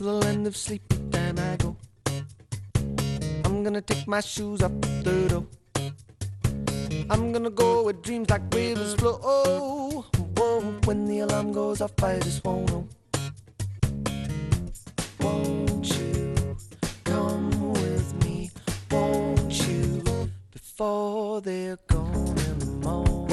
till 0.00 0.18
the 0.18 0.28
end 0.28 0.46
of 0.46 0.56
sleepy 0.56 0.96
time 1.10 1.38
I 1.38 1.56
go. 1.56 1.76
I'm 3.44 3.62
gonna 3.62 3.82
take 3.82 4.06
my 4.08 4.20
shoes 4.20 4.62
off 4.62 4.72
the 4.80 5.28
door. 5.28 5.44
I'm 7.10 7.32
gonna 7.32 7.50
go 7.50 7.84
with 7.84 8.00
dreams 8.00 8.30
like 8.30 8.42
rivers 8.54 8.94
flow. 8.94 9.20
Oh, 9.22 10.06
when 10.86 11.04
the 11.04 11.18
alarm 11.20 11.52
goes 11.52 11.82
off, 11.82 12.02
I 12.02 12.18
just 12.18 12.42
won't 12.44 12.70
know. 12.70 12.88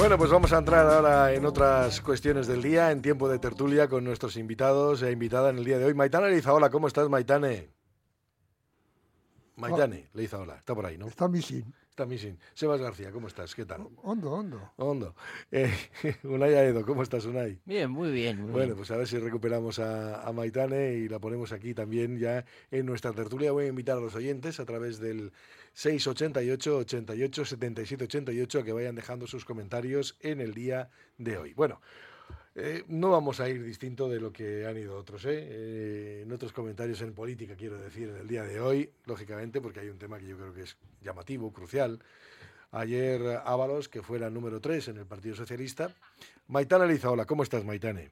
Bueno, 0.08 0.20
pues 0.20 0.30
vamos 0.30 0.54
a 0.54 0.58
entrar 0.58 0.86
ahora 0.86 1.34
en 1.34 1.44
otras 1.44 2.00
cuestiones 2.00 2.46
del 2.46 2.62
día, 2.62 2.92
en 2.92 3.02
tiempo 3.02 3.28
de 3.28 3.38
tertulia 3.38 3.88
con 3.88 4.04
nuestros 4.04 4.38
invitados 4.38 5.02
e 5.02 5.12
invitada 5.12 5.50
en 5.50 5.58
el 5.58 5.66
día 5.66 5.76
de 5.78 5.84
hoy. 5.84 5.92
Maitane 5.92 6.30
Leizaola, 6.30 6.70
¿cómo 6.70 6.86
estás, 6.86 7.10
Maitane? 7.10 7.68
Maitane 9.56 10.08
Leizaola, 10.14 10.56
está 10.56 10.74
por 10.74 10.86
ahí, 10.86 10.96
¿no? 10.96 11.08
Está 11.08 11.28
missing. 11.28 11.74
Está 11.90 12.06
missing. 12.06 12.38
Sebas 12.54 12.80
García, 12.80 13.12
¿cómo 13.12 13.26
estás? 13.26 13.54
¿Qué 13.54 13.66
tal? 13.66 13.86
Hondo, 14.02 14.32
hondo. 14.32 14.72
Hondo. 14.76 15.14
Eh, 15.50 15.74
Unai 16.22 16.54
Aedo, 16.54 16.86
¿cómo 16.86 17.02
estás, 17.02 17.26
Unai? 17.26 17.60
Bien, 17.66 17.90
muy 17.90 18.10
bien. 18.10 18.40
Muy 18.40 18.52
Bueno, 18.52 18.66
bien. 18.68 18.76
pues 18.78 18.90
a 18.92 18.96
ver 18.96 19.08
si 19.08 19.18
recuperamos 19.18 19.78
a, 19.78 20.22
a 20.22 20.32
Maitane 20.32 20.94
y 20.94 21.08
la 21.10 21.18
ponemos 21.18 21.52
aquí 21.52 21.74
también 21.74 22.18
ya 22.18 22.46
en 22.70 22.86
nuestra 22.86 23.12
tertulia. 23.12 23.52
Voy 23.52 23.66
a 23.66 23.68
invitar 23.68 23.98
a 23.98 24.00
los 24.00 24.14
oyentes 24.14 24.58
a 24.58 24.64
través 24.64 25.00
del 25.00 25.32
688 25.78 26.78
88 26.78 27.44
77 27.44 28.04
88 28.04 28.58
a 28.58 28.64
que 28.64 28.72
vayan 28.72 28.96
dejando 28.96 29.28
sus 29.28 29.44
comentarios 29.44 30.16
en 30.22 30.40
el 30.40 30.52
día 30.52 30.90
de 31.18 31.38
hoy. 31.38 31.54
Bueno, 31.54 31.80
eh, 32.56 32.82
no 32.88 33.12
vamos 33.12 33.38
a 33.38 33.48
ir 33.48 33.62
distinto 33.62 34.08
de 34.08 34.18
lo 34.18 34.32
que 34.32 34.66
han 34.66 34.76
ido 34.76 34.98
otros, 34.98 35.24
¿eh? 35.26 35.46
Eh, 35.48 36.22
en 36.24 36.32
otros 36.32 36.52
comentarios 36.52 37.00
en 37.02 37.14
política, 37.14 37.54
quiero 37.54 37.78
decir, 37.78 38.08
en 38.08 38.16
el 38.16 38.26
día 38.26 38.42
de 38.42 38.60
hoy, 38.60 38.90
lógicamente, 39.06 39.60
porque 39.60 39.78
hay 39.78 39.88
un 39.88 39.98
tema 39.98 40.18
que 40.18 40.26
yo 40.26 40.36
creo 40.36 40.52
que 40.52 40.62
es 40.62 40.76
llamativo, 41.00 41.52
crucial. 41.52 42.00
Ayer 42.72 43.40
Ábalos, 43.44 43.88
que 43.88 44.02
fuera 44.02 44.28
número 44.30 44.60
3 44.60 44.88
en 44.88 44.96
el 44.96 45.06
Partido 45.06 45.36
Socialista. 45.36 45.94
Maitane 46.48 46.88
Lizaola, 46.88 47.24
¿cómo 47.24 47.44
estás, 47.44 47.64
Maitane? 47.64 48.10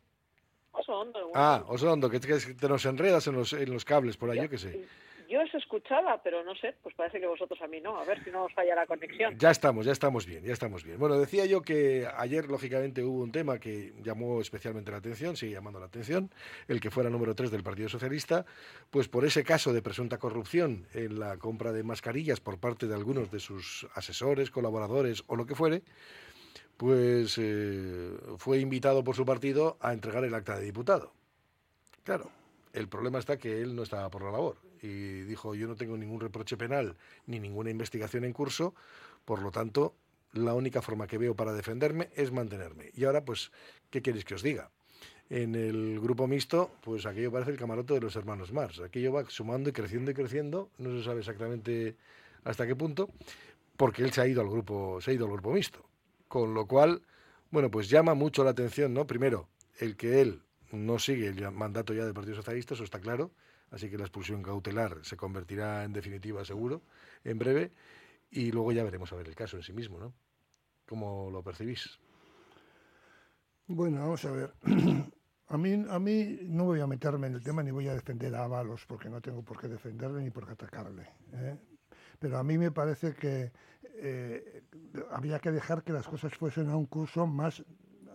Oso 0.70 1.00
hondo. 1.00 1.33
Ah, 1.34 1.64
Osondo, 1.67 2.09
que 2.09 2.20
que 2.20 2.39
te 2.39 2.69
nos 2.69 2.84
enredas 2.87 3.27
en 3.27 3.34
los, 3.34 3.53
en 3.55 3.72
los 3.72 3.84
cables 3.84 4.17
por 4.17 4.31
ahí, 4.31 4.39
yo 4.39 4.48
qué 4.48 4.59
sé. 4.59 4.87
Yo 5.28 5.42
os 5.42 5.55
escuchaba, 5.55 6.22
pero 6.22 6.44
no 6.44 6.55
sé, 6.55 6.74
pues 6.82 6.94
parece 6.94 7.19
que 7.20 7.27
vosotros 7.27 7.60
a 7.60 7.66
mí 7.66 7.80
no. 7.80 7.98
A 7.98 8.05
ver 8.05 8.22
si 8.22 8.30
no 8.30 8.44
os 8.44 8.52
falla 8.52 8.74
la 8.74 8.86
conexión. 8.86 9.36
Ya 9.38 9.50
estamos, 9.50 9.84
ya 9.86 9.92
estamos 9.92 10.27
bien, 10.27 10.44
ya 10.44 10.52
estamos 10.52 10.84
bien. 10.84 10.98
Bueno, 10.98 11.19
decía 11.19 11.46
yo 11.46 11.62
que 11.62 12.08
ayer, 12.16 12.48
lógicamente, 12.48 13.02
hubo 13.02 13.22
un 13.22 13.32
tema 13.32 13.58
que 13.58 13.92
llamó 14.02 14.41
especialmente 14.41 14.91
la 14.91 14.98
atención, 14.98 15.36
sigue 15.36 15.52
llamando 15.52 15.80
la 15.80 15.86
atención, 15.86 16.30
el 16.69 16.80
que 16.80 16.91
fuera 16.91 17.10
número 17.10 17.34
3 17.34 17.50
del 17.50 17.62
Partido 17.62 17.88
Socialista, 17.88 18.47
pues 18.91 19.08
por 19.08 19.24
ese 19.24 19.44
caso 19.44 19.72
de 19.72 19.82
presunta 19.82 20.19
corrupción 20.19 20.86
en 20.94 21.19
la 21.19 21.36
compra 21.38 21.72
de 21.72 21.82
mascarillas 21.82 22.41
por 22.41 22.58
parte 22.58 22.86
de 22.86 22.94
algunos 22.94 23.30
de 23.30 23.41
sus 23.41 23.86
asesores, 23.94 24.50
colaboradores 24.50 25.24
o 25.27 25.36
lo 25.36 25.47
que 25.47 25.54
fuere, 25.54 25.82
pues 26.77 27.38
eh, 27.38 28.16
fue 28.38 28.58
invitado 28.58 29.02
por 29.02 29.16
su 29.16 29.24
partido 29.24 29.77
a 29.80 29.92
entregar 29.92 30.24
el 30.24 30.34
acta 30.34 30.58
de 30.58 30.66
diputado. 30.66 31.12
Claro, 32.04 32.30
el 32.77 32.88
problema 32.88 33.19
está 33.19 33.38
que 33.38 33.62
él 33.62 33.74
no 33.74 33.82
estaba 33.82 34.10
por 34.10 34.22
la 34.22 34.30
labor 34.30 34.58
y 34.82 35.22
dijo 35.22 35.55
yo 35.55 35.66
no 35.66 35.77
tengo 35.77 35.96
ningún 35.96 36.20
reproche 36.20 36.58
penal 36.58 36.96
ni 37.27 37.41
ninguna 37.41 37.70
investigación 37.70 38.24
en 38.24 38.34
curso, 38.34 38.74
por 39.24 39.41
lo 39.41 39.50
tanto 39.50 39.94
la 40.32 40.52
única 40.52 40.82
forma 40.82 41.06
que 41.06 41.16
veo 41.16 41.34
para 41.34 41.54
defenderme 41.54 42.10
es 42.14 42.30
mantenerme. 42.32 42.91
Y 42.94 43.04
ahora 43.04 43.24
pues, 43.24 43.50
¿qué 43.91 44.02
queréis 44.02 44.27
que 44.27 44.34
os 44.34 44.42
diga? 44.42 44.70
En 45.30 45.54
el 45.54 45.98
grupo 46.00 46.27
mixto, 46.27 46.70
pues 46.82 47.06
aquello 47.06 47.32
parece 47.32 47.50
el 47.50 47.56
camarote 47.56 47.94
de 47.94 48.00
los 48.00 48.14
hermanos 48.14 48.52
Mars. 48.52 48.80
Aquello 48.80 49.12
va 49.12 49.25
sumando 49.28 49.70
y 49.70 49.72
creciendo 49.72 50.10
y 50.10 50.15
creciendo, 50.15 50.70
no 50.76 50.91
se 50.91 51.03
sabe 51.03 51.20
exactamente 51.20 51.97
hasta 52.44 52.66
qué 52.66 52.76
punto, 52.76 53.09
porque 53.78 54.03
él 54.03 54.12
se 54.12 54.20
ha 54.20 54.26
ido 54.26 54.42
al 54.42 54.50
grupo, 54.50 55.00
se 55.00 55.10
ha 55.10 55.15
ido 55.15 55.25
al 55.25 55.32
grupo 55.32 55.50
mixto. 55.53 55.84
Con 56.28 56.53
lo 56.53 56.66
cual, 56.66 57.03
bueno, 57.50 57.70
pues 57.70 57.88
llama 57.88 58.15
mucho 58.15 58.44
la 58.44 58.50
atención, 58.50 58.92
¿no? 58.92 59.06
Primero, 59.06 59.48
el 59.81 59.97
que 59.97 60.20
él 60.20 60.42
no 60.76 60.98
sigue 60.98 61.28
el 61.28 61.50
mandato 61.53 61.94
ya 61.94 62.04
del 62.04 62.14
Partido 62.14 62.37
Socialista, 62.37 62.75
eso 62.75 62.84
está 62.84 63.00
claro, 63.00 63.32
así 63.70 63.91
que 63.91 63.98
la 63.98 64.04
expulsión 64.04 64.42
cautelar 64.42 64.98
se 65.03 65.16
convertirá 65.16 65.84
en 65.84 65.92
definitiva 65.92 66.44
seguro, 66.44 66.82
en 67.25 67.38
breve, 67.38 67.72
y 68.31 68.53
luego 68.53 68.72
ya 68.72 68.84
veremos 68.84 69.12
a 69.12 69.16
ver 69.16 69.28
el 69.28 69.34
caso 69.34 69.56
en 69.56 69.62
sí 69.62 69.72
mismo, 69.72 69.98
¿no? 69.98 70.12
¿Cómo 70.86 71.31
lo 71.31 71.42
percibís? 71.42 71.98
Bueno, 73.66 74.00
vamos 74.00 74.25
a 74.25 74.31
ver. 74.31 74.54
A 75.48 75.56
mí, 75.56 75.84
a 75.88 75.98
mí 76.00 76.41
no 76.42 76.65
voy 76.65 76.81
a 76.81 76.88
meterme 76.88 77.28
en 77.28 77.34
el 77.34 77.42
tema 77.42 77.62
ni 77.62 77.70
voy 77.70 77.86
a 77.86 77.94
defender 77.94 78.34
a 78.34 78.42
Ábalos 78.42 78.84
porque 78.84 79.09
no 79.09 79.20
tengo 79.20 79.44
por 79.44 79.60
qué 79.60 79.69
defenderle 79.69 80.20
ni 80.20 80.31
por 80.31 80.44
qué 80.44 80.54
atacarle. 80.54 81.09
¿eh? 81.34 81.56
Pero 82.19 82.38
a 82.38 82.42
mí 82.42 82.59
me 82.59 82.72
parece 82.72 83.15
que 83.15 83.53
eh, 83.84 84.65
había 85.12 85.38
que 85.38 85.53
dejar 85.53 85.84
que 85.84 85.92
las 85.92 86.09
cosas 86.09 86.34
fuesen 86.34 86.69
a 86.69 86.76
un 86.76 86.86
curso 86.86 87.28
más 87.28 87.62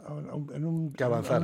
a 0.08 0.14
un- 0.14 0.52
en 0.54 0.66
un, 0.66 0.92
Que 0.94 1.04
a 1.04 1.08
un 1.08 1.14
avanzaran, 1.14 1.44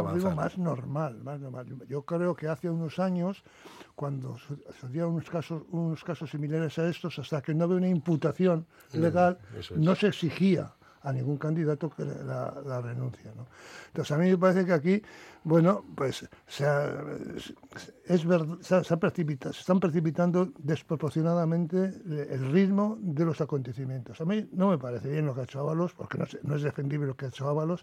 un 0.00 0.14
ritmo 0.14 0.30
más 0.36 0.58
normal, 0.58 1.20
más 1.22 1.40
normal. 1.40 1.66
Yo 1.88 2.02
creo 2.02 2.34
que 2.34 2.48
hace 2.48 2.68
unos 2.68 2.98
años, 2.98 3.42
cuando 3.94 4.36
su- 4.38 4.56
sucedían 4.80 5.08
unos 5.08 5.30
casos, 5.30 5.62
unos 5.70 6.02
casos 6.02 6.30
similares 6.30 6.78
a 6.78 6.88
estos, 6.88 7.18
hasta 7.18 7.40
que 7.40 7.54
no 7.54 7.64
había 7.64 7.76
una 7.76 7.88
imputación 7.88 8.66
legal, 8.92 9.38
es. 9.58 9.70
no 9.72 9.94
se 9.94 10.08
exigía 10.08 10.72
a 11.04 11.12
ningún 11.12 11.36
candidato 11.36 11.90
que 11.90 12.04
la, 12.04 12.54
la 12.64 12.80
renuncia. 12.80 13.30
Entonces, 13.88 14.10
a 14.10 14.18
mí 14.18 14.30
me 14.30 14.38
parece 14.38 14.64
que 14.64 14.72
aquí, 14.72 15.02
bueno, 15.44 15.84
pues 15.94 16.26
se, 16.46 16.64
es 18.06 18.26
se, 18.60 18.78
están 18.78 19.80
precipitando 19.80 20.52
desproporcionadamente 20.58 21.92
el 22.30 22.50
ritmo 22.50 22.96
de 23.00 23.24
los 23.26 23.40
acontecimientos. 23.42 24.20
A 24.20 24.24
mí 24.24 24.48
no 24.52 24.70
me 24.70 24.78
parece 24.78 25.10
bien 25.10 25.26
lo 25.26 25.34
que 25.34 25.42
ha 25.42 25.44
hecho 25.44 25.60
Ábalos, 25.60 25.92
porque 25.92 26.18
no 26.42 26.56
es, 26.56 26.62
defendible 26.62 27.06
lo 27.06 27.16
que 27.16 27.26
ha 27.26 27.28
hecho 27.28 27.48
Ábalos. 27.48 27.82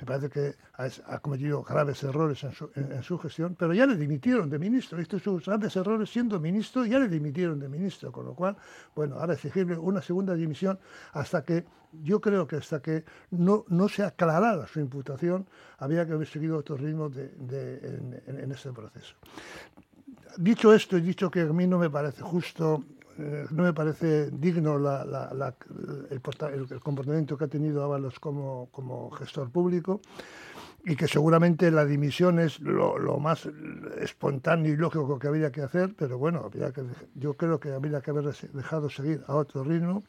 Me 0.00 0.04
parece 0.04 0.28
que 0.28 0.54
ha, 0.74 1.18
cometido 1.20 1.62
graves 1.62 2.02
errores 2.02 2.42
en 2.42 2.52
su, 2.52 2.68
su 3.02 3.18
gestión, 3.18 3.54
pero 3.56 3.72
ya 3.74 3.86
le 3.86 3.96
dimitieron 3.96 4.50
de 4.50 4.58
ministro. 4.58 4.98
Estos 4.98 5.22
sus 5.22 5.46
grandes 5.46 5.76
errores 5.76 6.10
siendo 6.10 6.40
ministro, 6.40 6.84
ya 6.84 6.98
le 6.98 7.08
dimitieron 7.08 7.60
de 7.60 7.68
ministro, 7.68 8.10
con 8.10 8.26
lo 8.26 8.34
cual, 8.34 8.56
bueno, 8.94 9.20
ahora 9.20 9.34
exigirle 9.34 9.78
una 9.78 10.02
segunda 10.02 10.34
dimisión 10.34 10.78
hasta 11.12 11.42
que, 11.42 11.64
yo 12.02 12.20
creo 12.20 12.46
que 12.46 12.56
hasta 12.56 12.80
que 12.80 13.04
no, 13.30 13.64
no 13.68 13.88
se 13.88 14.02
aclarara 14.04 14.66
su 14.66 14.80
imputación, 14.80 15.46
había 15.78 16.06
que 16.06 16.12
haber 16.12 16.26
seguido 16.26 16.58
otro 16.58 16.76
ritmo 16.76 17.08
de, 17.08 17.28
de- 17.28 17.78
en, 18.26 18.40
en- 18.40 18.52
este 18.52 18.72
proceso. 18.72 19.14
Dicho 20.38 20.72
esto 20.72 20.96
y 20.98 21.00
dicho 21.00 21.30
que 21.30 21.40
a 21.42 21.46
mí 21.52 21.66
no 21.66 21.78
me 21.78 21.88
parece 21.90 22.22
justo, 22.22 22.84
eh, 23.18 23.46
no 23.50 23.62
me 23.62 23.72
parece 23.72 24.30
digno 24.30 24.78
la- 24.78 25.04
la- 25.04 25.32
la- 25.34 25.54
el, 26.10 26.20
el- 26.70 26.80
comportamiento 26.80 27.36
que 27.38 27.44
ha 27.44 27.48
tenido 27.48 27.82
Ábalos 27.82 28.20
como, 28.20 28.68
como 28.70 29.10
gestor 29.12 29.50
público 29.50 30.00
y 30.84 30.94
que 30.94 31.08
seguramente 31.08 31.70
la 31.70 31.84
dimisión 31.84 32.38
es 32.38 32.60
lo, 32.60 32.98
lo 32.98 33.18
más 33.18 33.48
espontáneo 33.98 34.72
y 34.72 34.76
lógico 34.76 35.18
que 35.18 35.26
habría 35.26 35.50
que 35.50 35.62
hacer, 35.62 35.94
pero 35.98 36.16
bueno, 36.18 36.42
habría 36.44 36.70
que, 36.72 36.82
yo 37.14 37.34
creo 37.34 37.58
que 37.58 37.72
habría 37.72 38.00
que 38.00 38.10
haber 38.10 38.26
dejado 38.52 38.88
seguir 38.88 39.22
a 39.26 39.34
otro 39.34 39.64
ritmo. 39.64 40.04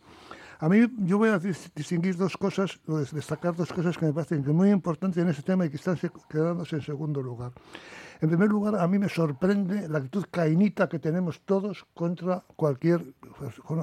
A 0.59 0.68
mí 0.69 0.88
yo 1.06 1.18
voy 1.19 1.29
a 1.29 1.40
dis- 1.40 1.72
distinguir 1.75 2.18
dos 2.18 2.35
cosas, 2.35 2.79
destacar 3.12 3.56
dos 3.56 3.72
cosas 3.72 3.95
que 3.97 4.06
me 4.07 4.13
parecen 4.13 4.44
muy 4.56 4.72
importantes 4.72 5.22
en 5.22 5.29
ese 5.29 5.44
tema 5.44 5.66
y 5.66 5.69
que 5.69 5.75
están 5.75 5.97
se- 5.97 6.12
quedándose 6.29 6.78
en 6.78 6.81
segundo 6.81 7.22
lugar. 7.22 7.51
En 8.22 8.29
primer 8.29 8.50
lugar, 8.50 8.75
a 8.75 8.88
mí 8.88 8.97
me 8.97 9.09
sorprende 9.09 9.88
la 9.88 10.00
actitud 10.00 10.25
cainita 10.31 10.90
que 10.90 10.97
tenemos 10.97 11.41
todos 11.41 11.85
contra 11.94 12.44
cualquier, 12.56 13.13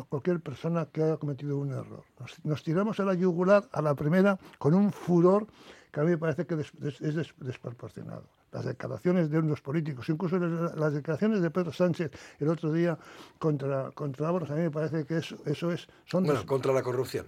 cualquier 0.08 0.40
persona 0.40 0.86
que 0.86 1.04
haya 1.04 1.16
cometido 1.16 1.56
un 1.58 1.70
error. 1.70 2.02
Nos, 2.18 2.44
nos 2.44 2.62
tiramos 2.64 2.98
a 2.98 3.04
la 3.04 3.14
yugular 3.14 3.68
a 3.70 3.80
la 3.80 3.94
primera 3.94 4.36
con 4.58 4.74
un 4.74 4.90
furor 4.90 5.46
que 5.94 6.00
a 6.00 6.04
mí 6.04 6.10
me 6.10 6.18
parece 6.18 6.44
que 6.44 6.54
es 6.54 6.72
des- 7.00 7.34
desproporcionado. 7.38 8.24
Las 8.52 8.64
declaraciones 8.64 9.30
de 9.30 9.38
unos 9.38 9.60
políticos, 9.60 10.08
incluso 10.08 10.38
las, 10.38 10.92
declaraciones 10.92 11.40
de 11.40 11.50
Pedro 11.50 11.72
Sánchez 11.72 12.10
el 12.40 12.48
otro 12.48 12.72
día 12.72 12.98
contra, 13.38 13.90
contra 13.92 14.28
Ábalos, 14.28 14.50
a 14.50 14.54
mí 14.54 14.62
me 14.62 14.70
parece 14.70 15.04
que 15.06 15.18
eso, 15.18 15.36
eso 15.46 15.70
es... 15.72 15.86
Son 16.04 16.24
Bueno, 16.24 16.44
contra 16.46 16.72
la 16.72 16.82
corrupción. 16.82 17.26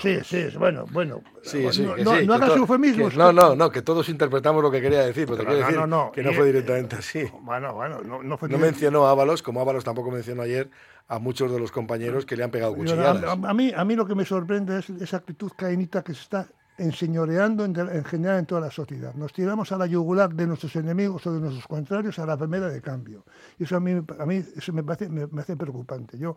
Sí, 0.00 0.18
sí, 0.24 0.36
es- 0.38 0.56
bueno, 0.56 0.86
bueno. 0.90 1.20
Sí, 1.42 1.62
no, 1.62 1.72
sí, 1.72 1.82
no, 1.82 1.94
que 1.94 2.04
no, 2.04 2.16
sí, 2.16 2.26
no 2.26 2.38
que 2.38 2.44
hagas 2.44 2.56
eufemismos. 2.56 3.16
no, 3.16 3.32
no, 3.32 3.54
no, 3.54 3.70
que 3.70 3.82
todos 3.82 4.08
interpretamos 4.08 4.62
lo 4.62 4.70
que 4.70 4.80
quería 4.80 5.00
decir, 5.02 5.26
pero 5.26 5.36
te 5.38 5.44
quiero 5.44 5.58
decir 5.60 5.86
no, 5.86 6.10
que 6.12 6.22
no 6.22 6.32
fue 6.32 6.46
directamente 6.46 6.96
así. 6.96 7.24
Bueno, 7.42 7.74
bueno, 7.74 8.00
no, 8.02 8.38
fue 8.38 8.48
mencionó 8.48 9.06
a 9.06 9.10
Ábalos, 9.10 9.42
como 9.42 9.60
Ábalos 9.60 9.84
tampoco 9.84 10.10
mencionó 10.10 10.42
ayer 10.42 10.70
a 11.06 11.18
muchos 11.18 11.52
de 11.52 11.60
los 11.60 11.70
compañeros 11.70 12.24
que 12.24 12.36
le 12.36 12.44
han 12.44 12.50
pegado 12.50 12.74
cuchilladas. 12.74 13.22
a, 13.22 13.32
a 13.32 13.54
mí, 13.54 13.72
a 13.76 13.84
mí 13.84 13.94
lo 13.94 14.06
que 14.06 14.14
me 14.14 14.24
sorprende 14.24 14.78
es 14.78 14.88
esa 14.90 15.18
actitud 15.18 15.52
cainita 15.54 16.02
que 16.02 16.14
se 16.14 16.22
está 16.22 16.48
enseñoreando 16.80 17.64
en, 17.64 17.76
en, 17.76 18.04
general 18.04 18.38
en 18.38 18.46
toda 18.46 18.62
la 18.62 18.70
sociedad. 18.70 19.14
Nos 19.14 19.32
tiramos 19.32 19.70
a 19.72 19.78
la 19.78 19.86
yugular 19.86 20.32
de 20.34 20.46
nuestros 20.46 20.74
enemigos 20.76 21.26
o 21.26 21.32
de 21.32 21.40
nuestros 21.40 21.66
contrarios 21.66 22.18
a 22.18 22.26
la 22.26 22.36
primera 22.36 22.68
de 22.68 22.80
cambio. 22.80 23.24
Y 23.58 23.64
eso 23.64 23.76
a 23.76 23.80
mí, 23.80 23.92
a 24.18 24.26
mí 24.26 24.42
eso 24.56 24.72
me, 24.72 24.82
parece, 24.82 25.08
me, 25.08 25.26
me 25.26 25.42
hace 25.42 25.56
preocupante. 25.56 26.18
Yo, 26.18 26.34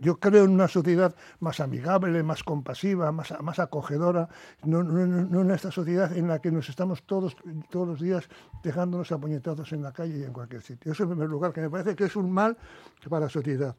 yo 0.00 0.18
creo 0.18 0.44
en 0.44 0.52
una 0.52 0.68
sociedad 0.68 1.14
más 1.40 1.60
amigable, 1.60 2.22
más 2.22 2.42
compasiva, 2.42 3.12
más, 3.12 3.34
más 3.42 3.58
acogedora, 3.58 4.28
no, 4.64 4.82
no, 4.82 5.06
no, 5.06 5.40
en 5.42 5.50
esta 5.50 5.70
sociedad 5.70 6.16
en 6.16 6.28
la 6.28 6.40
que 6.40 6.50
nos 6.50 6.68
estamos 6.68 7.02
todos, 7.04 7.36
todos 7.70 7.86
los 7.86 8.00
días 8.00 8.28
dejándonos 8.62 9.12
apuñetados 9.12 9.72
en 9.72 9.82
la 9.82 9.92
calle 9.92 10.18
y 10.18 10.22
en 10.24 10.32
cualquier 10.32 10.62
sitio. 10.62 10.92
Eso 10.92 11.02
en 11.02 11.10
primer 11.10 11.28
lugar, 11.28 11.52
que 11.52 11.60
me 11.60 11.70
parece 11.70 11.94
que 11.94 12.04
es 12.04 12.16
un 12.16 12.30
mal 12.30 12.56
para 13.08 13.26
la 13.26 13.30
sociedad. 13.30 13.76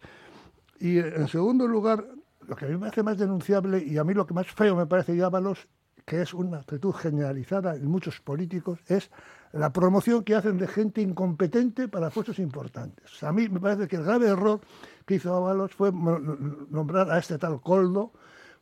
Y 0.80 1.00
en 1.00 1.28
segundo 1.28 1.68
lugar, 1.68 2.06
lo 2.48 2.56
que 2.56 2.66
a 2.66 2.68
mí 2.68 2.78
me 2.78 2.88
hace 2.88 3.02
más 3.02 3.18
denunciable 3.18 3.84
y 3.84 3.98
a 3.98 4.04
mí 4.04 4.14
lo 4.14 4.26
que 4.26 4.34
más 4.34 4.48
feo 4.48 4.76
me 4.76 4.86
parece 4.86 5.16
ya 5.16 5.26
Ábalos, 5.26 5.68
que 6.06 6.22
es 6.22 6.34
una 6.34 6.58
actitud 6.58 6.94
generalizada 6.94 7.76
en 7.76 7.88
muchos 7.88 8.22
políticos, 8.22 8.80
es 8.88 9.10
la 9.54 9.72
promoción 9.74 10.24
que 10.24 10.36
hacen 10.36 10.58
de 10.58 10.68
gente 10.68 11.02
incompetente 11.02 11.88
para 11.88 12.10
puestos 12.10 12.40
importantes. 12.40 13.24
A 13.24 13.32
mí 13.32 13.50
me 13.50 13.60
parece 13.60 13.88
que 13.88 13.96
el 13.96 14.04
grave 14.04 14.28
error 14.28 14.62
que 15.06 15.16
hizo 15.16 15.34
Ábalos 15.34 15.74
fue 15.74 15.92
nombrar 15.92 17.10
a 17.10 17.18
este 17.18 17.38
tal 17.38 17.62
Coldo 17.62 18.12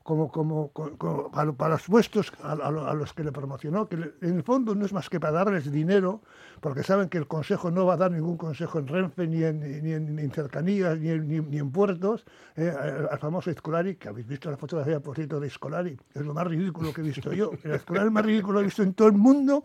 como, 0.03 0.29
como, 0.31 0.69
como 0.71 1.31
para, 1.31 1.69
los 1.69 1.83
puestos 1.83 2.31
a, 2.43 2.51
a, 2.51 2.93
los 2.93 3.13
que 3.13 3.23
le 3.23 3.31
promocionó, 3.31 3.87
que 3.87 3.95
en 3.95 4.35
el 4.35 4.43
fondo 4.43 4.75
no 4.75 4.85
es 4.85 4.91
más 4.91 5.09
que 5.09 5.19
para 5.19 5.33
darles 5.33 5.71
dinero, 5.71 6.21
porque 6.59 6.83
saben 6.83 7.07
que 7.07 7.17
el 7.17 7.27
Consejo 7.27 7.71
no 7.71 7.85
va 7.85 7.93
a 7.93 7.97
dar 7.97 8.11
ningún 8.11 8.37
consejo 8.37 8.79
en 8.79 8.87
Renfe, 8.87 9.27
ni 9.27 9.43
en, 9.43 9.59
ni 9.61 9.93
en, 9.93 10.31
cercanías, 10.31 10.99
ni 10.99 11.09
en, 11.09 11.49
ni, 11.49 11.57
en 11.57 11.71
puertos, 11.71 12.25
eh, 12.55 12.73
al 13.09 13.17
famoso 13.17 13.49
Escolari, 13.49 13.95
que 13.95 14.09
habéis 14.09 14.27
visto 14.27 14.51
la 14.51 14.57
fotografía, 14.57 14.99
por 14.99 15.15
cierto, 15.15 15.39
de 15.39 15.47
Escolari, 15.47 15.97
es 16.13 16.21
lo 16.21 16.33
más 16.33 16.47
ridículo 16.47 16.93
que 16.93 17.01
he 17.01 17.05
visto 17.05 17.31
yo. 17.31 17.51
El 17.63 17.71
Escolari 17.71 18.09
más 18.09 18.25
ridículo 18.25 18.59
que 18.59 18.63
he 18.63 18.65
visto 18.65 18.83
en 18.83 18.93
todo 18.93 19.07
el 19.07 19.13
mundo 19.13 19.63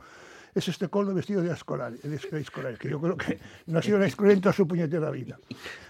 es 0.54 0.68
este 0.68 0.88
coldo 0.88 1.14
vestido 1.14 1.42
de 1.42 1.52
escolar, 1.52 1.92
de 1.92 2.40
escolar, 2.40 2.78
que 2.78 2.90
yo 2.90 3.00
creo 3.00 3.16
que 3.16 3.38
no 3.66 3.78
ha 3.78 3.82
sido 3.82 3.96
una 3.96 4.06
escolar 4.06 4.32
en 4.32 4.40
toda 4.40 4.52
su 4.52 4.66
puñetera 4.66 5.10
vida. 5.10 5.38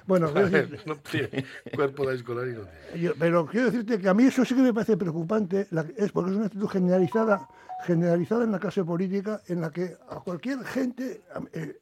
Bueno, 0.06 0.30
decir, 0.32 0.80
no 0.86 0.96
tiene 0.96 1.44
cuerpo 1.74 2.08
de 2.08 2.16
escolar 2.16 2.48
y 2.48 2.52
no 2.52 2.96
yo, 2.96 3.12
Pero 3.18 3.46
quiero 3.46 3.66
decirte 3.66 3.98
que 3.98 4.08
a 4.08 4.14
mí 4.14 4.24
eso 4.24 4.44
sí 4.44 4.54
que 4.54 4.62
me 4.62 4.74
parece 4.74 4.96
preocupante, 4.96 5.68
es 5.96 6.12
porque 6.12 6.30
es 6.30 6.36
una 6.36 6.46
actitud 6.46 6.68
generalizada, 6.68 7.48
generalizada 7.84 8.44
en 8.44 8.52
la 8.52 8.58
clase 8.58 8.84
política, 8.84 9.42
en 9.46 9.60
la 9.60 9.70
que 9.70 9.96
a 10.08 10.20
cualquier 10.20 10.64
gente... 10.64 11.22
Eh, 11.52 11.80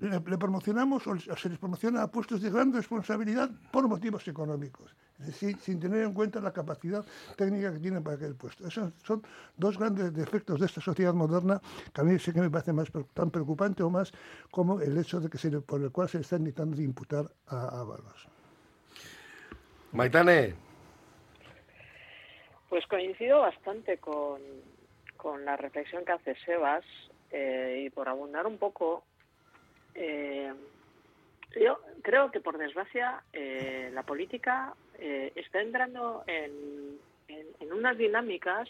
le, 0.00 0.20
promocionamos 0.20 1.06
o 1.06 1.16
se 1.16 1.48
les 1.48 1.58
promociona 1.58 2.02
a 2.02 2.10
puestos 2.10 2.42
de 2.42 2.50
gran 2.50 2.72
responsabilidad 2.72 3.50
por 3.70 3.88
motivos 3.88 4.26
económicos, 4.28 4.94
sin, 5.32 5.58
sin 5.58 5.80
tener 5.80 6.02
en 6.02 6.12
cuenta 6.12 6.40
la 6.40 6.52
capacidad 6.52 7.04
técnica 7.36 7.72
que 7.72 7.78
tienen 7.78 8.02
para 8.02 8.16
aquel 8.16 8.34
puesto. 8.34 8.66
Esos 8.66 8.92
son 9.04 9.22
dos 9.56 9.78
grandes 9.78 10.12
defectos 10.12 10.60
de 10.60 10.66
esta 10.66 10.80
sociedad 10.80 11.14
moderna 11.14 11.60
que 11.92 12.00
a 12.00 12.04
mí 12.04 12.18
sí 12.18 12.32
que 12.32 12.40
me 12.40 12.50
parece 12.50 12.72
más 12.72 12.90
tan 13.12 13.30
preocupante 13.30 13.82
o 13.82 13.90
más 13.90 14.12
como 14.50 14.80
el 14.80 14.96
hecho 14.98 15.20
de 15.20 15.28
que 15.28 15.38
se 15.38 15.50
por 15.60 15.80
el 15.80 15.90
cual 15.90 16.08
se 16.08 16.18
le 16.18 16.22
está 16.22 16.36
intentando 16.36 16.80
imputar 16.80 17.26
a, 17.46 17.80
a 17.80 17.86
Maitane. 19.92 20.54
Pues 22.68 22.84
coincido 22.86 23.40
bastante 23.40 23.98
con, 23.98 24.40
con 25.16 25.44
la 25.44 25.56
reflexión 25.56 26.04
que 26.04 26.12
hace 26.12 26.34
Sebas 26.44 26.84
eh, 27.30 27.84
y 27.86 27.90
por 27.90 28.08
abundar 28.08 28.46
un 28.46 28.58
poco 28.58 29.04
eh, 29.94 30.52
yo 31.60 31.80
creo 32.02 32.30
que, 32.30 32.40
por 32.40 32.58
desgracia, 32.58 33.22
eh, 33.32 33.90
la 33.92 34.02
política 34.02 34.74
eh, 34.98 35.32
está 35.34 35.60
entrando 35.60 36.24
en, 36.26 36.98
unas 37.72 37.98
dinámicas 37.98 38.68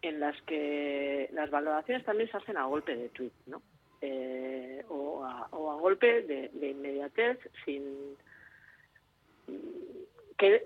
en 0.00 0.20
las 0.20 0.40
que 0.42 1.28
las 1.32 1.50
valoraciones 1.50 2.04
también 2.04 2.30
se 2.30 2.36
hacen 2.36 2.56
a 2.56 2.64
golpe 2.64 2.94
de 2.96 3.08
tweet, 3.08 3.32
¿no? 3.46 3.62
Eh, 4.00 4.84
o, 4.88 5.24
a, 5.24 5.48
o, 5.52 5.70
a, 5.70 5.76
golpe 5.76 6.22
de, 6.22 6.50
de 6.52 6.70
inmediatez, 6.70 7.38
sin 7.64 8.16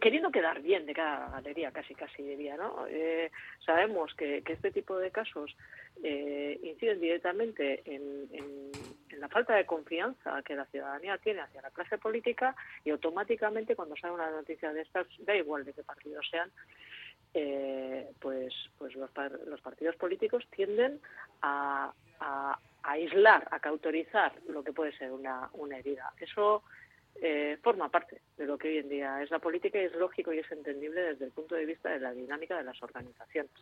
queriendo 0.00 0.30
quedar 0.30 0.62
bien 0.62 0.86
de 0.86 0.94
cada 0.94 1.28
galería, 1.28 1.70
casi 1.70 1.94
casi 1.94 2.22
diría, 2.22 2.56
¿no? 2.56 2.86
Eh, 2.88 3.30
sabemos 3.64 4.14
que, 4.14 4.42
este 4.46 4.70
tipo 4.70 4.96
de 4.98 5.10
casos 5.10 5.54
eh, 6.02 6.58
inciden 6.62 7.00
directamente 7.00 7.82
en, 7.84 8.70
la 9.18 9.28
falta 9.28 9.54
de 9.54 9.64
confianza 9.64 10.42
que 10.42 10.54
la 10.54 10.66
ciudadanía 10.66 11.16
tiene 11.18 11.40
hacia 11.40 11.62
la 11.62 11.70
clase 11.70 11.96
política 11.96 12.54
y 12.84 12.90
automáticamente 12.90 13.74
cuando 13.74 13.96
sale 13.96 14.12
una 14.12 14.30
noticia 14.30 14.72
de 14.74 14.82
estas, 14.82 15.06
da 15.20 15.34
igual 15.34 15.64
de 15.64 15.72
qué 15.72 15.82
partido 15.82 16.20
sean, 16.22 16.50
eh, 17.32 18.10
pues, 18.20 18.52
pues 18.78 18.94
los, 18.94 19.10
los, 19.46 19.60
partidos 19.62 19.96
políticos 19.96 20.46
tienden 20.50 21.00
a, 21.40 21.92
aislar, 22.82 23.48
a 23.50 23.58
cautorizar 23.58 24.32
lo 24.48 24.62
que 24.62 24.72
puede 24.72 24.96
ser 24.96 25.12
una 25.12 25.78
herida. 25.78 26.12
Eso 26.20 26.62
eh, 27.22 27.58
forma 27.62 27.88
parte 27.88 28.20
de 28.36 28.46
lo 28.46 28.58
que 28.58 28.68
hoy 28.68 28.78
en 28.78 28.88
día 28.88 29.22
es 29.22 29.30
la 29.30 29.38
política 29.38 29.80
y 29.80 29.84
es 29.84 29.94
lógico 29.94 30.32
y 30.32 30.38
es 30.38 30.50
entendible 30.50 31.00
desde 31.00 31.24
el 31.24 31.32
punto 31.32 31.54
de 31.54 31.66
vista 31.66 31.90
de 31.90 32.00
la 32.00 32.12
dinámica 32.12 32.56
de 32.56 32.64
las 32.64 32.82
organizaciones. 32.82 33.52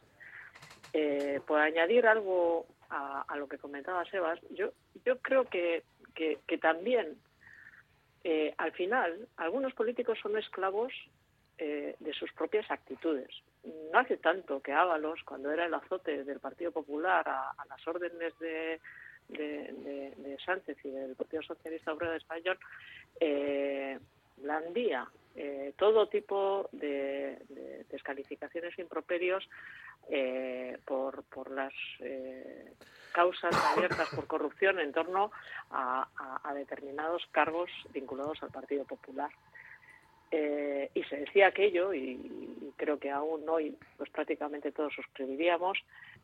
Eh, 0.92 1.40
por 1.46 1.60
añadir 1.60 2.06
algo 2.06 2.66
a, 2.90 3.36
lo 3.36 3.48
que 3.48 3.58
comentaba 3.58 4.04
Sebas, 4.04 4.38
yo, 4.50 4.72
yo 5.04 5.18
creo 5.18 5.44
que, 5.44 5.82
que, 6.14 6.38
que 6.46 6.58
también 6.58 7.16
eh, 8.22 8.54
al 8.58 8.72
final 8.72 9.28
algunos 9.36 9.74
políticos 9.74 10.18
son 10.22 10.38
esclavos 10.38 10.92
eh, 11.58 11.96
de 11.98 12.12
sus 12.12 12.32
propias 12.32 12.70
actitudes. 12.70 13.28
No 13.92 13.98
hace 13.98 14.16
tanto 14.16 14.60
que 14.60 14.72
Ábalos, 14.72 15.20
cuando 15.24 15.50
era 15.50 15.66
el 15.66 15.74
azote 15.74 16.24
del 16.24 16.40
Partido 16.40 16.70
Popular 16.70 17.26
a 17.28 17.66
las 17.68 17.86
órdenes 17.88 18.38
de, 18.38 18.80
de, 19.28 19.72
de, 19.72 20.12
de, 20.16 20.38
Sánchez 20.44 20.76
y 20.84 20.90
del 20.90 21.14
Partido 21.16 21.42
Socialista 21.42 21.92
Obrero 21.92 22.14
Español, 22.14 22.58
eh, 23.20 23.98
blandía 24.36 25.08
eh, 25.36 25.72
todo 25.76 26.08
tipo 26.08 26.68
de, 26.72 27.38
de, 27.48 27.84
descalificaciones 27.90 28.78
e 28.78 28.82
improperios 28.82 29.48
eh, 30.08 30.78
por, 30.84 31.24
por 31.24 31.50
las 31.50 31.72
eh, 32.00 32.72
causas 33.12 33.54
abiertas 33.72 34.08
por 34.14 34.26
corrupción 34.26 34.78
en 34.78 34.92
torno 34.92 35.32
a, 35.70 36.06
determinados 36.54 37.26
cargos 37.32 37.70
vinculados 37.92 38.42
al 38.42 38.50
Partido 38.50 38.84
Popular. 38.84 39.30
Eh, 40.30 40.90
y 40.94 41.02
se 41.04 41.16
decía 41.16 41.48
aquello, 41.48 41.92
y, 41.94 42.10
y, 42.10 42.72
creo 42.76 42.98
que 42.98 43.10
aún 43.10 43.48
hoy 43.48 43.76
pues 43.96 44.10
prácticamente 44.10 44.72
todos 44.72 44.92
suscribiríamos, 44.94 45.78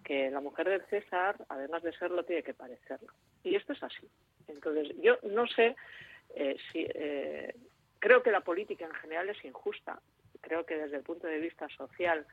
que 0.04 0.30
la 0.30 0.40
mujer 0.40 0.68
del 0.68 0.84
César, 0.86 1.36
además 1.48 1.82
de 1.82 1.92
serlo, 1.92 2.24
tiene 2.24 2.42
que 2.42 2.54
parecerlo. 2.54 3.12
Y 3.42 3.54
esto 3.54 3.72
es 3.72 3.82
así. 3.82 4.08
Entonces, 4.48 4.94
yo 5.00 5.18
no 5.22 5.46
sé 5.46 5.76
eh, 6.34 6.56
si... 6.72 6.86
Eh, 6.88 7.54
creo 7.98 8.22
que 8.22 8.32
la 8.32 8.40
política 8.40 8.86
en 8.86 8.94
general 8.94 9.28
es 9.28 9.44
injusta. 9.44 10.00
Creo 10.40 10.64
que 10.64 10.76
desde 10.76 10.96
el 10.96 11.02
punto 11.02 11.26
de 11.26 11.38
vista 11.38 11.68
social 11.68 12.26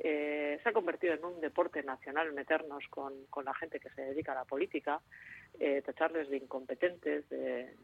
eh, 0.00 0.60
se 0.62 0.68
ha 0.68 0.72
convertido 0.72 1.14
en 1.14 1.24
un 1.24 1.40
deporte 1.40 1.82
nacional 1.82 2.32
meternos 2.32 2.84
con, 2.88 3.26
con, 3.26 3.44
la 3.44 3.54
gente 3.54 3.80
que 3.80 3.90
se 3.90 4.02
dedica 4.02 4.32
a 4.32 4.36
la 4.36 4.44
política, 4.44 5.00
eh, 5.58 5.82
tacharles 5.84 6.30
de 6.30 6.36
incompetentes, 6.36 7.28
de, 7.28 7.74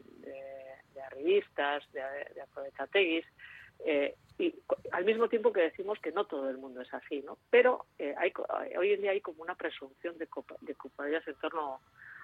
arribistas, 1.04 1.82
de, 1.92 2.00
de 2.34 2.40
aprovechateguis, 2.40 3.26
eh, 3.84 4.14
y 4.38 4.54
al 4.90 5.04
mismo 5.04 5.28
tiempo 5.28 5.52
que 5.52 5.62
decimos 5.62 5.98
que 6.00 6.10
no 6.10 6.24
todo 6.24 6.50
el 6.50 6.58
mundo 6.58 6.80
es 6.80 6.92
así, 6.92 7.22
¿no? 7.22 7.38
Pero 7.50 7.86
eh, 7.98 8.14
hay, 8.18 8.32
hoy 8.76 8.92
en 8.92 9.02
día 9.02 9.12
hay 9.12 9.20
como 9.20 9.42
una 9.42 9.54
presunción 9.54 10.18
de, 10.18 10.26
culpabilidad 10.26 11.22
en 11.26 11.34
torno 11.36 11.80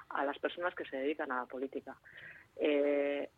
a 0.09 0.25
las 0.25 0.39
personas 0.39 0.75
que 0.75 0.85
se 0.85 0.97
dedican 0.97 1.31
a 1.31 1.43
la 1.43 1.47
política. 1.47 1.97
Eh, 2.57 3.29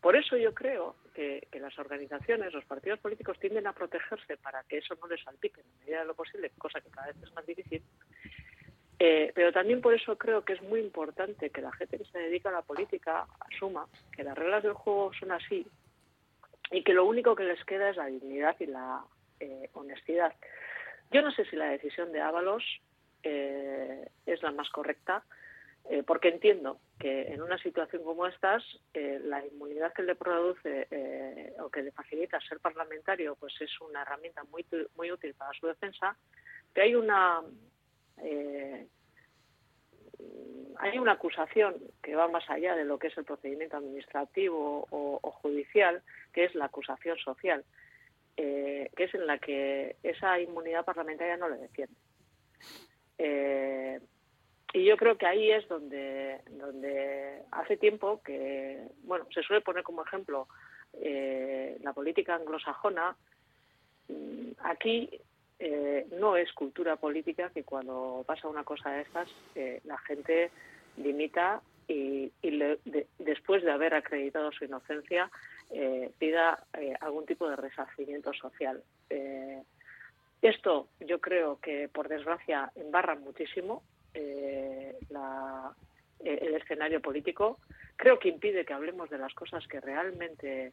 por 0.00 0.16
eso 0.16 0.36
yo 0.36 0.54
creo 0.54 0.96
que, 1.14 1.46
las 1.52 1.78
organizaciones, 1.78 2.52
los 2.52 2.64
partidos 2.64 2.98
políticos 2.98 3.38
tienden 3.38 3.66
a 3.66 3.72
protegerse 3.72 4.36
para 4.38 4.62
que 4.64 4.78
eso 4.78 4.94
no 5.00 5.06
les 5.06 5.22
salpique 5.22 5.60
en 5.60 5.78
medida 5.80 6.00
de 6.00 6.06
lo 6.06 6.14
posible, 6.14 6.50
cosa 6.58 6.80
que 6.80 6.90
cada 6.90 7.08
vez 7.08 7.16
es 7.22 7.34
más 7.34 7.46
difícil. 7.46 7.82
Eh, 8.98 9.32
pero 9.34 9.52
también 9.52 9.80
por 9.80 9.92
eso 9.92 10.16
creo 10.16 10.44
que 10.44 10.54
es 10.54 10.62
muy 10.62 10.80
importante 10.80 11.50
que 11.50 11.60
la 11.60 11.72
gente 11.72 11.98
que 11.98 12.04
se 12.04 12.18
dedica 12.18 12.48
a 12.48 12.52
la 12.52 12.62
política 12.62 13.26
asuma 13.40 13.86
que 14.14 14.22
las 14.24 14.36
reglas 14.36 14.62
del 14.62 14.72
juego 14.72 15.12
son 15.18 15.32
así 15.32 15.66
y 16.70 16.82
que 16.82 16.94
lo 16.94 17.04
único 17.04 17.34
que 17.34 17.44
les 17.44 17.62
queda 17.64 17.90
es 17.90 17.96
la 17.96 18.06
dignidad 18.06 18.56
y 18.60 18.66
la 18.66 19.04
eh, 19.40 19.68
honestidad. 19.74 20.32
Yo 21.10 21.22
no 21.22 21.30
sé 21.32 21.44
si 21.46 21.56
la 21.56 21.66
decisión 21.66 22.12
de 22.12 22.20
Ábalos 22.20 22.64
eh, 23.22 24.08
es 24.26 24.42
la 24.42 24.52
más 24.52 24.68
correcta, 24.70 25.24
eh, 25.90 26.02
porque 26.02 26.28
entiendo 26.28 26.80
que 26.98 27.24
en 27.24 27.42
una 27.42 27.58
situación 27.58 28.02
como 28.04 28.26
estas, 28.26 28.62
eh, 28.94 29.20
la 29.22 29.44
inmunidad 29.46 29.92
que 29.92 30.02
le 30.02 30.14
produce 30.14 30.86
eh, 30.90 31.52
o 31.60 31.68
que 31.68 31.82
le 31.82 31.92
facilita 31.92 32.40
ser 32.40 32.58
parlamentario, 32.58 33.36
pues 33.36 33.52
es 33.60 33.70
una 33.80 34.00
herramienta 34.02 34.44
muy, 34.44 34.64
muy 34.96 35.12
útil 35.12 35.34
para 35.34 35.52
su 35.58 35.66
defensa, 35.66 36.16
pero 36.72 36.86
hay 36.86 36.94
una 36.94 37.42
hay 40.78 40.98
una 40.98 41.12
acusación 41.12 41.76
que 42.02 42.14
va 42.14 42.28
más 42.28 42.48
allá 42.50 42.74
de 42.74 42.84
lo 42.84 42.98
que 42.98 43.08
es 43.08 43.18
el 43.18 43.24
procedimiento 43.24 43.76
administrativo 43.76 44.86
o, 44.90 45.30
judicial, 45.42 46.02
que 46.32 46.44
es 46.44 46.54
la 46.54 46.66
acusación 46.66 47.16
social, 47.18 47.64
eh, 48.36 48.90
que 48.96 49.04
es 49.04 49.14
en 49.14 49.26
la 49.26 49.38
que 49.38 49.96
esa 50.02 50.40
inmunidad 50.40 50.84
parlamentaria 50.84 51.36
no 51.36 51.48
le 51.48 51.56
defiende. 51.56 51.94
Eh, 53.18 54.00
y 54.72 54.84
yo 54.84 54.96
creo 54.96 55.16
que 55.16 55.26
ahí 55.26 55.52
es 55.52 55.68
donde, 55.68 56.40
donde 56.50 57.42
hace 57.52 57.76
tiempo 57.76 58.20
que, 58.22 58.88
bueno, 59.04 59.26
se 59.32 59.42
suele 59.42 59.62
poner 59.62 59.84
como 59.84 60.04
ejemplo 60.04 60.48
eh, 60.94 61.78
la 61.82 61.92
política 61.92 62.34
anglosajona. 62.34 63.16
Mm, 64.08 64.50
aquí 64.58 65.08
eh, 65.66 66.06
no 66.20 66.36
es 66.36 66.52
cultura 66.52 66.96
política 66.96 67.48
que 67.48 67.64
cuando 67.64 68.22
pasa 68.26 68.48
una 68.48 68.64
cosa 68.64 68.90
de 68.90 69.00
estas 69.00 69.28
eh, 69.54 69.80
la 69.84 69.96
gente 69.98 70.50
limita 70.98 71.62
y, 71.88 72.30
después 73.18 73.62
de 73.62 73.70
haber 73.70 73.94
acreditado 73.94 74.52
su 74.52 74.64
inocencia 74.64 75.30
pida 76.18 76.64
algún 77.00 77.26
tipo 77.26 77.48
de 77.48 77.56
resarcimiento 77.56 78.32
social. 78.32 78.82
esto 80.40 80.88
yo 81.00 81.20
creo 81.20 81.58
que 81.60 81.88
por 81.88 82.08
desgracia 82.08 82.70
embarra 82.74 83.16
muchísimo 83.16 83.82
eh, 84.14 84.96
eh, 86.20 86.38
el 86.40 86.54
escenario 86.54 87.00
político. 87.00 87.58
Creo 87.96 88.18
que 88.18 88.28
impide 88.28 88.64
que 88.64 88.72
hablemos 88.72 89.10
de 89.10 89.18
las 89.18 89.34
cosas 89.34 89.66
que 89.66 89.80
realmente 89.80 90.72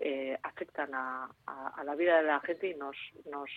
eh, 0.00 0.38
afectan 0.42 0.90
a, 0.94 1.28
la 1.84 1.94
vida 1.94 2.16
de 2.16 2.22
la 2.24 2.40
gente 2.40 2.68
y 2.68 2.74
nos, 2.74 2.96
nos, 3.30 3.50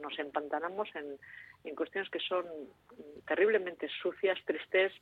nos 0.00 0.18
empantanamos 0.18 0.88
en, 0.94 1.18
en, 1.64 1.74
cuestiones 1.74 2.10
que 2.10 2.20
son 2.20 2.44
terriblemente 3.26 3.88
sucias, 4.02 4.38
tristes, 4.44 4.92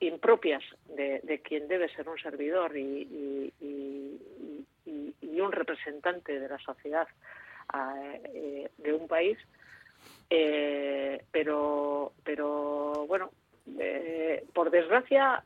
impropias 0.00 0.62
de, 0.88 1.40
quien 1.44 1.68
debe 1.68 1.88
ser 1.94 2.08
un 2.08 2.18
servidor 2.18 2.76
y, 2.76 3.52
y 5.20 5.40
un 5.40 5.52
representante 5.52 6.38
de 6.38 6.48
la 6.48 6.58
sociedad 6.58 7.08
de 7.72 8.92
un 8.92 9.08
país. 9.08 9.38
Eh, 10.30 11.22
pero, 11.30 12.12
pero 12.24 13.06
bueno, 13.06 13.30
eh, 13.78 14.44
por 14.52 14.70
desgracia, 14.70 15.42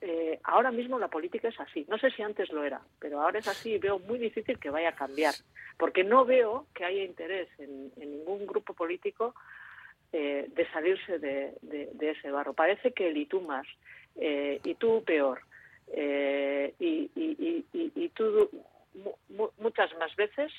eh, 0.00 0.38
ahora 0.44 0.70
mismo 0.70 0.98
la 0.98 1.08
política 1.08 1.48
es 1.48 1.60
así. 1.60 1.84
No 1.88 1.98
sé 1.98 2.10
si 2.10 2.22
antes 2.22 2.50
lo 2.52 2.64
era, 2.64 2.80
pero 2.98 3.20
ahora 3.20 3.38
es 3.38 3.48
así 3.48 3.74
y 3.74 3.78
veo 3.78 3.98
muy 3.98 4.18
difícil 4.18 4.58
que 4.58 4.70
vaya 4.70 4.90
a 4.90 4.94
cambiar, 4.94 5.34
porque 5.78 6.04
no 6.04 6.24
veo 6.24 6.66
que 6.74 6.84
haya 6.84 7.04
interés 7.04 7.48
en, 7.58 7.92
ningún 7.96 8.46
grupo 8.46 8.74
político 8.74 9.34
de 10.12 10.66
salirse 10.72 11.20
de, 11.20 11.54
ese 12.00 12.30
barro. 12.32 12.52
Parece 12.52 12.92
que 12.92 13.08
el 13.08 13.16
y 13.16 13.26
tú 13.26 13.42
más, 13.42 13.66
y 14.16 14.74
tú 14.74 15.04
peor, 15.04 15.40
y, 16.78 17.10
y, 17.14 18.08
tú 18.14 18.50
muchas 19.58 19.96
más 19.98 20.16
veces 20.16 20.52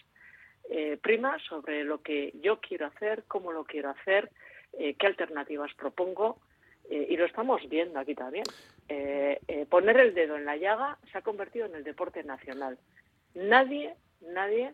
eh, 0.69 0.97
prima 1.01 1.37
sobre 1.49 1.83
lo 1.83 2.01
que 2.01 2.33
yo 2.41 2.59
quiero 2.59 2.85
hacer, 2.85 3.23
cómo 3.27 3.51
lo 3.51 3.65
quiero 3.65 3.89
hacer, 3.89 4.29
eh, 4.79 4.95
qué 4.97 5.07
alternativas 5.07 5.73
propongo. 5.75 6.39
Eh, 6.89 7.07
y 7.09 7.17
lo 7.17 7.25
estamos 7.25 7.61
viendo 7.69 7.99
aquí 7.99 8.15
también. 8.15 8.43
Poner 9.69 9.97
el 9.97 10.13
dedo 10.13 10.35
en 10.35 10.45
la 10.45 10.57
llaga 10.57 10.97
se 11.11 11.17
ha 11.17 11.21
convertido 11.21 11.65
en 11.65 11.75
el 11.75 11.83
deporte 11.83 12.23
nacional. 12.23 12.77
Nadie, 13.33 13.95
nadie 14.21 14.73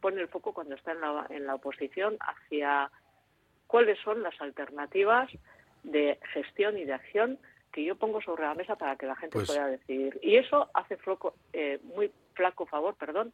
pone 0.00 0.20
el 0.20 0.28
foco 0.28 0.52
cuando 0.52 0.74
está 0.74 0.92
en 0.92 1.00
la, 1.00 1.26
en 1.30 1.46
la 1.46 1.54
oposición 1.54 2.16
hacia 2.20 2.90
cuáles 3.66 3.98
son 4.00 4.22
las 4.22 4.38
alternativas 4.40 5.30
de 5.82 6.18
gestión 6.32 6.76
y 6.76 6.84
de 6.84 6.94
acción 6.94 7.38
que 7.72 7.84
yo 7.84 7.94
pongo 7.96 8.20
sobre 8.20 8.42
la 8.42 8.54
mesa 8.54 8.76
para 8.76 8.96
que 8.96 9.06
la 9.06 9.16
gente 9.16 9.34
pues 9.34 9.46
pueda 9.46 9.68
decidir. 9.68 10.18
Y 10.22 10.36
eso 10.36 10.68
hace 10.74 10.96
floco, 10.96 11.34
muy 11.94 12.10
flaco 12.34 12.66
favor, 12.66 12.96
perdón, 12.96 13.32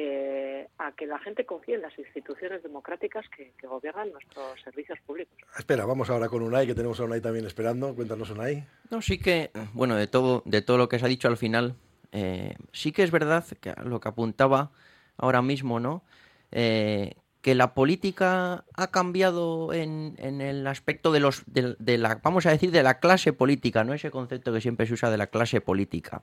eh, 0.00 0.68
a 0.78 0.92
que 0.92 1.06
la 1.06 1.18
gente 1.18 1.44
confíe 1.44 1.74
en 1.74 1.82
las 1.82 1.98
instituciones 1.98 2.62
democráticas 2.62 3.26
que, 3.36 3.52
gobiernan 3.66 4.12
nuestros 4.12 4.60
servicios 4.62 4.96
públicos. 5.04 5.36
Espera, 5.58 5.84
vamos 5.86 6.08
ahora 6.08 6.28
con 6.28 6.40
Unai, 6.42 6.68
que 6.68 6.74
tenemos 6.74 7.00
a 7.00 7.04
Unai 7.04 7.20
también 7.20 7.44
esperando. 7.46 7.92
Cuéntanos, 7.96 8.30
Unai. 8.30 8.64
No, 8.90 9.02
sí 9.02 9.18
que, 9.18 9.50
bueno, 9.72 9.96
de 9.96 10.06
todo, 10.06 10.42
de 10.44 10.62
todo 10.62 10.78
lo 10.78 10.88
que 10.88 11.00
se 11.00 11.04
ha 11.04 11.08
dicho 11.08 11.26
al 11.26 11.36
final, 11.36 11.74
eh, 12.12 12.54
sí 12.72 12.92
que 12.92 13.02
es 13.02 13.10
verdad 13.10 13.44
que 13.60 13.74
lo 13.82 13.98
que 13.98 14.08
apuntaba 14.08 14.70
ahora 15.16 15.42
mismo, 15.42 15.80
¿no? 15.80 16.04
Eh, 16.52 17.14
que 17.40 17.56
la 17.56 17.74
política 17.74 18.64
ha 18.74 18.90
cambiado 18.92 19.72
en, 19.72 20.16
el 20.18 20.64
aspecto 20.68 21.10
de 21.10 21.18
los 21.18 21.42
de, 21.46 21.98
la 21.98 22.20
vamos 22.22 22.46
a 22.46 22.50
decir 22.50 22.70
de 22.70 22.82
la 22.82 22.98
clase 22.98 23.32
política 23.32 23.84
no 23.84 23.94
ese 23.94 24.10
concepto 24.10 24.52
que 24.52 24.60
siempre 24.60 24.86
se 24.86 24.94
usa 24.94 25.10
de 25.10 25.18
la 25.18 25.28
clase 25.28 25.60
política 25.60 26.22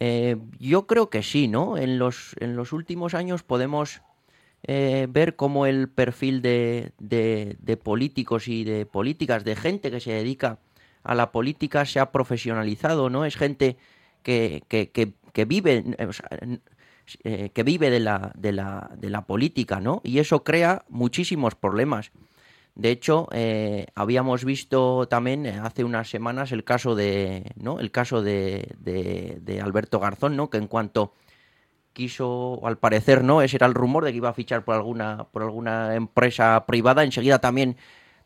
eh, 0.00 0.36
yo 0.58 0.86
creo 0.86 1.10
que 1.10 1.22
sí, 1.22 1.46
¿no? 1.46 1.76
En 1.76 1.98
los, 1.98 2.34
en 2.40 2.56
los 2.56 2.72
últimos 2.72 3.12
años 3.12 3.42
podemos 3.42 4.00
eh, 4.62 5.06
ver 5.10 5.36
cómo 5.36 5.66
el 5.66 5.90
perfil 5.90 6.40
de, 6.40 6.92
de, 6.98 7.76
políticos 7.76 8.48
y 8.48 8.64
de 8.64 8.86
políticas, 8.86 9.44
de 9.44 9.56
gente 9.56 9.90
que 9.90 10.00
se 10.00 10.12
dedica 10.12 10.58
a 11.02 11.14
la 11.14 11.32
política, 11.32 11.84
se 11.84 12.00
ha 12.00 12.12
profesionalizado, 12.12 13.10
¿no? 13.10 13.26
Es 13.26 13.36
gente 13.36 13.76
que, 14.22 14.62
que, 14.68 14.90
que, 14.90 15.44
vive, 15.44 15.84
eh, 17.24 17.50
que 17.50 17.62
vive 17.62 17.90
de 17.90 18.00
la, 18.00 18.32
de, 18.36 18.52
la, 18.52 18.90
de 18.96 19.10
la 19.10 19.26
política, 19.26 19.80
¿no? 19.80 20.00
Y 20.02 20.18
eso 20.18 20.44
crea 20.44 20.84
muchísimos 20.88 21.54
problemas. 21.54 22.10
De 22.74 22.90
hecho, 22.90 23.28
eh, 23.32 23.86
habíamos 23.94 24.44
visto 24.44 25.06
también 25.08 25.46
eh, 25.46 25.60
hace 25.62 25.84
unas 25.84 26.08
semanas 26.08 26.52
el 26.52 26.64
caso 26.64 26.94
de, 26.94 27.52
¿no? 27.56 27.80
El 27.80 27.90
caso 27.90 28.22
de, 28.22 28.74
de, 28.78 29.60
Alberto 29.60 30.00
Garzón, 30.00 30.36
¿no? 30.36 30.50
Que 30.50 30.58
en 30.58 30.66
cuanto 30.66 31.14
quiso, 31.92 32.60
al 32.66 32.78
parecer, 32.78 33.24
¿no? 33.24 33.42
Ese 33.42 33.56
era 33.56 33.66
el 33.66 33.74
rumor 33.74 34.04
de 34.04 34.12
que 34.12 34.18
iba 34.18 34.30
a 34.30 34.34
fichar 34.34 34.64
por 34.64 34.76
alguna, 34.76 35.24
por 35.32 35.42
alguna 35.42 35.94
empresa 35.94 36.64
privada. 36.66 37.04
Enseguida 37.04 37.40
también 37.40 37.76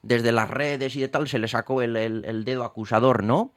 desde 0.02 0.32
las 0.32 0.50
redes 0.50 0.94
y 0.96 1.00
de 1.00 1.08
tal 1.08 1.28
se 1.28 1.38
le 1.38 1.48
sacó 1.48 1.82
el, 1.82 1.96
el 1.96 2.44
dedo 2.44 2.64
acusador, 2.64 3.24
¿no? 3.24 3.52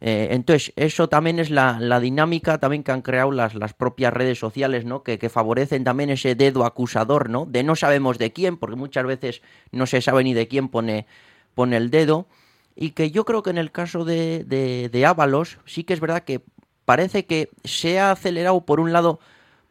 Eh, 0.00 0.28
entonces, 0.32 0.72
eso 0.76 1.08
también 1.08 1.38
es 1.38 1.50
la, 1.50 2.00
dinámica 2.00 2.58
también 2.58 2.82
que 2.82 2.92
han 2.92 3.02
creado 3.02 3.32
las, 3.32 3.54
las 3.54 3.72
propias 3.72 4.12
redes 4.12 4.38
sociales, 4.38 4.84
¿no? 4.84 5.02
Que, 5.02 5.16
favorecen 5.28 5.84
también 5.84 6.10
ese 6.10 6.34
dedo 6.34 6.64
acusador, 6.64 7.30
¿no? 7.30 7.46
De 7.46 7.62
no 7.62 7.76
sabemos 7.76 8.18
de 8.18 8.32
quién, 8.32 8.58
porque 8.58 8.76
muchas 8.76 9.06
veces 9.06 9.42
no 9.72 9.86
se 9.86 10.02
sabe 10.02 10.24
ni 10.24 10.34
de 10.34 10.48
quién 10.48 10.68
pone, 10.68 11.06
pone 11.54 11.76
el 11.76 11.90
dedo. 11.90 12.26
Y 12.74 12.90
que 12.90 13.10
yo 13.10 13.24
creo 13.24 13.42
que 13.42 13.50
en 13.50 13.58
el 13.58 13.72
caso 13.72 14.04
de, 14.04 14.44
de, 14.44 15.06
Ábalos, 15.06 15.58
sí 15.64 15.84
que 15.84 15.94
es 15.94 16.00
verdad 16.00 16.24
que 16.24 16.42
parece 16.84 17.24
que 17.24 17.48
se 17.64 17.98
ha 17.98 18.10
acelerado 18.10 18.66
por 18.66 18.80
un 18.80 18.92
lado 18.92 19.18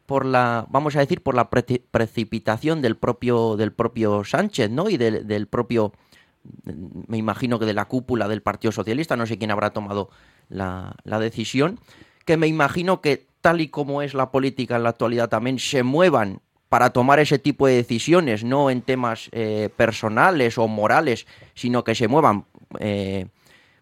por 0.06 0.24
la, 0.24 0.66
vamos 0.70 0.96
a 0.96 1.00
decir, 1.00 1.22
por 1.22 1.34
la 1.34 1.50
precipitación 1.50 2.82
del 2.82 2.96
propio, 2.96 3.56
del 3.56 3.72
propio 3.72 4.24
Sánchez, 4.24 4.70
¿no? 4.70 4.88
Y 4.88 4.96
del 4.96 5.46
propio 5.46 5.92
me 7.08 7.18
imagino 7.18 7.58
que 7.58 7.66
de 7.66 7.74
la 7.74 7.86
cúpula 7.86 8.28
del 8.28 8.42
Partido 8.42 8.72
Socialista, 8.72 9.16
no 9.16 9.26
sé 9.26 9.38
quién 9.38 9.50
habrá 9.50 9.70
tomado 9.70 10.10
la, 10.48 10.94
decisión, 11.04 11.80
que 12.24 12.36
me 12.36 12.46
imagino 12.46 13.00
que 13.00 13.26
tal 13.40 13.60
y 13.60 13.68
como 13.68 14.02
es 14.02 14.14
la 14.14 14.30
política 14.30 14.76
en 14.76 14.82
la 14.82 14.90
actualidad 14.90 15.28
también 15.28 15.58
se 15.58 15.82
muevan 15.82 16.40
para 16.68 16.90
tomar 16.90 17.20
ese 17.20 17.38
tipo 17.38 17.66
de 17.66 17.74
decisiones, 17.74 18.42
no 18.42 18.70
en 18.70 18.82
temas 18.82 19.28
eh, 19.32 19.70
personales 19.76 20.58
o 20.58 20.66
morales, 20.66 21.26
sino 21.54 21.84
que 21.84 21.94
se 21.94 22.08
muevan 22.08 22.44
eh, 22.80 23.26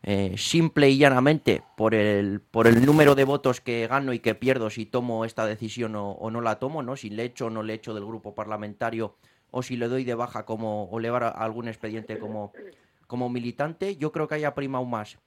eh, 0.02 0.34
simple 0.36 0.90
y 0.90 0.98
llanamente 0.98 1.62
por 1.78 1.94
el, 1.94 2.42
por 2.42 2.66
el 2.66 2.84
número 2.84 3.14
de 3.14 3.24
votos 3.24 3.62
que 3.62 3.86
gano 3.86 4.12
y 4.12 4.18
que 4.18 4.34
pierdo 4.34 4.68
si 4.68 4.84
tomo 4.84 5.24
esta 5.24 5.46
decisión 5.46 5.96
o, 5.96 6.10
o 6.10 6.30
no 6.30 6.42
la 6.42 6.58
tomo, 6.58 6.82
¿no? 6.82 6.94
si 6.94 7.08
le 7.08 7.24
echo 7.24 7.46
o 7.46 7.50
no 7.50 7.62
le 7.62 7.72
echo 7.72 7.94
del 7.94 8.04
grupo 8.04 8.34
parlamentario 8.34 9.16
o 9.56 9.62
si 9.62 9.76
le 9.76 9.86
doy 9.86 10.02
de 10.02 10.16
baja 10.16 10.44
como 10.44 10.90
o 10.90 10.98
le 10.98 11.10
va 11.10 11.28
a 11.28 11.44
algún 11.44 11.68
expediente 11.68 12.18
como, 12.18 12.52
como 13.06 13.28
militante, 13.28 13.96
yo 13.96 14.10
creo 14.10 14.26
que 14.26 14.34
haya 14.34 14.52
prima 14.52 14.78
aún 14.78 14.90
más 14.90 15.18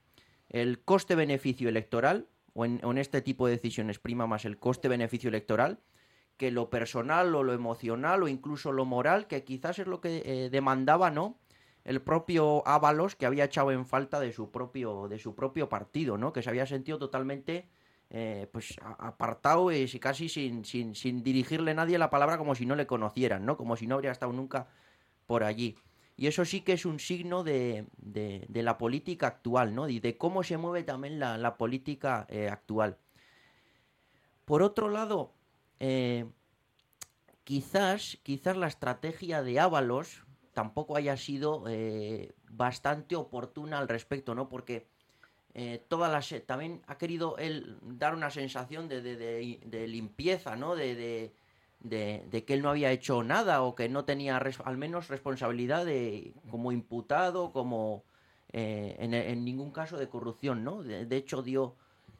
el 0.50 0.80
coste-beneficio 0.80 1.68
electoral, 1.68 2.28
o 2.52 2.66
en, 2.66 2.98
este 2.98 3.22
tipo 3.22 3.46
de 3.46 3.52
decisiones 3.52 3.98
prima 3.98 4.26
más 4.26 4.44
el 4.44 4.58
coste-beneficio 4.58 5.28
electoral, 5.28 5.80
que 6.36 6.50
lo 6.50 6.68
personal 6.68 7.34
o 7.34 7.42
lo 7.42 7.54
emocional 7.54 8.22
o 8.22 8.28
incluso 8.28 8.70
lo 8.70 8.84
moral, 8.84 9.26
que 9.26 9.44
quizás 9.44 9.78
es 9.78 9.86
lo 9.86 10.02
que 10.02 10.22
eh, 10.24 10.50
demandaba, 10.50 11.10
¿no? 11.10 11.38
El 11.84 12.02
propio 12.02 12.66
Ábalos, 12.66 13.16
que 13.16 13.24
había 13.24 13.44
echado 13.44 13.72
en 13.72 13.86
falta 13.86 14.20
de 14.20 14.32
su 14.32 14.50
propio, 14.50 15.08
de 15.08 15.18
su 15.18 15.34
propio 15.34 15.70
partido, 15.70 16.18
¿no? 16.18 16.34
Que 16.34 16.42
se 16.42 16.50
había 16.50 16.66
sentido 16.66 16.98
totalmente 16.98 17.68
eh, 18.10 18.48
pues 18.50 18.76
apartado 18.82 19.70
y 19.70 19.86
casi 19.98 20.30
sin, 20.30 20.64
sin, 20.64 20.94
sin, 20.94 21.22
dirigirle 21.22 21.74
nadie 21.74 21.98
la 21.98 22.08
palabra 22.08 22.38
como 22.38 22.54
si 22.54 22.64
no 22.64 22.74
le 22.74 22.86
conocieran, 22.86 23.44
¿no? 23.44 23.58
Como 23.58 23.76
si 23.76 23.86
no 23.86 23.96
habría 23.96 24.12
estado 24.12 24.32
nunca 24.32 24.68
por 25.26 25.44
allí. 25.44 25.76
Y 26.16 26.26
eso 26.26 26.46
sí 26.46 26.62
que 26.62 26.72
es 26.72 26.86
un 26.86 27.00
signo 27.00 27.44
de, 27.44 27.86
de, 27.98 28.62
la 28.62 28.78
política 28.78 29.26
actual, 29.26 29.74
¿no? 29.74 29.90
Y 29.90 30.00
de 30.00 30.16
cómo 30.16 30.42
se 30.42 30.56
mueve 30.56 30.84
también 30.84 31.20
la, 31.20 31.56
política 31.58 32.26
eh, 32.30 32.48
actual. 32.48 32.96
Por 34.46 34.62
otro 34.62 34.88
lado, 34.88 35.34
eh, 35.78 36.24
quizás, 37.44 38.18
quizás 38.22 38.56
la 38.56 38.68
estrategia 38.68 39.42
de 39.42 39.60
Ábalos 39.60 40.24
tampoco 40.54 40.96
haya 40.96 41.16
sido 41.18 41.64
bastante 42.50 43.16
oportuna 43.16 43.78
al 43.78 43.86
respecto, 43.86 44.34
¿no? 44.34 44.48
Porque 44.48 44.88
eh, 45.60 45.82
todas 45.88 46.12
las 46.12 46.46
también 46.46 46.82
ha 46.86 46.96
querido 46.98 47.36
él 47.36 47.78
dar 47.82 48.14
una 48.14 48.30
sensación 48.30 48.86
de, 48.88 49.02
de, 49.02 49.88
limpieza, 49.88 50.54
¿no? 50.54 50.76
De, 50.76 51.32
que 52.46 52.54
él 52.54 52.62
no 52.62 52.70
había 52.70 52.92
hecho 52.92 53.24
nada 53.24 53.62
o 53.62 53.74
que 53.74 53.88
no 53.88 54.04
tenía 54.04 54.38
res- 54.38 54.60
al 54.64 54.76
menos 54.76 55.08
responsabilidad 55.08 55.84
de, 55.84 56.32
como 56.48 56.70
imputado, 56.70 57.50
como 57.52 58.04
eh, 58.52 58.94
en, 59.00 59.14
en 59.14 59.44
ningún 59.44 59.72
caso 59.72 59.96
de 59.96 60.08
corrupción, 60.08 60.62
¿no? 60.62 60.84
De, 60.84 61.06
de 61.06 61.16
hecho 61.16 61.42
dio 61.42 61.74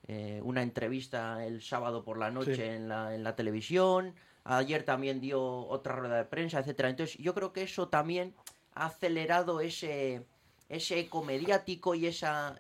eh, 0.09 0.41
una 0.43 0.63
entrevista 0.63 1.47
el 1.47 1.63
sábado 1.63 2.03
por 2.03 2.19
la 2.19 2.33
noche 2.33 2.57
Sí. 2.57 2.63
en, 2.63 2.89
la, 2.89 3.15
en 3.15 3.23
la 3.23 3.37
televisión, 3.37 4.15
ayer 4.43 4.83
también 4.83 5.21
dio 5.21 5.41
otra 5.69 5.95
rueda 5.95 6.17
de 6.17 6.25
prensa, 6.25 6.59
etcétera. 6.59 6.89
Entonces 6.91 7.17
yo 7.19 7.35
creo 7.35 7.53
que 7.53 7.63
eso 7.63 7.87
también 7.89 8.35
ha 8.75 8.87
acelerado 8.87 9.61
ese, 9.61 10.25
ese 10.69 10.99
eco 10.99 11.23
mediático 11.23 11.95
y 11.95 12.07
esa 12.07 12.59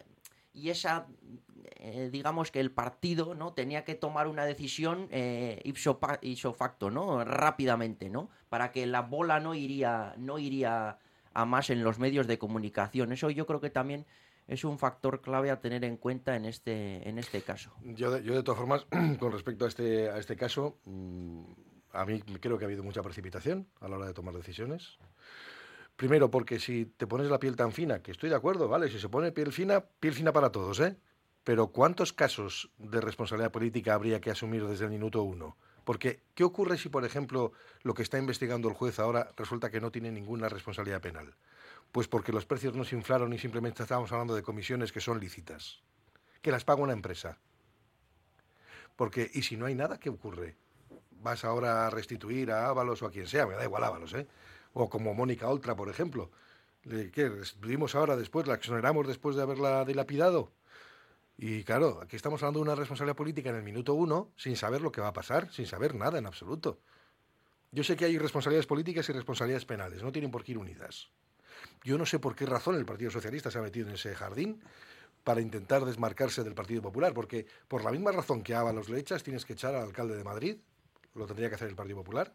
y 0.58 0.70
esa 0.70 1.06
eh, 1.76 2.08
digamos 2.10 2.50
que 2.50 2.60
el 2.60 2.70
partido 2.70 3.34
no 3.34 3.52
tenía 3.52 3.84
que 3.84 3.94
tomar 3.94 4.26
una 4.26 4.44
decisión 4.44 5.08
eh, 5.10 5.60
ipso, 5.64 6.00
ipso 6.22 6.52
facto 6.52 6.90
no 6.90 7.24
rápidamente 7.24 8.10
no 8.10 8.30
para 8.48 8.72
que 8.72 8.86
la 8.86 9.02
bola 9.02 9.38
no 9.40 9.54
iría 9.54 10.14
no 10.16 10.38
iría 10.38 10.98
a 11.34 11.44
más 11.44 11.70
en 11.70 11.84
los 11.84 12.00
medios 12.00 12.26
de 12.26 12.38
comunicación. 12.38 13.12
Eso 13.12 13.30
yo 13.30 13.46
creo 13.46 13.60
que 13.60 13.70
también 13.70 14.06
es 14.48 14.64
un 14.64 14.78
factor 14.78 15.20
clave 15.20 15.50
a 15.50 15.60
tener 15.60 15.84
en 15.84 15.96
cuenta 15.96 16.34
en 16.34 16.46
este 16.46 17.08
en 17.08 17.18
este 17.18 17.42
caso. 17.42 17.72
Yo, 17.84 18.18
yo 18.18 18.34
de 18.34 18.42
todas 18.42 18.58
formas, 18.58 18.86
con 19.20 19.30
respecto 19.30 19.64
a 19.64 19.68
este, 19.68 20.10
a 20.10 20.18
este 20.18 20.36
caso, 20.36 20.78
mm, 20.84 21.42
a 21.92 22.04
mí 22.06 22.20
creo 22.40 22.58
que 22.58 22.64
ha 22.64 22.66
habido 22.66 22.82
mucha 22.82 23.02
precipitación 23.02 23.68
a 23.80 23.88
la 23.88 23.96
hora 23.96 24.06
de 24.06 24.14
tomar 24.14 24.34
decisiones. 24.34 24.98
Primero, 25.98 26.30
porque 26.30 26.60
si 26.60 26.86
te 26.86 27.08
pones 27.08 27.28
la 27.28 27.40
piel 27.40 27.56
tan 27.56 27.72
fina, 27.72 28.00
que 28.00 28.12
estoy 28.12 28.30
de 28.30 28.36
acuerdo, 28.36 28.68
¿vale? 28.68 28.88
Si 28.88 29.00
se 29.00 29.08
pone 29.08 29.32
piel 29.32 29.52
fina, 29.52 29.80
piel 29.80 30.14
fina 30.14 30.32
para 30.32 30.52
todos, 30.52 30.78
¿eh? 30.78 30.96
Pero 31.42 31.72
¿cuántos 31.72 32.12
casos 32.12 32.70
de 32.78 33.00
responsabilidad 33.00 33.50
política 33.50 33.94
habría 33.94 34.20
que 34.20 34.30
asumir 34.30 34.64
desde 34.64 34.84
el 34.84 34.92
minuto 34.92 35.24
uno? 35.24 35.56
Porque, 35.82 36.22
¿qué 36.36 36.44
ocurre 36.44 36.78
si, 36.78 36.88
por 36.88 37.04
ejemplo, 37.04 37.50
lo 37.82 37.94
que 37.94 38.04
está 38.04 38.16
investigando 38.16 38.68
el 38.68 38.76
juez 38.76 39.00
ahora 39.00 39.32
resulta 39.36 39.70
que 39.70 39.80
no 39.80 39.90
tiene 39.90 40.12
ninguna 40.12 40.48
responsabilidad 40.48 41.00
penal? 41.00 41.34
Pues 41.90 42.06
porque 42.06 42.30
los 42.30 42.46
precios 42.46 42.76
no 42.76 42.84
se 42.84 42.94
inflaron 42.94 43.32
y 43.32 43.38
simplemente 43.38 43.82
estábamos 43.82 44.12
hablando 44.12 44.36
de 44.36 44.42
comisiones 44.44 44.92
que 44.92 45.00
son 45.00 45.18
lícitas, 45.18 45.82
que 46.42 46.52
las 46.52 46.64
paga 46.64 46.80
una 46.80 46.92
empresa. 46.92 47.40
Porque, 48.94 49.28
¿y 49.34 49.42
si 49.42 49.56
no 49.56 49.66
hay 49.66 49.74
nada, 49.74 49.98
qué 49.98 50.10
ocurre? 50.10 50.54
¿Vas 51.10 51.44
ahora 51.44 51.88
a 51.88 51.90
restituir 51.90 52.52
a 52.52 52.68
Ábalos 52.68 53.02
o 53.02 53.06
a 53.06 53.10
quien 53.10 53.26
sea? 53.26 53.48
Me 53.48 53.56
da 53.56 53.64
igual 53.64 53.82
Ábalos, 53.82 54.14
¿eh? 54.14 54.28
O 54.80 54.88
como 54.88 55.12
Mónica 55.12 55.48
Oltra, 55.48 55.74
por 55.74 55.88
ejemplo. 55.88 56.30
¿Qué? 56.82 57.28
¿Restituimos 57.28 57.96
ahora 57.96 58.16
después? 58.16 58.46
¿La 58.46 58.54
exoneramos 58.54 59.08
después 59.08 59.34
de 59.34 59.42
haberla 59.42 59.84
dilapidado? 59.84 60.52
Y 61.36 61.64
claro, 61.64 61.98
aquí 62.00 62.14
estamos 62.14 62.40
hablando 62.44 62.60
de 62.60 62.62
una 62.62 62.74
responsabilidad 62.76 63.16
política 63.16 63.50
en 63.50 63.56
el 63.56 63.64
minuto 63.64 63.94
uno, 63.94 64.30
sin 64.36 64.56
saber 64.56 64.80
lo 64.80 64.92
que 64.92 65.00
va 65.00 65.08
a 65.08 65.12
pasar, 65.12 65.52
sin 65.52 65.66
saber 65.66 65.96
nada 65.96 66.20
en 66.20 66.26
absoluto. 66.26 66.78
Yo 67.72 67.82
sé 67.82 67.96
que 67.96 68.04
hay 68.04 68.18
responsabilidades 68.18 68.68
políticas 68.68 69.08
y 69.08 69.12
responsabilidades 69.12 69.64
penales, 69.64 70.00
no 70.00 70.12
tienen 70.12 70.30
por 70.30 70.44
qué 70.44 70.52
ir 70.52 70.58
unidas. 70.58 71.08
Yo 71.82 71.98
no 71.98 72.06
sé 72.06 72.20
por 72.20 72.36
qué 72.36 72.46
razón 72.46 72.76
el 72.76 72.86
Partido 72.86 73.10
Socialista 73.10 73.50
se 73.50 73.58
ha 73.58 73.62
metido 73.62 73.88
en 73.88 73.94
ese 73.96 74.14
jardín 74.14 74.62
para 75.24 75.40
intentar 75.40 75.84
desmarcarse 75.84 76.44
del 76.44 76.54
Partido 76.54 76.82
Popular, 76.82 77.14
porque 77.14 77.46
por 77.66 77.82
la 77.82 77.90
misma 77.90 78.12
razón 78.12 78.44
que 78.44 78.54
a 78.54 78.60
Ábalos 78.60 78.88
le 78.88 79.00
echas, 79.00 79.24
tienes 79.24 79.44
que 79.44 79.54
echar 79.54 79.74
al 79.74 79.82
alcalde 79.82 80.16
de 80.16 80.22
Madrid, 80.22 80.60
lo 81.14 81.26
tendría 81.26 81.48
que 81.48 81.56
hacer 81.56 81.68
el 81.68 81.74
Partido 81.74 81.96
Popular, 81.98 82.32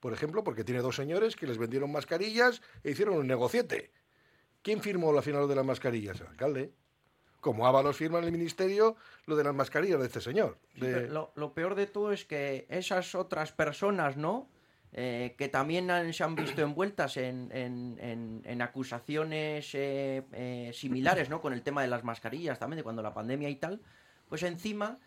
por 0.00 0.12
ejemplo, 0.12 0.42
porque 0.42 0.64
tiene 0.64 0.80
dos 0.80 0.96
señores 0.96 1.36
que 1.36 1.46
les 1.46 1.58
vendieron 1.58 1.92
mascarillas 1.92 2.62
e 2.82 2.90
hicieron 2.90 3.16
un 3.16 3.26
negociete. 3.26 3.90
¿Quién 4.62 4.80
firmó 4.82 5.12
la 5.12 5.22
final 5.22 5.46
de 5.48 5.54
las 5.54 5.64
mascarillas? 5.64 6.20
El 6.20 6.26
alcalde. 6.28 6.72
Como 7.40 7.66
Ábalos 7.66 7.96
firma 7.96 8.18
en 8.18 8.24
el 8.24 8.32
ministerio 8.32 8.96
lo 9.26 9.34
de 9.36 9.44
las 9.44 9.54
mascarillas 9.54 9.98
de 10.00 10.06
este 10.06 10.20
señor. 10.20 10.58
De- 10.76 11.08
lo, 11.08 11.32
lo 11.36 11.54
peor 11.54 11.74
de 11.74 11.86
todo 11.86 12.12
es 12.12 12.26
que 12.26 12.66
esas 12.68 13.14
otras 13.14 13.52
personas, 13.52 14.16
¿no? 14.18 14.48
Eh, 14.92 15.36
que 15.38 15.48
también 15.48 15.90
han- 15.90 16.12
se 16.12 16.24
han 16.24 16.34
visto 16.34 16.60
envueltas 16.62 17.16
en, 17.16 17.48
en- 17.52 17.96
en- 18.00 18.42
en 18.44 18.60
acusaciones 18.60 19.70
eh, 19.74 20.22
eh, 20.32 20.72
similares, 20.74 21.30
¿no? 21.30 21.40
Con 21.40 21.52
el 21.54 21.62
tema 21.62 21.80
de 21.80 21.88
las 21.88 22.04
mascarillas 22.04 22.58
también, 22.58 22.78
de 22.78 22.82
cuando 22.82 23.00
la 23.00 23.14
pandemia 23.14 23.48
y 23.48 23.56
tal, 23.56 23.80
pues 24.28 24.42
encima 24.42 24.98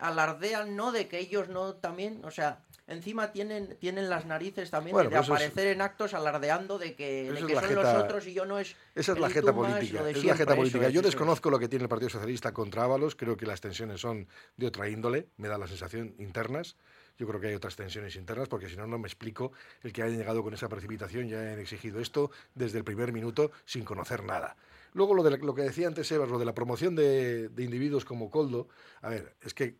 alardean, 0.00 0.74
¿no? 0.74 0.90
De 0.92 1.06
que 1.08 1.18
ellos 1.20 1.48
no 1.48 1.74
también, 1.74 2.24
o 2.24 2.30
sea, 2.30 2.64
encima 2.86 3.32
tienen, 3.32 3.76
tienen 3.78 4.10
las 4.10 4.26
narices 4.26 4.70
también 4.70 4.92
Bueno, 4.94 5.08
de, 5.08 5.14
pero 5.14 5.22
eso 5.22 5.34
es- 5.34 5.40
aparecer 5.40 5.68
en 5.68 5.80
actos 5.82 6.14
alardeando 6.14 6.78
de 6.78 6.94
que, 6.94 7.30
de 7.32 7.46
que 7.46 7.54
son 7.54 7.74
los 7.74 7.86
otros 7.86 8.26
y 8.26 8.34
yo 8.34 8.44
no 8.44 8.58
es... 8.58 8.76
Esa 8.94 9.12
es 9.12 9.18
la 9.18 9.30
jeta 9.30 9.54
política. 9.54 10.08
Es 10.08 10.24
la 10.24 10.36
jeta 10.36 10.54
Yo 10.90 11.02
desconozco 11.02 11.50
lo 11.50 11.58
que 11.58 11.68
tiene 11.68 11.84
el 11.84 11.88
Partido 11.88 12.10
Socialista 12.10 12.52
contra 12.52 12.84
Ábalos. 12.84 13.14
Creo 13.16 13.36
que 13.36 13.46
las 13.46 13.60
tensiones 13.60 14.00
son 14.00 14.28
de 14.56 14.66
otra 14.66 14.88
índole. 14.88 15.28
Me 15.36 15.48
da 15.48 15.58
la 15.58 15.66
sensación 15.66 16.14
internas. 16.18 16.76
Yo 17.18 17.26
creo 17.26 17.40
que 17.40 17.48
hay 17.48 17.54
otras 17.54 17.76
tensiones 17.76 18.16
internas, 18.16 18.48
porque 18.48 18.68
si 18.68 18.76
no, 18.76 18.86
no 18.86 18.98
me 18.98 19.06
explico 19.06 19.52
el 19.82 19.92
que 19.92 20.02
hayan 20.02 20.18
llegado 20.18 20.42
con 20.42 20.54
esa 20.54 20.68
precipitación 20.68 21.26
y 21.28 21.34
hayan 21.34 21.58
exigido 21.60 22.00
esto 22.00 22.30
desde 22.54 22.78
el 22.78 22.84
primer 22.84 23.12
minuto 23.12 23.52
sin 23.66 23.84
conocer 23.84 24.24
nada. 24.24 24.56
Luego, 24.94 25.14
lo, 25.14 25.22
de 25.22 25.30
la- 25.32 25.36
lo 25.36 25.54
que 25.54 25.62
decía 25.62 25.86
antes 25.86 26.08
Sebas, 26.08 26.28
lo 26.30 26.38
de 26.38 26.44
la 26.46 26.54
promoción 26.54 26.94
de, 26.96 27.48
de 27.50 27.62
individuos 27.64 28.04
como 28.04 28.30
Coldo. 28.30 28.68
A 29.02 29.08
ver, 29.10 29.34
es 29.42 29.52
que 29.54 29.76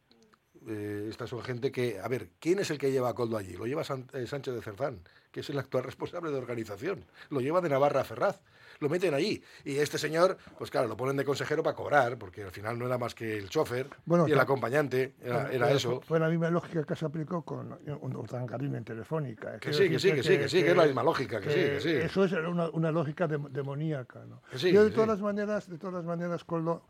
eh, 0.68 1.06
estas 1.10 1.30
son 1.30 1.42
gente 1.42 1.70
que, 1.72 1.98
a 2.00 2.08
ver, 2.08 2.28
¿quién 2.40 2.58
es 2.58 2.70
el 2.70 2.78
que 2.78 2.90
lleva 2.90 3.08
a 3.10 3.14
Coldo 3.14 3.36
allí? 3.36 3.54
Lo 3.54 3.66
lleva 3.66 3.84
San- 3.84 4.06
eh, 4.12 4.26
Sánchez 4.26 4.54
de 4.54 4.62
Cerdán, 4.62 5.00
que 5.30 5.40
es 5.40 5.50
el 5.50 5.58
actual 5.58 5.84
responsable 5.84 6.30
de 6.30 6.36
organización. 6.36 7.04
Lo 7.30 7.40
lleva 7.40 7.60
de 7.60 7.68
Navarra 7.68 8.00
a 8.00 8.04
Ferraz. 8.04 8.40
Lo 8.80 8.88
meten 8.88 9.14
allí. 9.14 9.40
Y 9.64 9.76
este 9.76 9.96
señor, 9.96 10.36
pues 10.58 10.68
claro, 10.70 10.88
lo 10.88 10.96
ponen 10.96 11.16
de 11.16 11.24
consejero 11.24 11.62
para 11.62 11.76
cobrar, 11.76 12.18
porque 12.18 12.42
al 12.42 12.50
final 12.50 12.76
no 12.76 12.86
era 12.86 12.98
más 12.98 13.14
que 13.14 13.36
el 13.38 13.48
chofer 13.48 13.88
Bueno, 14.06 14.26
y 14.26 14.32
el 14.32 14.40
acompañante, 14.40 15.14
era, 15.22 15.52
era 15.52 15.66
Pero 15.66 15.76
eso. 15.76 15.90
Fue, 15.98 16.06
fue 16.06 16.20
la 16.20 16.28
misma 16.28 16.50
lógica 16.50 16.82
que 16.82 16.96
se 16.96 17.04
aplicó 17.04 17.42
con 17.42 17.78
un 18.00 18.16
Urdangarín 18.16 18.74
en 18.74 18.82
Telefónica. 18.84 19.58
Que 19.60 19.72
sí, 19.72 19.88
que 19.88 20.00
sí, 20.00 20.12
que 20.12 20.22
sí, 20.24 20.36
que 20.38 20.48
sí, 20.48 20.62
que 20.64 20.70
es 20.70 20.76
la 20.76 20.86
misma 20.86 21.04
lógica, 21.04 21.40
que 21.40 21.48
sí, 21.50 21.54
que 21.54 21.80
sí. 21.80 21.90
Eso 21.90 22.24
es 22.24 22.32
una, 22.32 22.70
una 22.70 22.90
lógica 22.90 23.28
dem- 23.28 23.50
demoníaca. 23.50 24.24
¿no? 24.26 24.42
Que 24.50 24.58
sí, 24.58 24.72
Yo 24.72 24.82
de 24.84 24.90
todas 24.90 25.08
las 25.08 25.20
maneras, 25.20 25.68
de 25.70 25.78
todas 25.78 25.94
las 25.94 26.04
maneras, 26.04 26.42
Coldo, 26.42 26.84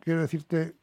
quiero 0.00 0.20
decirte, 0.20 0.74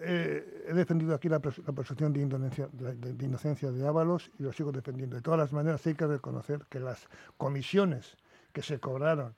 he, 0.00 0.64
he 0.68 0.72
defendido 0.74 1.14
aquí 1.14 1.28
la, 1.28 1.40
pres- 1.40 1.62
la 1.66 1.72
presunción 1.72 2.12
de 2.12 2.20
inocencia, 2.20 2.68
de, 2.72 2.94
de- 2.94 3.14
de 3.14 3.24
inocencia 3.24 3.70
de 3.70 3.86
Ábalos 3.86 4.30
y 4.38 4.42
lo 4.42 4.52
sigo 4.52 4.72
defendiendo. 4.72 5.16
De 5.16 5.22
todas 5.22 5.38
las 5.40 5.52
maneras, 5.52 5.86
hay 5.86 5.94
que 5.94 6.06
reconocer 6.06 6.64
que 6.68 6.80
las 6.80 7.08
comisiones 7.36 8.16
que 8.52 8.62
se 8.62 8.78
cobraron 8.78 9.34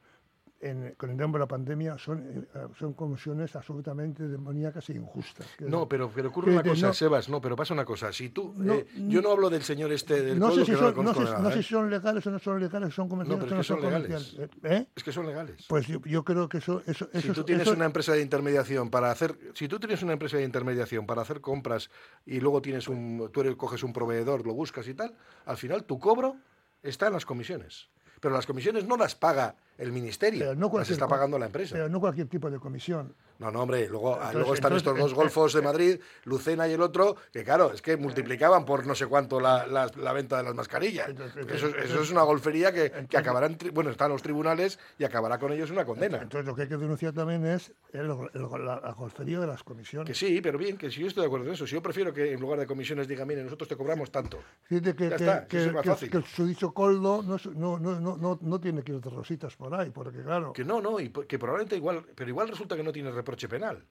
en- 0.60 0.94
con 0.96 1.10
el 1.10 1.16
nombre 1.16 1.38
de 1.38 1.44
la 1.44 1.48
pandemia 1.48 1.98
son, 1.98 2.18
eh, 2.52 2.66
son 2.78 2.92
comisiones 2.94 3.54
absolutamente 3.54 4.26
demoníacas 4.26 4.90
e 4.90 4.94
injustas. 4.94 5.46
No, 5.60 5.88
pero, 5.88 6.10
pero 6.12 6.30
ocurre 6.30 6.46
que 6.46 6.52
una 6.54 6.62
cosa, 6.62 6.86
no- 6.88 6.94
Sebas, 6.94 7.28
no, 7.28 7.40
pero 7.40 7.54
pasa 7.54 7.74
una 7.74 7.84
cosa. 7.84 8.12
Si 8.12 8.30
tú, 8.30 8.52
No, 8.56 8.74
eh, 8.74 8.86
yo 9.08 9.22
no 9.22 9.30
hablo 9.30 9.50
del 9.50 9.62
señor 9.62 9.92
este 9.92 10.22
del 10.22 10.38
no 10.38 10.50
sé, 10.50 10.64
si 10.64 10.72
son, 10.74 10.94
no, 11.04 11.14
sé, 11.14 11.20
no 11.20 11.50
sé 11.52 11.58
¿eh? 11.60 11.62
si 11.62 11.68
son 11.68 11.88
legales 11.88 12.26
o 12.26 12.30
no 12.32 12.38
son 12.40 12.58
legales, 12.60 12.92
son 12.92 13.08
comerciales 13.08 13.44
pero 13.44 13.54
no 13.56 13.60
es 13.60 13.66
que 13.66 13.72
son, 13.72 13.80
son 13.82 14.02
legales. 14.02 14.36
¿Eh? 14.64 14.86
Es 14.96 15.04
que 15.04 15.12
son 15.12 15.26
legales. 15.26 15.64
Pues 15.68 15.86
yo, 15.86 16.00
yo 16.04 16.24
creo 16.24 16.48
que 16.48 16.58
eso... 16.58 16.82
eso, 16.86 17.08
si 17.12 17.18
eso 17.18 17.32
tú 17.34 17.44
tienes 17.44 17.66
eso- 17.66 17.76
una 17.76 17.84
empresa 17.84 18.12
de 18.12 18.22
intermediación 18.22 18.90
para 18.90 19.10
hacer, 19.12 19.38
si 19.54 19.68
tú 19.68 19.78
tienes 19.78 20.02
una 20.02 20.14
empresa 20.14 20.38
de 20.38 20.44
intermediación 20.44 21.06
para 21.06 21.22
hacer 21.22 21.40
compras 21.40 21.90
y 22.26 22.40
luego 22.40 22.60
tienes 22.62 22.88
un, 22.88 23.30
tú 23.32 23.42
eres- 23.42 23.54
coges 23.56 23.82
un 23.84 23.92
proveedor, 23.92 24.44
lo 24.44 24.54
buscas 24.54 24.88
y 24.88 24.94
tal, 24.94 25.14
al 25.46 25.56
final 25.56 25.84
tu 25.84 25.98
cobro 26.00 26.36
está 26.82 27.06
en 27.06 27.12
las 27.12 27.24
comisiones. 27.26 27.90
Pero 28.20 28.34
las 28.34 28.46
comisiones 28.46 28.84
no 28.84 28.96
las 28.96 29.14
paga 29.14 29.54
el 29.78 29.92
ministerio, 29.92 30.40
pero 30.40 30.54
no 30.56 30.70
las 30.76 30.90
está 30.90 31.06
pagando 31.08 31.38
la 31.38 31.46
empresa. 31.46 31.74
Pero 31.74 31.88
no 31.88 32.00
cualquier 32.00 32.26
tipo 32.28 32.50
de 32.50 32.58
comisión. 32.58 33.14
No, 33.38 33.52
no, 33.52 33.62
hombre, 33.62 33.88
luego, 33.88 34.14
Entonces- 34.14 34.34
luego 34.34 34.54
están 34.54 34.72
entonces, 34.72 34.88
estos 34.88 34.98
dos 34.98 35.12
eh, 35.12 35.14
golfos 35.14 35.52
de 35.52 35.62
Madrid, 35.62 36.00
Lucena 36.24 36.66
y 36.66 36.72
el 36.72 36.82
otro, 36.82 37.14
que 37.32 37.44
claro, 37.44 37.72
es 37.72 37.80
que 37.80 37.96
multiplicaban 37.96 38.64
por 38.64 38.84
no 38.84 38.96
sé 38.96 39.06
cuánto 39.06 39.38
la, 39.38 39.64
la- 39.68 39.88
la 39.96 40.12
venta 40.12 40.38
de 40.38 40.42
las 40.42 40.54
mascarillas. 40.56 41.08
Entonces, 41.08 41.46
Eso, 41.48 41.68
eso 41.68 42.02
es 42.02 42.10
una 42.10 42.22
golfería 42.22 42.72
que, 42.72 42.90
que 42.90 42.98
entonces- 42.98 43.20
acabará 43.20 43.46
en, 43.46 43.56
tri- 43.56 43.72
bueno, 43.72 43.90
están 43.90 44.10
los 44.10 44.22
tribunales 44.22 44.80
y 44.98 45.04
acabará 45.04 45.38
con 45.38 45.52
ellos 45.52 45.70
una 45.70 45.84
condena. 45.84 46.18
Entonces 46.20 46.44
lo 46.46 46.56
que 46.56 46.62
hay 46.62 46.68
que 46.68 46.76
denunciar 46.76 47.12
también 47.12 47.46
es 47.46 47.72
el, 47.92 48.10
el- 48.34 48.64
la, 48.66 48.80
la 48.80 48.92
golfería 48.94 49.38
de 49.38 49.46
las 49.46 49.58
Que 49.62 49.64
comisiones. 49.68 50.18
sí, 50.18 50.40
pero 50.40 50.58
bien, 50.58 50.76
que 50.76 50.90
sí, 50.90 51.00
yo 51.02 51.06
estoy 51.06 51.20
de 51.22 51.26
acuerdo 51.28 51.46
en 51.46 51.52
eso. 51.52 51.64
Si 51.64 51.74
yo 51.74 51.82
prefiero 51.82 52.12
que 52.12 52.32
en 52.32 52.40
lugar 52.40 52.58
de 52.58 52.66
comisiones 52.66 53.06
diga, 53.06 53.24
mire, 53.24 53.44
nosotros 53.44 53.68
te 53.68 53.76
cobramos 53.76 54.10
tanto. 54.10 54.38
Fíjate 54.64 54.96
que, 54.96 55.10
Ya 55.10 55.16
que, 55.16 55.24
está, 55.24 55.46
que- 55.46 55.56
eso 55.58 55.66
es 55.68 55.72
más 55.74 55.82
que- 55.84 55.90
fácil. 55.90 56.10
que 56.10 56.16
el 56.18 56.72
coldo 56.74 57.22
no, 57.22 57.38
no, 57.54 57.78
no, 58.00 58.16
no, 58.16 58.38
no 58.42 58.60
tiene 58.60 58.82
que 58.82 58.92
ir 58.92 59.00
de 59.00 59.10
rositas 59.10 59.54
por 59.54 59.67
porque. 59.92 60.18
Que 60.52 60.64
no, 60.64 60.80
no, 60.80 60.96
que 60.96 61.38
probablemente 61.38 61.76
igual, 61.76 62.04
pero 62.14 62.30
igual 62.30 62.48
resulta 62.48 62.76
que 62.76 62.82
no 62.82 62.92
tiene 62.92 63.10
reproche 63.10 63.48
penal. 63.48 63.84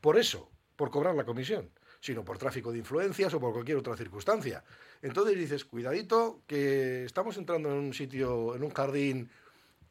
Por 0.00 0.18
eso, 0.18 0.50
por 0.76 0.90
cobrar 0.90 1.14
la 1.14 1.24
comisión, 1.24 1.70
sino 2.00 2.24
por 2.24 2.38
tráfico 2.38 2.72
de 2.72 2.78
influencias 2.78 3.32
o 3.34 3.40
por 3.40 3.52
cualquier 3.52 3.78
otra 3.78 3.96
circunstancia. 3.96 4.62
Entonces 5.00 5.36
dices, 5.36 5.64
cuidadito, 5.64 6.42
que 6.46 7.04
estamos 7.04 7.36
entrando 7.36 7.70
en 7.70 7.78
un 7.78 7.94
sitio, 7.94 8.54
en 8.54 8.62
un 8.62 8.70
jardín 8.70 9.30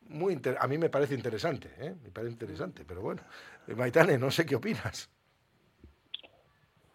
muy 0.09 0.39
a 0.59 0.67
mí 0.67 0.77
me 0.77 0.89
parece 0.89 1.15
interesante, 1.15 1.71
¿eh? 1.79 1.95
me 2.03 2.11
parece 2.11 2.33
interesante, 2.33 2.83
pero 2.85 3.01
bueno, 3.01 3.23
Eh, 3.67 3.75
Maitane, 3.75 4.17
no 4.17 4.29
sé 4.29 4.45
qué 4.45 4.55
opinas. 4.55 5.09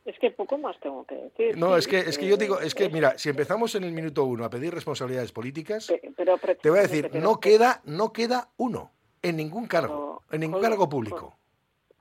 Es 0.09 0.18
que 0.18 0.31
poco 0.31 0.57
más 0.57 0.75
tengo 0.81 1.05
que 1.05 1.14
decir. 1.16 1.59
No, 1.59 1.77
es 1.77 1.87
que, 1.87 1.99
es 1.99 2.16
que 2.16 2.27
yo 2.27 2.38
digo, 2.38 2.59
es 2.61 2.75
que 2.75 2.88
mira, 2.88 3.18
si 3.18 3.29
empezamos 3.29 3.75
en 3.75 3.85
el 3.85 3.92
minuto 3.92 4.25
uno 4.25 4.42
a 4.47 4.49
pedir 4.49 4.73
responsabilidades 4.73 5.33
políticas, 5.33 5.92
pero 6.16 6.38
te 6.62 6.71
voy 6.71 6.79
a 6.79 6.83
decir, 6.83 7.11
no 7.14 7.38
queda, 7.40 7.83
no 7.85 8.11
queda 8.11 8.49
uno 8.57 8.90
en 9.21 9.37
ningún 9.37 9.66
cargo, 9.66 10.23
en 10.31 10.40
ningún 10.40 10.62
cargo 10.62 10.88
público. 10.88 11.35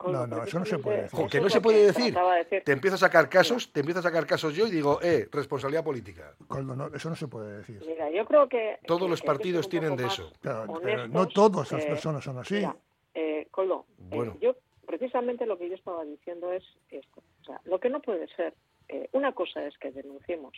No, 0.06 0.26
no, 0.26 0.44
eso 0.44 0.58
no 0.58 0.64
se 0.64 0.78
puede 0.78 1.02
decir. 1.02 1.18
Jo, 1.18 1.26
que 1.26 1.36
eso 1.38 1.44
no 1.44 1.50
se 1.50 1.60
puede 1.60 1.86
decir. 1.86 2.16
Te 2.64 2.72
empiezo 2.72 2.94
a 2.94 2.98
sacar 2.98 3.28
casos, 3.28 3.70
te 3.72 3.80
empiezo 3.80 3.98
a 4.00 4.02
sacar 4.02 4.26
casos 4.26 4.54
yo 4.54 4.66
y 4.66 4.70
digo, 4.70 5.00
eh, 5.02 5.28
responsabilidad 5.30 5.84
política. 5.84 6.34
Coldo, 6.46 6.74
no, 6.76 6.86
eso 6.86 7.10
no 7.10 7.16
se 7.16 7.28
puede 7.28 7.58
decir. 7.58 7.82
Mira, 7.86 8.08
yo 8.10 8.24
creo 8.24 8.48
que... 8.48 8.78
Todos 8.86 9.02
que- 9.02 9.08
los 9.08 9.20
que 9.20 9.26
partidos 9.26 9.68
tienen 9.68 9.96
de 9.96 10.06
eso. 10.06 10.32
Pero, 10.40 10.80
pero 10.82 11.08
no 11.08 11.26
todas 11.28 11.70
las 11.72 11.84
eh, 11.84 11.88
personas 11.88 12.24
son 12.24 12.38
así. 12.38 12.54
Mira, 12.54 12.74
eh, 13.12 13.48
Coldo, 13.50 13.84
eh, 13.98 14.02
Bueno. 14.16 14.36
yo 14.40 14.54
precisamente 14.86 15.44
lo 15.44 15.58
que 15.58 15.68
yo 15.68 15.74
estaba 15.74 16.04
diciendo 16.04 16.52
es 16.52 16.62
esto. 16.90 17.22
Sea, 17.48 17.60
lo 17.64 17.80
que 17.80 17.90
no 17.90 18.00
puede 18.00 18.28
ser, 18.36 18.54
eh, 18.88 19.08
una 19.12 19.32
cosa 19.32 19.64
es 19.66 19.76
que 19.78 19.90
denunciemos 19.90 20.52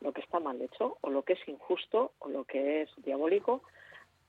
lo 0.00 0.12
que 0.12 0.20
está 0.20 0.40
mal 0.40 0.60
hecho 0.60 0.98
o 1.00 1.10
lo 1.10 1.22
que 1.22 1.32
es 1.34 1.48
injusto 1.48 2.12
o 2.18 2.28
lo 2.28 2.44
que 2.44 2.82
es 2.82 2.90
diabólico. 2.98 3.62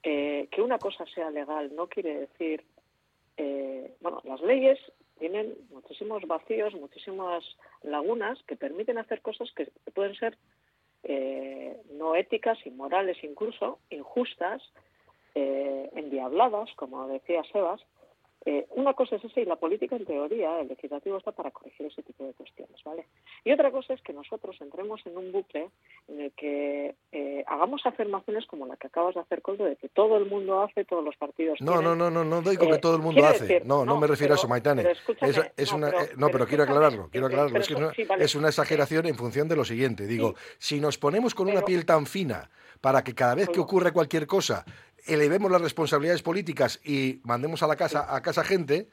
Eh, 0.01 0.47
que 0.51 0.61
una 0.61 0.79
cosa 0.79 1.05
sea 1.13 1.29
legal 1.29 1.75
no 1.75 1.87
quiere 1.87 2.21
decir, 2.21 2.63
eh, 3.35 3.93
bueno, 3.99 4.21
las 4.23 4.39
leyes 4.41 4.79
tienen 5.17 5.55
muchísimos 5.71 6.25
vacíos, 6.25 6.73
muchísimas 6.75 7.43
lagunas 7.83 8.41
que 8.43 8.55
permiten 8.55 8.97
hacer 8.97 9.21
cosas 9.21 9.51
que 9.51 9.69
pueden 9.93 10.15
ser 10.15 10.37
eh, 11.03 11.81
no 11.91 12.15
éticas, 12.15 12.57
inmorales 12.65 13.17
incluso, 13.23 13.79
injustas, 13.89 14.61
eh, 15.35 15.89
endiabladas, 15.93 16.69
como 16.75 17.07
decía 17.07 17.43
Sebas. 17.51 17.81
Eh, 18.45 18.65
una 18.71 18.93
cosa 18.93 19.17
es 19.17 19.23
esa 19.25 19.41
y 19.41 19.45
la 19.45 19.57
política 19.57 19.97
en 19.97 20.05
teoría, 20.05 20.61
el 20.61 20.69
legislativo 20.69 21.17
está 21.17 21.33
para 21.33 21.51
corregir 21.51 21.87
ese 21.87 22.01
tipo 22.03 22.23
de 22.25 22.33
cuestiones, 22.33 22.81
¿vale? 22.85 23.05
Y 23.43 23.51
otra 23.51 23.69
cosa 23.69 23.93
es 23.93 24.01
que 24.01 24.13
nosotros 24.13 24.55
entremos 24.61 25.01
en 25.05 25.17
un 25.17 25.31
bucle 25.33 25.69
en 26.07 26.21
el 26.21 26.31
que 26.31 26.95
eh, 27.11 27.43
hagamos 27.47 27.85
afirmaciones 27.85 28.45
como 28.45 28.65
la 28.65 28.77
que 28.77 28.87
acabas 28.87 29.15
de 29.15 29.21
hacer, 29.21 29.41
Coldo, 29.41 29.65
de 29.65 29.75
que 29.75 29.89
todo 29.89 30.15
el 30.17 30.25
mundo 30.25 30.61
hace, 30.61 30.85
todos 30.85 31.03
los 31.03 31.17
partidos 31.17 31.59
No, 31.59 31.81
no, 31.81 31.95
no, 31.95 32.09
no, 32.09 32.23
no 32.23 32.41
digo 32.41 32.65
que 32.67 32.75
Eh, 32.75 32.79
todo 32.79 32.95
el 32.95 33.01
mundo 33.01 33.19
quiero 33.21 33.35
hace. 33.35 33.45
decir, 33.45 33.65
no, 33.67 33.83
no, 33.83 33.93
no, 33.95 33.99
me 33.99 34.07
refiero 34.07 34.33
a 34.33 34.37
eso, 34.37 34.47
Maitane. 34.47 34.83
pero 34.83 34.93
escúchame, 34.93 35.31
Es, 35.31 35.41
es 35.57 35.71
no, 35.71 35.77
una, 35.77 35.89
pero- 35.91 36.03
eh, 36.03 36.09
no, 36.15 36.27
pero 36.29 36.47
quiero 36.47 36.63
aclararlo, 36.63 37.09
quiero 37.11 37.27
eh, 37.27 37.29
aclararlo. 37.29 37.51
pero 37.53 37.61
Es, 37.61 37.67
que 37.67 37.73
es, 37.73 37.79
una, 37.79 37.93
sí, 37.93 38.03
vale. 38.05 38.23
es 38.23 38.35
una 38.35 38.47
exageración 38.47 39.05
en 39.05 39.15
función 39.15 39.49
de 39.49 39.55
lo 39.57 39.65
siguiente. 39.65 40.07
Digo, 40.07 40.35
si 40.57 40.79
nos 40.79 40.97
ponemos 40.97 41.35
con 41.35 41.49
una 41.49 41.61
piel 41.61 41.85
tan 41.85 42.05
fina 42.05 42.49
para 42.79 43.03
que 43.03 43.13
cada 43.13 43.35
vez 43.35 43.49
que 43.49 43.59
ocurre 43.59 43.91
cualquier 43.91 44.25
cosa 44.25 44.63
elevemos 45.07 45.51
las 45.51 45.61
responsabilidades 45.61 46.21
políticas 46.21 46.79
y 46.85 47.21
mandemos 47.23 47.63
a 47.63 47.67
la 47.67 47.75
casa 47.75 48.13
a 48.15 48.21
casa 48.21 48.43
gente, 48.43 48.87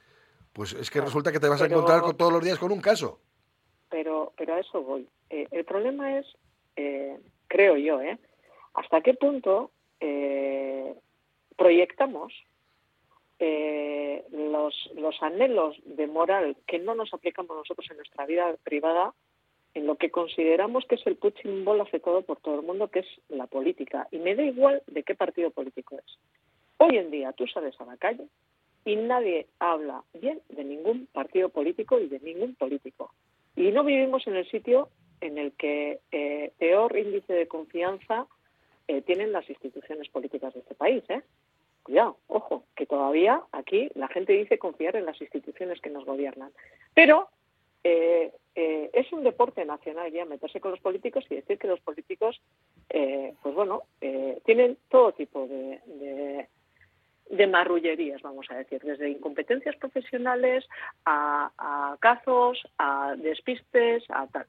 pues 0.52 0.72
es 0.74 0.90
que 0.90 1.00
resulta 1.00 1.32
que 1.32 1.40
te 1.40 1.48
vas 1.48 1.60
a 1.60 1.64
pero- 1.64 1.76
encontrar 1.76 2.00
con- 2.02 2.16
todos 2.16 2.32
los 2.32 2.42
días 2.44 2.58
con 2.58 2.72
un 2.72 2.80
caso. 2.80 3.20
pero, 3.90 4.32
pero 4.36 4.54
a 4.54 4.60
eso 4.60 4.82
voy. 4.82 5.08
Eh, 5.30 5.46
el 5.50 5.64
problema 5.64 6.18
es, 6.18 6.26
eh, 6.76 7.18
creo 7.48 7.76
yo, 7.76 8.00
¿eh? 8.00 8.18
hasta 8.74 9.00
qué 9.00 9.14
punto 9.14 9.70
eh, 10.00 10.94
proyectamos 11.56 12.32
eh, 13.38 14.24
los, 14.30 14.74
los 14.96 15.22
anhelos 15.22 15.76
de 15.84 16.06
moral 16.06 16.56
que 16.66 16.78
no 16.78 16.94
nos 16.94 17.12
aplicamos 17.12 17.56
nosotros 17.56 17.86
en 17.90 17.96
nuestra 17.98 18.24
vida 18.26 18.54
privada 18.64 19.14
en 19.76 19.86
lo 19.86 19.96
que 19.96 20.10
consideramos 20.10 20.86
que 20.86 20.94
es 20.94 21.06
el 21.06 21.16
punching 21.16 21.66
ball 21.66 21.82
hace 21.82 22.00
todo 22.00 22.22
por 22.22 22.40
todo 22.40 22.60
el 22.60 22.66
mundo, 22.66 22.88
que 22.88 23.00
es 23.00 23.06
la 23.28 23.46
política. 23.46 24.08
Y 24.10 24.18
me 24.18 24.34
da 24.34 24.42
igual 24.42 24.82
de 24.86 25.02
qué 25.02 25.14
partido 25.14 25.50
político 25.50 25.98
es. 25.98 26.18
Hoy 26.78 26.96
en 26.96 27.10
día 27.10 27.34
tú 27.34 27.46
sales 27.46 27.78
a 27.78 27.84
la 27.84 27.98
calle 27.98 28.26
y 28.86 28.96
nadie 28.96 29.48
habla 29.58 30.02
bien 30.14 30.40
de 30.48 30.64
ningún 30.64 31.06
partido 31.12 31.50
político 31.50 32.00
y 32.00 32.08
de 32.08 32.20
ningún 32.20 32.54
político. 32.54 33.12
Y 33.54 33.70
no 33.70 33.84
vivimos 33.84 34.26
en 34.26 34.36
el 34.36 34.50
sitio 34.50 34.88
en 35.20 35.36
el 35.36 35.52
que 35.52 36.00
eh, 36.10 36.52
peor 36.58 36.96
índice 36.96 37.34
de 37.34 37.46
confianza 37.46 38.26
eh, 38.88 39.02
tienen 39.02 39.30
las 39.30 39.48
instituciones 39.50 40.08
políticas 40.08 40.54
de 40.54 40.60
este 40.60 40.74
país. 40.74 41.04
¿eh? 41.10 41.20
Cuidado, 41.82 42.16
ojo, 42.28 42.64
que 42.74 42.86
todavía 42.86 43.42
aquí 43.52 43.90
la 43.94 44.08
gente 44.08 44.32
dice 44.32 44.58
confiar 44.58 44.96
en 44.96 45.04
las 45.04 45.20
instituciones 45.20 45.82
que 45.82 45.90
nos 45.90 46.06
gobiernan. 46.06 46.50
Pero 46.94 47.28
eh, 47.84 48.32
eh, 48.56 48.90
es 48.94 49.12
un 49.12 49.22
deporte 49.22 49.64
nacional 49.64 50.10
ya 50.10 50.24
meterse 50.24 50.60
con 50.60 50.70
los 50.72 50.80
políticos 50.80 51.24
y 51.30 51.36
decir 51.36 51.58
que 51.58 51.68
los 51.68 51.80
políticos, 51.80 52.40
eh, 52.90 53.34
pues 53.42 53.54
bueno, 53.54 53.82
eh, 54.00 54.40
tienen 54.44 54.78
todo 54.88 55.12
tipo 55.12 55.46
de, 55.46 55.80
de, 55.86 56.48
de 57.30 57.46
marrullerías, 57.46 58.22
vamos 58.22 58.46
a 58.50 58.56
decir, 58.56 58.80
desde 58.82 59.10
incompetencias 59.10 59.76
profesionales 59.76 60.64
a, 61.04 61.50
a 61.58 61.96
casos, 62.00 62.66
a 62.78 63.14
despistes, 63.18 64.02
a 64.08 64.26
tal. 64.28 64.46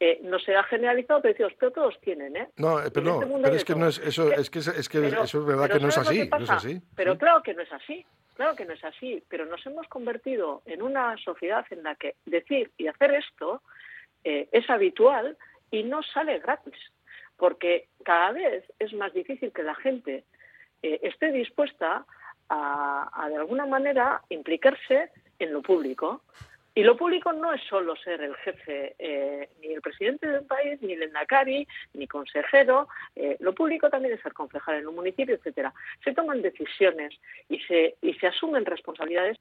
Eh, 0.00 0.18
no 0.24 0.40
se 0.40 0.56
ha 0.56 0.64
generalizado, 0.64 1.22
pero 1.22 1.32
decimos, 1.34 1.52
pero 1.60 1.70
todos 1.70 2.00
tienen, 2.00 2.36
¿eh? 2.36 2.48
No, 2.56 2.80
eh, 2.80 2.90
pero 2.92 3.06
no, 3.06 3.12
este 3.14 3.26
mundo 3.26 3.44
pero 3.44 3.56
es 3.56 3.64
que 3.64 3.74
no 3.76 3.86
es 3.86 3.98
eso, 3.98 4.32
es 4.32 4.50
que 4.50 4.58
es, 4.58 4.66
es 4.66 4.88
que 4.88 5.00
Pero- 5.00 5.22
eso 5.22 5.38
es 5.38 5.46
verdad 5.46 5.70
que 5.70 5.78
no 5.78 5.86
es 5.88 5.94
¿sabes 5.94 6.08
lo 6.18 6.22
así, 6.22 6.30
no 6.30 6.38
es 6.44 6.50
así. 6.50 6.82
Pero 6.96 7.12
Sí. 7.12 7.18
claro 7.20 7.42
que 7.44 7.54
no 7.54 7.62
es 7.62 7.72
así, 7.72 8.04
claro 8.34 8.54
que 8.56 8.64
no 8.64 8.74
es 8.74 8.84
así, 8.84 9.22
pero 9.28 9.46
nos 9.46 9.64
hemos 9.66 9.88
convertido 9.88 10.62
en 10.66 10.82
una 10.82 11.16
sociedad 11.18 11.64
en 11.70 11.82
la 11.82 11.94
que 11.94 12.16
decir 12.24 12.70
y 12.76 12.86
hacer 12.86 13.14
esto 13.14 13.62
eh, 14.24 14.48
es 14.52 14.68
habitual 14.70 15.36
y 15.70 15.82
no 15.82 16.02
sale 16.02 16.38
gratis, 16.38 16.76
porque 17.36 17.88
cada 18.04 18.32
vez 18.32 18.64
es 18.78 18.92
más 18.92 19.12
difícil 19.12 19.52
que 19.52 19.62
la 19.62 19.74
gente 19.74 20.24
eh, 20.82 21.00
esté 21.02 21.32
dispuesta 21.32 22.06
a, 22.48 23.10
a, 23.12 23.28
de 23.28 23.36
alguna 23.36 23.66
manera, 23.66 24.22
implicarse 24.28 25.10
en 25.38 25.52
lo 25.52 25.62
público. 25.62 26.22
Y 26.76 26.82
lo 26.82 26.96
público 26.96 27.32
no 27.32 27.52
es 27.52 27.62
solo 27.68 27.94
ser 27.94 28.20
el 28.20 28.34
jefe, 28.36 28.96
eh, 28.98 29.48
ni 29.60 29.72
el 29.72 29.80
presidente 29.80 30.26
de 30.26 30.40
un 30.40 30.46
país, 30.46 30.82
ni 30.82 30.94
el 30.94 31.04
endacari, 31.04 31.68
ni 31.92 32.08
consejero. 32.08 32.88
Eh, 33.14 33.36
lo 33.38 33.54
público 33.54 33.88
también 33.88 34.14
es 34.14 34.20
ser 34.22 34.32
concejal 34.32 34.76
en 34.76 34.88
un 34.88 34.96
municipio, 34.96 35.36
etcétera. 35.36 35.72
Se 36.02 36.12
toman 36.12 36.42
decisiones 36.42 37.14
y 37.48 37.60
se, 37.60 37.94
y 38.02 38.14
se 38.14 38.26
asumen 38.26 38.64
responsabilidades 38.64 39.38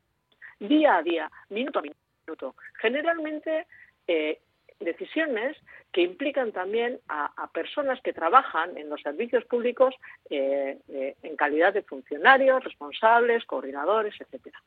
día 0.59 0.97
a 0.97 1.01
día, 1.01 1.31
minuto 1.49 1.79
a 1.79 1.81
minuto. 1.81 2.55
Generalmente 2.79 3.65
eh, 4.05 4.39
decisiones 4.79 5.57
que 5.91 6.01
implican 6.01 6.51
también 6.51 6.99
a, 7.09 7.49
personas 7.51 7.99
que 8.01 8.13
trabajan 8.13 8.77
en 8.77 8.89
los 8.89 9.01
servicios 9.01 9.43
públicos 9.45 9.95
en 10.29 11.35
calidad 11.37 11.73
de 11.73 11.83
funcionarios, 11.83 12.63
responsables, 12.63 13.45
coordinadores, 13.45 14.15
etcétera. 14.19 14.59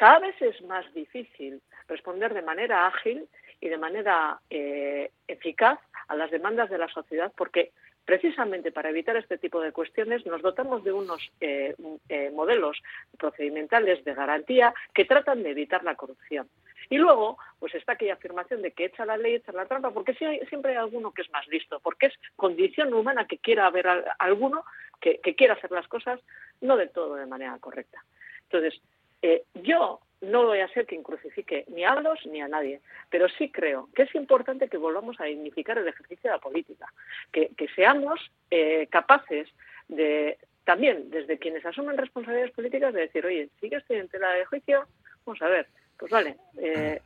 Cada 0.00 0.18
vez 0.18 0.40
es 0.40 0.62
más 0.62 0.90
difícil 0.94 1.60
responder 1.86 2.32
de 2.32 2.40
manera 2.40 2.86
ágil 2.86 3.28
y 3.60 3.68
de 3.68 3.76
manera 3.76 4.40
eh, 4.48 5.10
eficaz 5.28 5.78
a 6.08 6.16
las 6.16 6.30
demandas 6.30 6.70
de 6.70 6.78
la 6.78 6.88
sociedad 6.88 7.30
porque 7.36 7.72
precisamente 8.06 8.72
para 8.72 8.88
evitar 8.88 9.18
este 9.18 9.36
tipo 9.36 9.60
de 9.60 9.72
cuestiones 9.72 10.24
nos 10.24 10.40
dotamos 10.40 10.84
de 10.84 10.92
unos 10.92 11.30
eh, 11.42 11.74
eh, 12.08 12.30
modelos 12.30 12.78
procedimentales 13.18 14.02
de 14.02 14.14
garantía 14.14 14.72
que 14.94 15.04
tratan 15.04 15.42
de 15.42 15.50
evitar 15.50 15.84
la 15.84 15.96
corrupción. 15.96 16.48
Y 16.88 16.96
luego, 16.96 17.36
pues 17.58 17.74
está 17.74 17.92
aquella 17.92 18.14
afirmación 18.14 18.62
de 18.62 18.72
que 18.72 18.86
echa 18.86 19.04
la 19.04 19.18
ley, 19.18 19.34
echa 19.34 19.52
la 19.52 19.66
trampa, 19.66 19.90
porque 19.90 20.14
siempre 20.14 20.70
hay 20.70 20.78
alguno 20.78 21.12
que 21.12 21.20
es 21.20 21.30
más 21.30 21.46
listo, 21.48 21.78
porque 21.80 22.06
es 22.06 22.14
condición 22.36 22.94
humana 22.94 23.26
que 23.26 23.36
quiera 23.36 23.66
haber 23.66 23.86
alguno 24.18 24.64
que, 24.98 25.18
que, 25.18 25.34
quiera 25.34 25.54
hacer 25.54 25.70
las 25.70 25.86
cosas 25.88 26.20
no 26.62 26.78
del 26.78 26.88
todo 26.88 27.16
de 27.16 27.26
manera 27.26 27.58
correcta. 27.58 28.02
Entonces, 28.44 28.80
eh, 29.22 29.44
yo 29.54 30.00
no 30.20 30.44
voy 30.44 30.60
a 30.60 30.68
ser 30.68 30.86
quien 30.86 31.02
crucifique 31.02 31.64
ni 31.68 31.84
a 31.84 31.94
los 31.94 32.24
ni 32.26 32.40
a 32.40 32.48
nadie, 32.48 32.80
pero 33.08 33.28
sí 33.28 33.50
creo 33.50 33.88
que 33.94 34.02
es 34.02 34.14
importante 34.14 34.68
que 34.68 34.76
volvamos 34.76 35.18
a 35.20 35.24
dignificar 35.24 35.78
el 35.78 35.88
ejercicio 35.88 36.30
de 36.30 36.36
la 36.36 36.42
política, 36.42 36.86
que, 37.32 37.50
seamos 37.74 38.20
eh, 38.50 38.86
capaces 38.90 39.48
de 39.88 40.38
también 40.64 41.10
desde 41.10 41.38
quienes 41.38 41.64
asumen 41.64 41.96
responsabilidades 41.96 42.54
políticas 42.54 42.92
de 42.92 43.00
decir, 43.00 43.24
oye, 43.24 43.48
si 43.60 43.70
yo 43.70 43.78
estoy 43.78 43.96
en 43.96 44.08
tela 44.08 44.30
de 44.32 44.44
juicio, 44.44 44.86
vamos 45.24 45.40
a 45.42 45.48
ver, 45.48 45.66
pues 45.98 46.12
vale, 46.12 46.36
eh, 46.58 47.00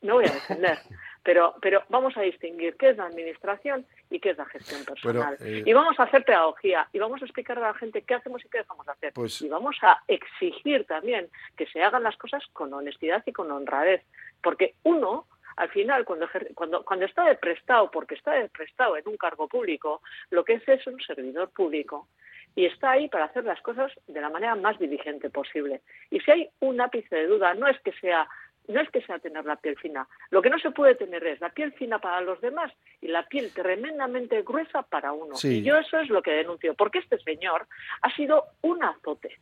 me 0.00 0.12
voy 0.12 0.24
a 0.24 0.32
defender, 0.32 0.78
pero, 1.22 1.54
pero 1.60 1.84
vamos 1.90 2.16
a 2.16 2.22
distinguir 2.22 2.76
qué 2.76 2.90
es 2.90 2.96
la 2.96 3.06
administración 3.06 3.86
y 4.10 4.20
qué 4.20 4.30
es 4.30 4.38
la 4.38 4.46
gestión 4.46 4.84
personal. 4.84 5.36
Eh, 5.40 5.62
y 5.64 5.72
vamos 5.72 5.98
a 5.98 6.04
hacer 6.04 6.24
pedagogía 6.24 6.88
y 6.92 6.98
vamos 6.98 7.22
a 7.22 7.24
explicar 7.24 7.58
a 7.58 7.62
la 7.62 7.74
gente 7.74 8.02
qué 8.02 8.14
hacemos 8.14 8.44
y 8.44 8.48
qué 8.48 8.58
dejamos 8.58 8.86
de 8.86 8.92
hacer. 8.92 9.12
Pues, 9.12 9.40
y 9.42 9.48
vamos 9.48 9.76
a 9.82 10.02
exigir 10.08 10.86
también 10.86 11.28
que 11.56 11.66
se 11.66 11.82
hagan 11.82 12.02
las 12.02 12.16
cosas 12.16 12.42
con 12.52 12.72
honestidad 12.72 13.22
y 13.26 13.32
con 13.32 13.50
honradez, 13.50 14.02
porque 14.42 14.74
uno 14.82 15.26
al 15.56 15.68
final, 15.70 16.04
cuando, 16.04 16.28
cuando, 16.54 16.84
cuando 16.84 17.06
está 17.06 17.24
de 17.26 17.36
prestado, 17.36 17.90
porque 17.90 18.16
está 18.16 18.32
de 18.32 18.48
prestado 18.48 18.96
en 18.96 19.06
un 19.06 19.16
cargo 19.16 19.46
público, 19.46 20.02
lo 20.30 20.44
que 20.44 20.54
es 20.54 20.68
es 20.68 20.84
un 20.86 21.00
servidor 21.00 21.50
público 21.50 22.08
y 22.56 22.66
está 22.66 22.92
ahí 22.92 23.08
para 23.08 23.26
hacer 23.26 23.44
las 23.44 23.60
cosas 23.62 23.92
de 24.06 24.20
la 24.20 24.30
manera 24.30 24.54
más 24.54 24.78
diligente 24.78 25.30
posible. 25.30 25.80
Y 26.10 26.20
si 26.20 26.30
hay 26.30 26.50
un 26.60 26.80
ápice 26.80 27.14
de 27.14 27.26
duda, 27.26 27.54
no 27.54 27.66
es 27.66 27.78
que 27.80 27.92
sea 27.92 28.28
no 28.68 28.80
es 28.80 28.90
que 28.90 29.02
sea 29.02 29.18
tener 29.18 29.44
la 29.44 29.56
piel 29.56 29.76
fina, 29.76 30.06
lo 30.30 30.42
que 30.42 30.50
no 30.50 30.58
se 30.58 30.70
puede 30.70 30.94
tener 30.94 31.26
es 31.26 31.40
la 31.40 31.50
piel 31.50 31.72
fina 31.72 31.98
para 31.98 32.20
los 32.20 32.40
demás 32.40 32.72
y 33.00 33.08
la 33.08 33.26
piel 33.26 33.52
tremendamente 33.52 34.42
gruesa 34.42 34.82
para 34.82 35.12
uno. 35.12 35.34
Sí. 35.34 35.58
Y 35.58 35.62
yo 35.62 35.76
eso 35.76 35.98
es 35.98 36.08
lo 36.08 36.22
que 36.22 36.30
denuncio, 36.32 36.74
porque 36.74 36.98
este 36.98 37.18
señor 37.18 37.66
ha 38.02 38.14
sido 38.14 38.44
un 38.62 38.82
azote. 38.82 39.38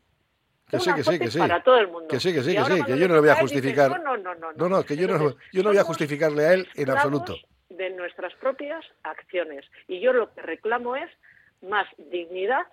Que 0.69 0.81
sí, 0.81 0.95
que 0.95 1.05
sí, 1.05 1.19
que 1.19 1.31
sí. 1.31 1.39
Para 1.39 1.63
todo 1.63 1.77
el 1.77 1.89
mundo. 1.89 2.09
Que 2.09 2.19
sí, 2.19 2.33
que 2.33 2.43
sí, 2.43 2.55
que 2.55 2.65
sí, 2.65 2.83
que 2.85 2.99
yo 2.99 3.07
no 3.07 3.15
le 3.15 3.21
voy 3.21 3.29
a 3.29 3.37
justificar. 3.37 3.91
No, 3.91 4.17
no, 4.17 4.17
no, 4.17 4.35
no. 4.35 4.53
No, 4.53 4.69
no, 4.71 4.83
que 4.83 4.97
yo 4.97 5.07
no, 5.07 5.37
yo 5.53 5.63
no 5.63 5.69
voy 5.69 5.79
a 5.79 5.85
justificarle 5.85 6.47
a 6.47 6.55
él 6.55 6.69
en 6.75 6.91
absoluto. 6.91 7.37
De 7.69 7.91
nuestras 7.91 8.35
propias 8.37 8.83
acciones. 9.03 9.67
Y 9.87 10.01
yo 10.01 10.15
lo 10.15 10.33
que 10.33 10.41
reclamo 10.41 10.97
es 10.97 11.11
más 11.61 11.87
dignidad 11.99 12.67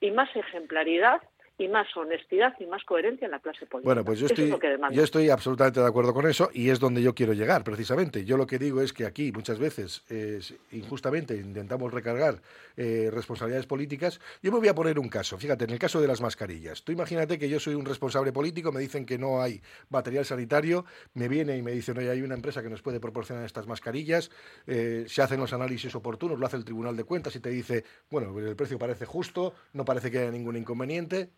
y 0.00 0.10
más 0.10 0.34
ejemplaridad 0.34 1.20
y 1.62 1.68
más 1.68 1.86
honestidad 1.96 2.54
y 2.58 2.66
más 2.66 2.84
coherencia 2.84 3.26
en 3.26 3.30
la 3.30 3.40
clase 3.40 3.66
política. 3.66 3.88
Bueno, 3.88 4.04
pues 4.04 4.18
yo 4.18 4.26
es 4.26 4.32
estoy, 4.32 4.52
yo 4.92 5.02
estoy 5.02 5.30
absolutamente 5.30 5.80
de 5.80 5.86
acuerdo 5.86 6.12
con 6.12 6.26
eso 6.26 6.50
y 6.52 6.70
es 6.70 6.80
donde 6.80 7.02
yo 7.02 7.14
quiero 7.14 7.32
llegar, 7.32 7.62
precisamente. 7.64 8.24
Yo 8.24 8.36
lo 8.36 8.46
que 8.46 8.58
digo 8.58 8.80
es 8.80 8.92
que 8.92 9.06
aquí 9.06 9.32
muchas 9.32 9.58
veces 9.58 10.02
eh, 10.10 10.40
injustamente 10.72 11.36
intentamos 11.36 11.92
recargar 11.92 12.40
eh, 12.76 13.10
responsabilidades 13.12 13.66
políticas. 13.66 14.20
Yo 14.42 14.50
me 14.52 14.58
voy 14.58 14.68
a 14.68 14.74
poner 14.74 14.98
un 14.98 15.08
caso. 15.08 15.38
Fíjate, 15.38 15.64
en 15.64 15.70
el 15.70 15.78
caso 15.78 16.00
de 16.00 16.08
las 16.08 16.20
mascarillas. 16.20 16.82
Tú 16.82 16.92
imagínate 16.92 17.38
que 17.38 17.48
yo 17.48 17.60
soy 17.60 17.74
un 17.74 17.84
responsable 17.84 18.32
político, 18.32 18.72
me 18.72 18.80
dicen 18.80 19.06
que 19.06 19.18
no 19.18 19.40
hay 19.40 19.62
material 19.88 20.24
sanitario, 20.24 20.84
me 21.14 21.28
viene 21.28 21.56
y 21.56 21.62
me 21.62 21.72
dicen, 21.72 21.96
oye, 21.98 22.10
hay 22.10 22.22
una 22.22 22.34
empresa 22.34 22.62
que 22.62 22.70
nos 22.70 22.82
puede 22.82 23.00
proporcionar 23.00 23.44
estas 23.44 23.66
mascarillas, 23.66 24.30
eh, 24.66 25.04
se 25.06 25.22
hacen 25.22 25.38
los 25.38 25.52
análisis 25.52 25.94
oportunos, 25.94 26.38
lo 26.38 26.46
hace 26.46 26.56
el 26.56 26.64
Tribunal 26.64 26.96
de 26.96 27.04
Cuentas 27.04 27.36
y 27.36 27.40
te 27.40 27.50
dice, 27.50 27.84
bueno, 28.10 28.36
el 28.38 28.56
precio 28.56 28.78
parece 28.78 29.06
justo, 29.06 29.54
no 29.72 29.84
parece 29.84 30.10
que 30.10 30.18
haya 30.18 30.30
ningún 30.30 30.56
inconveniente. 30.56 31.30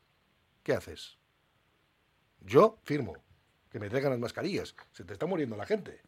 ¿Qué 0.65 0.73
haces? 0.73 1.19
Yo 2.41 2.79
firmo 2.83 3.15
que 3.71 3.79
me 3.79 3.89
traigan 3.89 4.11
las 4.11 4.21
mascarillas. 4.21 4.75
Se 4.93 5.05
te 5.05 5.13
está 5.13 5.27
muriendo 5.27 5.57
la 5.57 5.67
gente. 5.67 6.01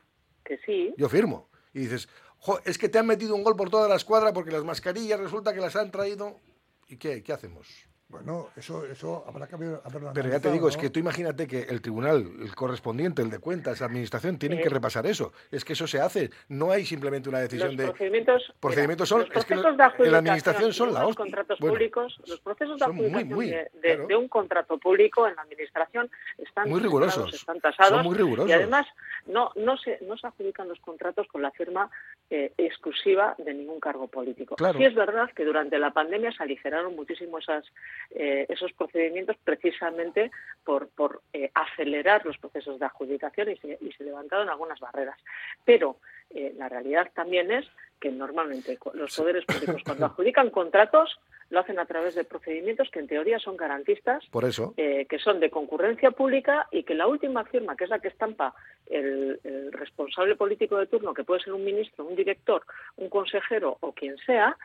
Que 0.44 0.58
sí. 0.64 0.94
Yo 0.96 1.08
firmo. 1.08 1.50
Y 1.72 1.80
dices, 1.80 2.08
"Jo, 2.38 2.58
es 2.64 2.78
que 2.78 2.88
te 2.88 2.98
han 2.98 3.06
metido 3.06 3.34
un 3.34 3.44
gol 3.44 3.54
por 3.54 3.70
toda 3.70 3.88
la 3.88 3.96
escuadra 3.96 4.32
porque 4.32 4.50
las 4.50 4.64
mascarillas 4.64 5.20
resulta 5.20 5.52
que 5.52 5.60
las 5.60 5.76
han 5.76 5.90
traído. 5.90 6.40
¿Y 6.88 6.96
qué? 6.96 7.22
¿Qué 7.22 7.32
hacemos? 7.32 7.68
Bueno, 8.08 8.50
eso, 8.56 8.86
eso 8.86 9.24
habrá 9.26 9.48
que 9.48 9.56
haber- 9.56 9.80
haberlo 9.84 10.12
Pero 10.14 10.28
ya 10.28 10.38
te 10.38 10.52
digo, 10.52 10.68
es 10.68 10.76
que 10.76 10.90
tú 10.90 11.00
imagínate 11.00 11.48
que 11.48 11.62
el 11.62 11.80
tribunal, 11.82 12.24
el 12.40 12.54
correspondiente, 12.54 13.20
el 13.20 13.30
de 13.30 13.40
cuentas, 13.40 13.80
la 13.80 13.86
administración, 13.86 14.38
tienen 14.38 14.62
que 14.62 14.68
repasar 14.68 15.06
eso. 15.06 15.32
Es 15.50 15.64
que 15.64 15.72
eso 15.72 15.88
se 15.88 16.00
hace. 16.00 16.30
No 16.48 16.70
hay 16.70 16.86
simplemente 16.86 17.28
una 17.28 17.40
decisión 17.40 17.70
los 17.70 17.76
de. 17.76 17.84
procedimientos, 17.88 18.54
procedimientos 18.60 19.08
son- 19.08 19.18
los 19.22 19.28
es 19.30 19.44
que 19.44 19.54
procesos 19.54 19.64
lo- 19.64 19.68
de 19.70 19.72
en 19.72 19.78
la 19.78 19.84
adjudicación 19.86 20.14
administración 20.16 20.72
son 20.72 20.88
de 20.88 20.94
la 20.94 21.06
hostia. 21.06 21.16
contratos 21.24 21.58
Bueno, 21.58 21.74
públicos 21.74 22.20
los 22.26 22.40
procesos 22.40 22.78
de 22.78 22.84
son 22.86 22.94
muy, 22.94 23.04
adjudicación 23.06 23.34
muy, 23.34 23.46
de, 23.50 23.56
de- 23.56 23.70
claro. 23.82 24.06
de 24.06 24.16
un 24.16 24.28
contrato 24.28 24.78
público 24.78 25.26
en 25.26 25.34
la 25.34 25.42
administración 25.42 26.08
están 26.38 26.68
Muy 26.70 26.80
rigurosos. 26.80 27.34
están 27.34 27.58
tasados 27.60 27.90
Son 27.92 28.04
muy 28.06 28.14
rigurosos. 28.16 28.48
y 28.48 28.52
además 28.52 28.86
no 29.26 29.50
no 29.56 29.76
se 29.76 29.98
no 30.02 30.16
se 30.16 30.26
adjudican 30.26 30.68
los 30.68 30.80
contratos 30.80 31.26
con 31.28 31.42
la 31.42 31.50
firma 31.50 31.90
eh, 32.30 32.52
exclusiva 32.56 33.34
de 33.38 33.54
ningún 33.54 33.80
cargo 33.80 34.08
político 34.08 34.56
Claro. 34.56 34.78
sí 34.78 34.84
es 34.84 34.94
verdad 34.94 35.30
que 35.34 35.44
durante 35.44 35.78
la 35.78 35.92
pandemia 35.92 36.32
se 36.32 36.42
aligeraron 36.42 36.94
muchísimo 36.96 37.38
esas 37.38 37.64
eh, 38.10 38.46
esos 38.48 38.72
procedimientos 38.72 39.36
precisamente 39.44 40.30
por, 40.64 40.88
por 40.88 41.22
eh, 41.32 41.50
acelerar 41.54 42.24
los 42.26 42.38
procesos 42.38 42.78
de 42.78 42.86
adjudicación 42.86 43.50
y 43.50 43.56
se, 43.58 43.78
y 43.80 43.92
se 43.92 44.04
levantaron 44.04 44.48
algunas 44.48 44.80
barreras. 44.80 45.18
Pero 45.64 45.96
eh, 46.30 46.52
la 46.56 46.68
realidad 46.68 47.10
también 47.14 47.50
es 47.50 47.66
que 48.00 48.10
normalmente 48.10 48.78
los 48.94 49.16
poderes 49.16 49.44
públicos 49.44 49.82
cuando 49.84 50.06
adjudican 50.06 50.50
contratos 50.50 51.18
lo 51.48 51.60
hacen 51.60 51.78
a 51.78 51.86
través 51.86 52.14
de 52.16 52.24
procedimientos 52.24 52.90
que 52.90 52.98
en 52.98 53.06
teoría 53.06 53.38
son 53.38 53.56
garantistas 53.56 54.24
Por 54.30 54.44
eso. 54.44 54.74
eh, 54.76 55.06
que 55.08 55.18
son 55.18 55.38
de 55.38 55.48
concurrencia 55.50 56.10
pública 56.10 56.66
y 56.72 56.82
que 56.82 56.94
la 56.94 57.06
última 57.06 57.44
firma, 57.44 57.76
que 57.76 57.84
es 57.84 57.90
la 57.90 58.00
que 58.00 58.08
estampa 58.08 58.54
el, 58.86 59.38
el 59.44 59.72
responsable 59.72 60.34
político 60.34 60.76
de 60.76 60.86
turno, 60.86 61.14
que 61.14 61.22
puede 61.24 61.40
ser 61.42 61.52
un 61.52 61.64
ministro, 61.64 62.04
un 62.04 62.16
director, 62.16 62.62
un 62.96 63.08
consejero 63.08 63.76
o 63.80 63.92
quien 63.92 64.16
sea, 64.18 64.56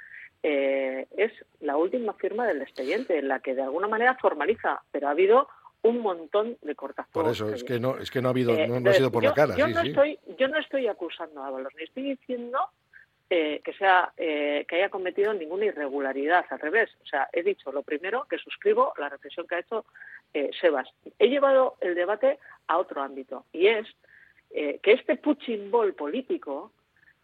eh, 0.44 1.06
es 1.18 1.32
la 1.60 1.78
última 1.78 2.14
firma 2.14 2.48
del 2.48 2.64
expediente, 2.64 3.20
en 3.20 3.28
la 3.28 3.40
que 3.42 3.54
de 3.54 3.62
alguna 3.62 3.88
manera 3.88 4.16
formaliza, 4.20 4.82
pero 4.92 5.08
ha 5.08 5.12
habido 5.12 5.48
un 5.84 6.00
montón 6.00 6.58
de 6.64 6.74
cortafuegos. 6.76 7.38
Por 7.40 7.48
eso, 7.50 7.56
es 7.56 7.64
que 7.64 7.80
no, 7.80 7.98
es 7.98 8.10
que 8.10 8.22
no 8.22 8.30
ha 8.30 8.32
habido, 8.32 8.56
Eh, 8.56 8.68
no, 8.68 8.80
no 8.80 8.90
ha 8.90 8.94
sido 8.94 9.12
por 9.12 9.24
yo, 9.24 9.30
la 9.30 9.36
cara. 9.36 9.56
Yo, 9.56 9.68
sí, 9.68 9.74
no 9.74 9.82
sí. 9.82 9.90
Estoy, 9.90 10.20
yo 10.40 10.48
no 10.48 10.58
estoy 10.60 10.88
acusando 10.88 11.44
a 11.44 11.48
Ábalos, 11.48 11.74
ni 11.78 11.84
estoy 11.84 12.04
diciendo 12.04 12.58
eh, 13.34 13.62
que 13.64 13.72
sea 13.72 14.12
eh, 14.18 14.66
que 14.68 14.76
haya 14.76 14.90
cometido 14.90 15.34
ninguna 15.34 15.64
irregularidad. 15.64 16.46
Al 16.50 16.60
revés, 16.60 16.90
o 17.02 17.06
sea, 17.06 17.30
he 17.32 17.44
dicho 17.44 17.72
lo 17.72 17.82
primero 17.82 18.26
que 18.30 18.38
suscribo 18.38 18.94
la 18.98 19.08
reflexión 19.08 19.48
que 19.48 19.56
ha 19.56 19.60
hecho 19.60 19.86
eh, 20.34 20.50
Sebas. 20.60 20.90
He 21.18 21.30
llevado 21.30 21.78
el 21.80 21.96
debate 21.96 22.40
a 22.68 22.78
otro 22.78 23.02
ámbito 23.02 23.46
y 23.54 23.68
es 23.68 23.88
eh, 24.50 24.80
que 24.84 24.92
este 24.92 25.16
puchimbol 25.16 25.94
político 25.94 26.74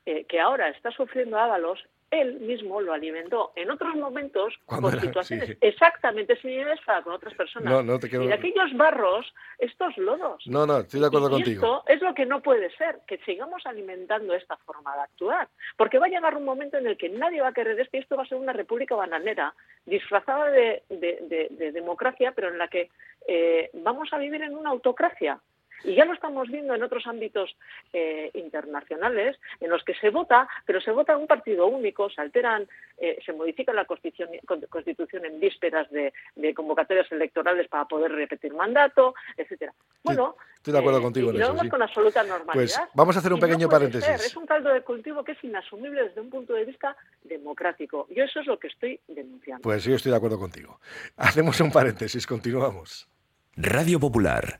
eh, 0.05 0.23
que 0.23 0.39
ahora 0.39 0.69
está 0.69 0.91
sufriendo 0.91 1.37
Ábalos, 1.37 1.85
él 2.09 2.39
mismo 2.39 2.79
lo 2.81 2.93
alimentó 2.93 3.51
en 3.55 3.69
otros 3.69 3.95
momentos 3.95 4.53
Cuando 4.65 4.87
con 4.87 4.93
era- 4.97 5.01
situaciones 5.07 5.49
sí. 5.49 5.57
exactamente 5.61 6.35
similares 6.37 6.79
para 6.85 7.01
con 7.03 7.13
otras 7.13 7.33
personas. 7.33 7.71
No, 7.71 7.83
no 7.83 7.99
te 7.99 8.09
quiero- 8.09 8.23
Y 8.23 8.27
de 8.27 8.33
aquellos 8.33 8.73
barros, 8.75 9.25
estos 9.59 9.97
lodos. 9.97 10.41
No, 10.47 10.65
no, 10.65 10.79
estoy 10.79 10.99
de 11.01 11.07
acuerdo 11.07 11.27
Y 11.27 11.31
contigo. 11.31 11.61
Esto 11.65 11.83
es 11.87 12.01
lo 12.01 12.13
que 12.13 12.25
no 12.25 12.41
puede 12.41 12.69
ser, 12.77 12.99
que 13.07 13.17
sigamos 13.19 13.65
alimentando 13.65 14.33
esta 14.33 14.55
forma 14.57 14.95
de 14.95 15.01
actuar. 15.01 15.47
Porque 15.75 15.99
va 15.99 16.05
a 16.05 16.09
llegar 16.09 16.35
un 16.37 16.45
momento 16.45 16.77
en 16.77 16.87
el 16.87 16.97
que 16.97 17.09
nadie 17.09 17.41
va 17.41 17.49
a 17.49 17.53
querer 17.53 17.79
esto 17.79 17.97
y 17.97 17.99
esto 17.99 18.15
va 18.15 18.23
a 18.23 18.27
ser 18.27 18.37
una 18.37 18.53
república 18.53 18.95
bananera, 18.95 19.53
disfrazada 19.85 20.49
de, 20.51 20.83
de- 20.89 21.19
de- 21.21 21.47
de 21.51 21.71
democracia, 21.71 22.31
pero 22.35 22.49
en 22.49 22.57
la 22.57 22.67
que 22.67 22.89
eh, 23.27 23.69
vamos 23.73 24.07
a 24.13 24.17
vivir 24.17 24.41
en 24.41 24.55
una 24.55 24.69
autocracia. 24.69 25.39
Y 25.83 25.95
ya 25.95 26.05
lo 26.05 26.13
estamos 26.13 26.47
viendo 26.49 26.73
en 26.75 26.83
otros 26.83 27.05
ámbitos 27.07 27.55
eh, 27.93 28.31
internacionales 28.33 29.37
en 29.59 29.69
los 29.69 29.83
que 29.83 29.93
se 29.95 30.09
vota, 30.09 30.47
pero 30.65 30.81
se 30.81 30.91
vota 30.91 31.15
un 31.17 31.27
partido 31.27 31.67
único, 31.67 32.09
se 32.09 32.21
alteran, 32.21 32.67
eh, 32.97 33.19
se 33.25 33.33
modifica 33.33 33.73
la 33.73 33.85
constitución, 33.85 34.29
con- 34.45 34.61
constitución 34.61 35.25
en 35.25 35.39
vísperas 35.39 35.89
de, 35.91 36.13
de 36.35 36.53
convocatorias 36.53 37.11
electorales 37.11 37.67
para 37.67 37.85
poder 37.85 38.11
repetir 38.11 38.53
mandato, 38.53 39.13
etcétera. 39.37 39.73
Bueno, 40.03 40.35
estoy 40.55 40.73
de 40.73 40.79
acuerdo 40.79 40.99
eh, 40.99 41.03
contigo 41.03 41.27
y 41.27 41.35
en 41.35 41.39
lo 41.39 41.43
eso, 41.45 41.53
vemos 41.53 41.63
sí. 41.65 41.69
con 41.69 41.81
absoluta 41.83 42.23
normalidad. 42.23 42.53
Pues 42.55 42.79
vamos 42.93 43.15
a 43.15 43.19
hacer 43.19 43.33
un 43.33 43.39
no 43.39 43.45
pequeño 43.45 43.69
paréntesis. 43.69 44.05
ser, 44.05 44.15
Es 44.15 44.35
un 44.35 44.45
caldo 44.45 44.69
de 44.69 44.81
cultivo 44.81 45.23
que 45.23 45.33
es 45.33 45.43
inasumible 45.43 46.03
desde 46.05 46.21
un 46.21 46.29
punto 46.29 46.53
de 46.53 46.65
vista 46.65 46.95
democrático. 47.23 48.07
Yo 48.09 48.23
eso 48.23 48.39
es 48.39 48.47
lo 48.47 48.57
que 48.59 48.67
estoy 48.67 48.99
denunciando. 49.07 49.61
Pues 49.61 49.83
yo 49.83 49.95
estoy 49.95 50.11
de 50.11 50.17
acuerdo 50.17 50.39
contigo. 50.39 50.79
Hacemos 51.17 51.59
un 51.61 51.71
paréntesis, 51.71 52.25
continuamos. 52.25 53.07
Radio 53.55 53.99
Popular, 53.99 54.59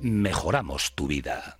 Mejoramos 0.00 0.94
tu 0.94 1.08
vida. 1.08 1.58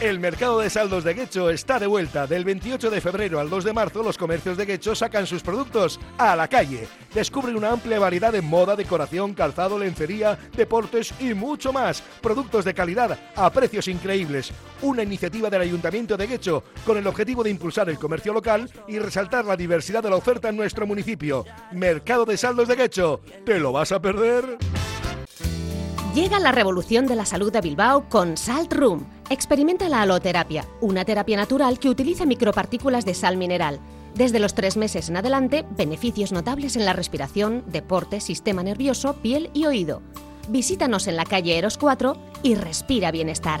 El 0.00 0.18
mercado 0.18 0.60
de 0.60 0.70
saldos 0.70 1.04
de 1.04 1.14
Guecho 1.14 1.50
está 1.50 1.78
de 1.78 1.86
vuelta. 1.86 2.26
Del 2.26 2.44
28 2.44 2.90
de 2.90 3.00
febrero 3.00 3.40
al 3.40 3.50
2 3.50 3.64
de 3.64 3.72
marzo, 3.72 4.02
los 4.02 4.16
comercios 4.16 4.56
de 4.56 4.64
Guecho 4.64 4.94
sacan 4.94 5.26
sus 5.26 5.42
productos 5.42 6.00
a 6.18 6.36
la 6.36 6.48
calle. 6.48 6.88
Descubre 7.14 7.54
una 7.54 7.70
amplia 7.70 7.98
variedad 7.98 8.32
de 8.32 8.42
moda, 8.42 8.76
decoración, 8.76 9.34
calzado, 9.34 9.78
lencería, 9.78 10.38
deportes 10.56 11.14
y 11.20 11.34
mucho 11.34 11.72
más. 11.72 12.02
Productos 12.22 12.64
de 12.64 12.74
calidad 12.74 13.18
a 13.34 13.50
precios 13.50 13.88
increíbles. 13.88 14.52
Una 14.82 15.02
iniciativa 15.02 15.48
del 15.48 15.62
Ayuntamiento 15.62 16.16
de 16.16 16.26
Guecho 16.26 16.64
con 16.86 16.96
el 16.96 17.06
objetivo 17.06 17.42
de 17.42 17.50
impulsar 17.50 17.88
el 17.88 17.98
comercio 17.98 18.32
local 18.32 18.70
y 18.88 18.98
resaltar 18.98 19.44
la 19.44 19.56
diversidad 19.56 20.02
de 20.02 20.10
la 20.10 20.16
oferta 20.16 20.48
en 20.50 20.56
nuestro 20.56 20.86
municipio. 20.86 21.44
Mercado 21.72 22.24
de 22.24 22.36
saldos 22.36 22.68
de 22.68 22.76
Guecho. 22.76 23.20
¿Te 23.44 23.58
lo 23.58 23.72
vas 23.72 23.92
a 23.92 24.00
perder? 24.00 24.58
Llega 26.14 26.40
la 26.40 26.50
revolución 26.50 27.06
de 27.06 27.14
la 27.14 27.24
salud 27.24 27.52
de 27.52 27.60
Bilbao 27.60 28.08
con 28.08 28.36
Salt 28.36 28.72
Room. 28.72 29.06
Experimenta 29.30 29.88
la 29.88 30.02
aloterapia, 30.02 30.66
una 30.80 31.04
terapia 31.04 31.36
natural 31.36 31.78
que 31.78 31.88
utiliza 31.88 32.26
micropartículas 32.26 33.04
de 33.04 33.14
sal 33.14 33.36
mineral. 33.36 33.78
Desde 34.16 34.40
los 34.40 34.54
tres 34.54 34.76
meses 34.76 35.08
en 35.08 35.18
adelante, 35.18 35.64
beneficios 35.70 36.32
notables 36.32 36.74
en 36.74 36.84
la 36.84 36.94
respiración, 36.94 37.62
deporte, 37.68 38.20
sistema 38.20 38.64
nervioso, 38.64 39.14
piel 39.22 39.50
y 39.54 39.66
oído. 39.66 40.02
Visítanos 40.48 41.06
en 41.06 41.14
la 41.14 41.24
calle 41.24 41.56
Eros 41.56 41.78
4 41.78 42.16
y 42.42 42.56
respira 42.56 43.12
bienestar. 43.12 43.60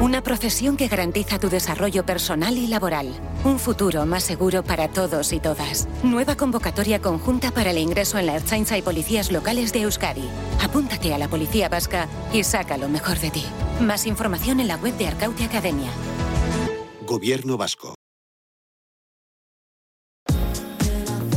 Una 0.00 0.22
profesión 0.22 0.76
que 0.76 0.86
garantiza 0.86 1.40
tu 1.40 1.48
desarrollo 1.50 2.06
personal 2.06 2.56
y 2.56 2.68
laboral. 2.68 3.12
Un 3.42 3.58
futuro 3.58 4.06
más 4.06 4.22
seguro 4.22 4.62
para 4.62 4.86
todos 4.86 5.32
y 5.32 5.40
todas. 5.40 5.88
Nueva 6.04 6.36
convocatoria 6.36 7.00
conjunta 7.00 7.50
para 7.50 7.72
el 7.72 7.78
ingreso 7.78 8.16
en 8.16 8.26
la 8.26 8.36
Ertzaintza 8.36 8.78
y 8.78 8.82
policías 8.82 9.32
locales 9.32 9.72
de 9.72 9.82
Euskadi. 9.82 10.28
Apúntate 10.62 11.12
a 11.14 11.18
la 11.18 11.26
Policía 11.26 11.68
Vasca 11.68 12.06
y 12.32 12.44
saca 12.44 12.78
lo 12.78 12.88
mejor 12.88 13.18
de 13.18 13.32
ti. 13.32 13.44
Más 13.80 14.06
información 14.06 14.60
en 14.60 14.68
la 14.68 14.76
web 14.76 14.96
de 14.96 15.08
Arcaute 15.08 15.42
Academia. 15.42 15.90
Gobierno 17.04 17.56
Vasco. 17.56 17.97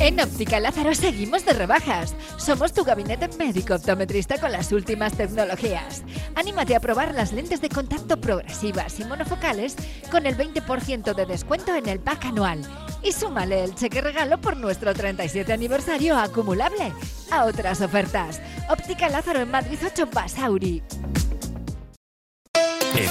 En 0.01 0.19
Óptica 0.19 0.59
Lázaro 0.59 0.95
seguimos 0.95 1.45
de 1.45 1.53
rebajas. 1.53 2.15
Somos 2.37 2.73
tu 2.73 2.83
gabinete 2.83 3.29
médico 3.37 3.75
optometrista 3.75 4.39
con 4.39 4.51
las 4.51 4.71
últimas 4.71 5.13
tecnologías. 5.13 6.03
Anímate 6.33 6.75
a 6.75 6.79
probar 6.79 7.13
las 7.13 7.31
lentes 7.31 7.61
de 7.61 7.69
contacto 7.69 8.19
progresivas 8.19 8.99
y 8.99 9.05
monofocales 9.05 9.75
con 10.09 10.25
el 10.25 10.35
20% 10.35 11.13
de 11.13 11.25
descuento 11.27 11.75
en 11.75 11.87
el 11.87 11.99
pack 11.99 12.25
anual. 12.25 12.63
Y 13.03 13.11
súmale 13.11 13.63
el 13.63 13.75
cheque 13.75 14.01
regalo 14.01 14.41
por 14.41 14.57
nuestro 14.57 14.91
37 14.91 15.53
aniversario 15.53 16.17
acumulable 16.17 16.91
a 17.29 17.45
otras 17.45 17.79
ofertas. 17.81 18.41
Óptica 18.71 19.07
Lázaro 19.07 19.41
en 19.41 19.51
Madrid 19.51 19.77
8 19.85 20.07
Basauri. 20.11 20.81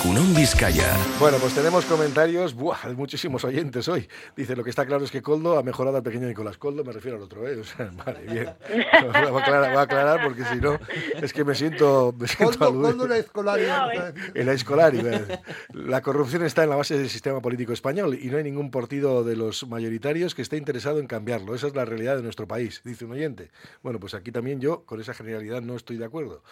Egunon 0.02 0.34
Vizcaya. 0.34 0.96
Bueno, 1.18 1.36
pues 1.38 1.54
tenemos 1.54 1.84
comentarios, 1.84 2.54
buah, 2.54 2.78
hay 2.84 2.94
muchísimos 2.94 3.44
oyentes 3.44 3.86
hoy. 3.86 4.08
Dice, 4.34 4.56
lo 4.56 4.64
que 4.64 4.70
está 4.70 4.86
claro 4.86 5.04
es 5.04 5.10
que 5.10 5.20
Coldo 5.20 5.58
ha 5.58 5.62
mejorado 5.62 5.98
al 5.98 6.02
pequeño 6.02 6.26
Nicolás. 6.26 6.56
Coldo 6.56 6.82
me 6.84 6.92
refiero 6.92 7.18
al 7.18 7.22
otro, 7.22 7.46
¿eh? 7.46 7.56
O 7.60 7.64
sea, 7.64 7.90
vale, 7.92 8.20
bien. 8.20 8.48
Voy 8.70 9.14
a 9.14 9.42
aclarar, 9.42 9.70
voy 9.70 9.78
a 9.78 9.82
aclarar 9.82 10.24
porque 10.24 10.44
si 10.44 10.56
no, 10.56 10.78
es 11.20 11.34
que 11.34 11.44
me 11.44 11.54
siento, 11.54 12.14
me 12.18 12.26
siento 12.28 12.58
Coldo. 12.58 12.80
Coldo 12.80 13.08
la 13.08 13.18
escolar, 13.18 13.60
iba 13.60 13.84
a 13.84 14.90
decir. 14.90 15.38
la 15.74 16.00
corrupción 16.00 16.46
está 16.46 16.64
en 16.64 16.70
la 16.70 16.76
base 16.76 16.96
del 16.96 17.10
sistema 17.10 17.42
político 17.42 17.74
español 17.74 18.18
y 18.18 18.28
no 18.28 18.38
hay 18.38 18.44
ningún 18.44 18.70
partido 18.70 19.22
de 19.22 19.36
los 19.36 19.66
mayoritarios 19.68 20.34
que 20.34 20.40
esté 20.40 20.56
interesado 20.56 20.98
en 20.98 21.08
cambiarlo. 21.08 21.54
Esa 21.54 21.66
es 21.66 21.74
la 21.74 21.84
realidad 21.84 22.16
de 22.16 22.22
nuestro 22.22 22.48
país, 22.48 22.80
dice 22.84 23.04
un 23.04 23.12
oyente. 23.12 23.50
Bueno, 23.82 24.00
pues 24.00 24.14
aquí 24.14 24.32
también 24.32 24.60
yo 24.60 24.84
con 24.86 24.98
esa 24.98 25.12
generalidad 25.12 25.60
no 25.60 25.76
estoy 25.76 25.98
de 25.98 26.06
acuerdo. 26.06 26.42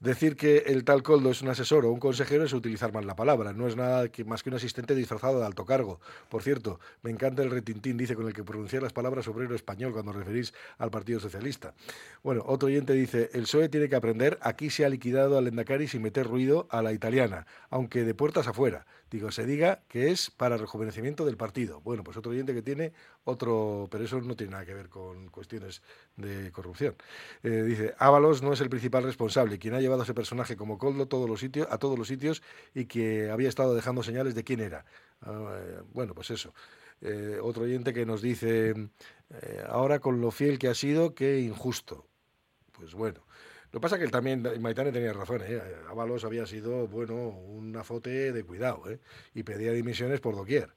Decir 0.00 0.34
que 0.34 0.64
el 0.66 0.82
tal 0.82 1.04
Coldo 1.04 1.30
es 1.30 1.40
un 1.40 1.48
asesor 1.50 1.86
o 1.86 1.92
un 1.92 2.00
consejero 2.00 2.42
es 2.42 2.52
utilizar 2.52 2.95
la 3.04 3.16
palabra. 3.16 3.52
No 3.52 3.66
es 3.66 3.76
nada 3.76 4.08
más 4.26 4.42
que 4.42 4.50
un 4.50 4.56
asistente 4.56 4.94
disfrazado 4.94 5.40
de 5.40 5.46
alto 5.46 5.66
cargo. 5.66 6.00
Por 6.28 6.42
cierto, 6.42 6.80
me 7.02 7.10
encanta 7.10 7.42
el 7.42 7.50
retintín, 7.50 7.96
dice, 7.96 8.14
con 8.14 8.26
el 8.26 8.32
que 8.32 8.44
pronunciar 8.44 8.82
las 8.82 8.92
palabras 8.92 9.28
obrero 9.28 9.54
español 9.54 9.92
cuando 9.92 10.12
referís 10.12 10.54
al 10.78 10.90
Partido 10.90 11.20
Socialista. 11.20 11.74
Bueno, 12.22 12.42
otro 12.46 12.68
oyente 12.68 12.92
dice, 12.92 13.30
el 13.32 13.42
PSOE 13.42 13.68
tiene 13.68 13.88
que 13.88 13.96
aprender, 13.96 14.38
aquí 14.40 14.70
se 14.70 14.84
ha 14.84 14.88
liquidado 14.88 15.36
al 15.36 15.46
Endacari 15.48 15.88
sin 15.88 16.02
meter 16.02 16.26
ruido 16.26 16.66
a 16.70 16.82
la 16.82 16.92
italiana, 16.92 17.46
aunque 17.70 18.04
de 18.04 18.14
puertas 18.14 18.46
afuera. 18.46 18.86
Digo, 19.10 19.30
se 19.30 19.46
diga 19.46 19.82
que 19.88 20.10
es 20.10 20.30
para 20.30 20.56
rejuvenecimiento 20.56 21.24
del 21.24 21.36
partido. 21.36 21.80
Bueno, 21.80 22.02
pues 22.02 22.16
otro 22.16 22.32
oyente 22.32 22.54
que 22.54 22.62
tiene 22.62 22.92
otro, 23.24 23.86
pero 23.88 24.04
eso 24.04 24.20
no 24.20 24.34
tiene 24.34 24.52
nada 24.52 24.66
que 24.66 24.74
ver 24.74 24.88
con 24.88 25.28
cuestiones 25.28 25.80
de 26.16 26.50
corrupción. 26.50 26.96
Eh, 27.44 27.62
dice, 27.62 27.94
Ábalos 27.98 28.42
no 28.42 28.52
es 28.52 28.60
el 28.60 28.68
principal 28.68 29.04
responsable, 29.04 29.58
quien 29.60 29.74
ha 29.74 29.80
llevado 29.80 30.02
a 30.02 30.04
ese 30.04 30.14
personaje 30.14 30.56
como 30.56 30.76
Coldo 30.76 31.06
todos 31.06 31.28
los 31.30 31.38
sitios, 31.38 31.68
a 31.70 31.78
todos 31.78 31.96
los 31.96 32.08
sitios 32.08 32.42
y 32.74 32.86
que 32.86 33.30
había 33.30 33.48
estado 33.48 33.74
dejando 33.74 34.02
señales 34.02 34.34
de 34.34 34.42
quién 34.42 34.60
era. 34.60 34.84
Ah, 35.22 35.56
eh, 35.56 35.82
bueno, 35.92 36.12
pues 36.14 36.30
eso. 36.30 36.52
Eh, 37.00 37.38
otro 37.40 37.64
oyente 37.64 37.92
que 37.92 38.06
nos 38.06 38.22
dice, 38.22 38.74
ahora 39.68 40.00
con 40.00 40.20
lo 40.20 40.30
fiel 40.30 40.58
que 40.58 40.68
ha 40.68 40.74
sido, 40.74 41.14
qué 41.14 41.40
injusto. 41.40 42.06
Pues 42.72 42.94
bueno. 42.94 43.25
Lo 43.76 43.80
que 43.80 43.84
pasa 43.84 43.96
es 43.96 43.98
que 43.98 44.04
él 44.06 44.10
también, 44.10 44.42
Maitane 44.62 44.90
tenía 44.90 45.12
razón, 45.12 45.42
¿eh? 45.44 45.60
Ábalos 45.90 46.24
había 46.24 46.46
sido, 46.46 46.88
bueno, 46.88 47.28
un 47.28 47.76
azote 47.76 48.32
de 48.32 48.42
cuidado, 48.42 48.90
¿eh? 48.90 49.00
y 49.34 49.42
pedía 49.42 49.70
dimisiones 49.72 50.18
por 50.18 50.34
doquier. 50.34 50.74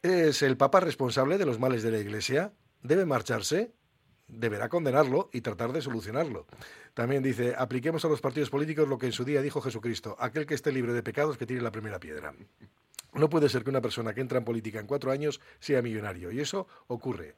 ¿Es 0.00 0.42
el 0.42 0.56
Papa 0.56 0.78
responsable 0.78 1.38
de 1.38 1.44
los 1.44 1.58
males 1.58 1.82
de 1.82 1.90
la 1.90 1.98
Iglesia? 1.98 2.52
¿Debe 2.84 3.04
marcharse? 3.04 3.72
Deberá 4.28 4.68
condenarlo 4.68 5.28
y 5.32 5.40
tratar 5.40 5.72
de 5.72 5.82
solucionarlo. 5.82 6.46
También 6.94 7.24
dice, 7.24 7.56
apliquemos 7.58 8.04
a 8.04 8.08
los 8.08 8.20
partidos 8.20 8.48
políticos 8.48 8.88
lo 8.88 8.96
que 8.98 9.06
en 9.06 9.12
su 9.12 9.24
día 9.24 9.42
dijo 9.42 9.60
Jesucristo, 9.60 10.14
aquel 10.20 10.46
que 10.46 10.54
esté 10.54 10.70
libre 10.70 10.92
de 10.92 11.02
pecados 11.02 11.36
que 11.36 11.46
tire 11.46 11.62
la 11.62 11.72
primera 11.72 11.98
piedra. 11.98 12.32
No 13.12 13.28
puede 13.28 13.48
ser 13.48 13.64
que 13.64 13.70
una 13.70 13.80
persona 13.80 14.14
que 14.14 14.20
entra 14.20 14.38
en 14.38 14.44
política 14.44 14.78
en 14.78 14.86
cuatro 14.86 15.10
años 15.10 15.40
sea 15.58 15.82
millonario, 15.82 16.30
y 16.30 16.38
eso 16.38 16.68
ocurre. 16.86 17.34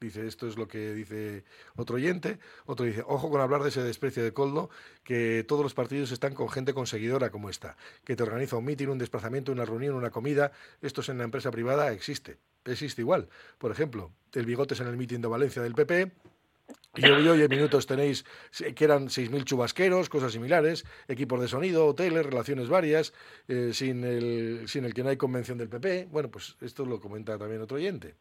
Dice, 0.00 0.26
esto 0.26 0.46
es 0.46 0.56
lo 0.56 0.68
que 0.68 0.92
dice 0.92 1.44
otro 1.76 1.96
oyente. 1.96 2.38
Otro 2.66 2.84
dice, 2.84 3.02
ojo 3.06 3.30
con 3.30 3.40
hablar 3.40 3.62
de 3.62 3.70
ese 3.70 3.82
desprecio 3.82 4.22
de 4.22 4.32
Coldo, 4.32 4.70
que 5.02 5.44
todos 5.46 5.62
los 5.62 5.74
partidos 5.74 6.12
están 6.12 6.34
con 6.34 6.48
gente 6.48 6.74
conseguidora 6.74 7.30
como 7.30 7.48
esta, 7.48 7.76
que 8.04 8.16
te 8.16 8.22
organiza 8.22 8.56
un 8.56 8.64
mitin, 8.64 8.90
un 8.90 8.98
desplazamiento, 8.98 9.52
una 9.52 9.64
reunión, 9.64 9.94
una 9.94 10.10
comida. 10.10 10.52
Esto 10.82 11.00
es 11.00 11.08
en 11.08 11.18
la 11.18 11.24
empresa 11.24 11.50
privada, 11.50 11.92
existe. 11.92 12.38
Existe 12.64 13.02
igual. 13.02 13.28
Por 13.58 13.70
ejemplo, 13.70 14.10
el 14.32 14.46
Bigotes 14.46 14.80
en 14.80 14.88
el 14.88 14.96
mitin 14.96 15.20
de 15.20 15.28
Valencia 15.28 15.62
del 15.62 15.74
PP, 15.74 16.12
y 16.96 17.06
hoy, 17.06 17.26
hoy 17.26 17.42
en 17.42 17.48
minutos 17.48 17.86
tenéis 17.86 18.24
que 18.76 18.84
eran 18.84 19.08
6.000 19.08 19.44
chubasqueros, 19.44 20.08
cosas 20.08 20.30
similares, 20.32 20.84
equipos 21.08 21.40
de 21.40 21.48
sonido, 21.48 21.86
hoteles, 21.86 22.24
relaciones 22.24 22.68
varias, 22.68 23.12
eh, 23.48 23.70
sin, 23.72 24.04
el, 24.04 24.68
sin 24.68 24.84
el 24.84 24.94
que 24.94 25.02
no 25.02 25.08
hay 25.08 25.16
convención 25.16 25.58
del 25.58 25.68
PP. 25.68 26.08
Bueno, 26.12 26.30
pues 26.30 26.56
esto 26.60 26.86
lo 26.86 27.00
comenta 27.00 27.36
también 27.36 27.62
otro 27.62 27.78
oyente. 27.78 28.14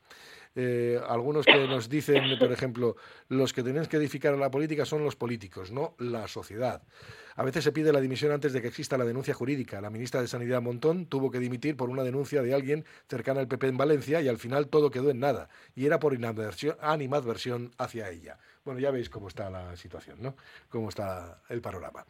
Eh, 0.56 1.00
algunos 1.08 1.46
que 1.46 1.68
nos 1.68 1.89
dicen, 1.89 2.38
por 2.38 2.52
ejemplo, 2.52 2.96
los 3.28 3.54
que 3.54 3.63
tenéis 3.63 3.88
que 3.88 3.98
edificar 3.98 4.34
a 4.34 4.38
la 4.38 4.52
política 4.52 4.86
son 4.86 5.04
los 5.04 5.16
políticos, 5.16 5.72
no 5.72 5.96
la 5.98 6.28
sociedad. 6.28 6.84
A 7.36 7.44
veces 7.44 7.63
se 7.63 7.72
pide 7.72 7.92
la 7.92 8.00
dimisión 8.00 8.32
antes 8.32 8.54
de 8.54 8.62
que 8.62 8.68
exista 8.68 8.98
la 8.98 9.06
denuncia 9.06 9.34
jurídica. 9.34 9.82
La 9.82 9.89
ministra 9.89 10.22
de 10.22 10.28
Sanidad 10.28 10.62
Montón 10.62 11.08
tuvo 11.08 11.32
que 11.32 11.39
dimitir 11.39 11.76
por 11.76 11.89
una 11.89 12.04
denuncia 12.04 12.44
de 12.44 12.54
alguien 12.54 12.86
cercana 13.10 13.39
al 13.39 13.48
PP 13.48 13.68
en 13.68 13.78
Valencia 13.78 14.22
y 14.22 14.28
al 14.28 14.38
final 14.38 14.68
todo 14.68 14.92
quedó 14.92 15.10
en 15.10 15.20
nada. 15.20 15.50
Y 15.76 15.88
era 15.88 16.00
por 16.00 16.13
animadversión 16.13 17.72
hacia 17.78 18.10
ella. 18.10 18.38
Bueno, 18.63 18.80
ya 18.80 18.92
veis 18.92 19.10
cómo 19.10 19.28
está 19.28 19.50
la 19.50 19.76
situación, 19.76 20.22
¿no? 20.22 20.36
Cómo 20.70 20.89
está 20.89 21.42
el 21.50 21.62
panorama. 21.62 22.06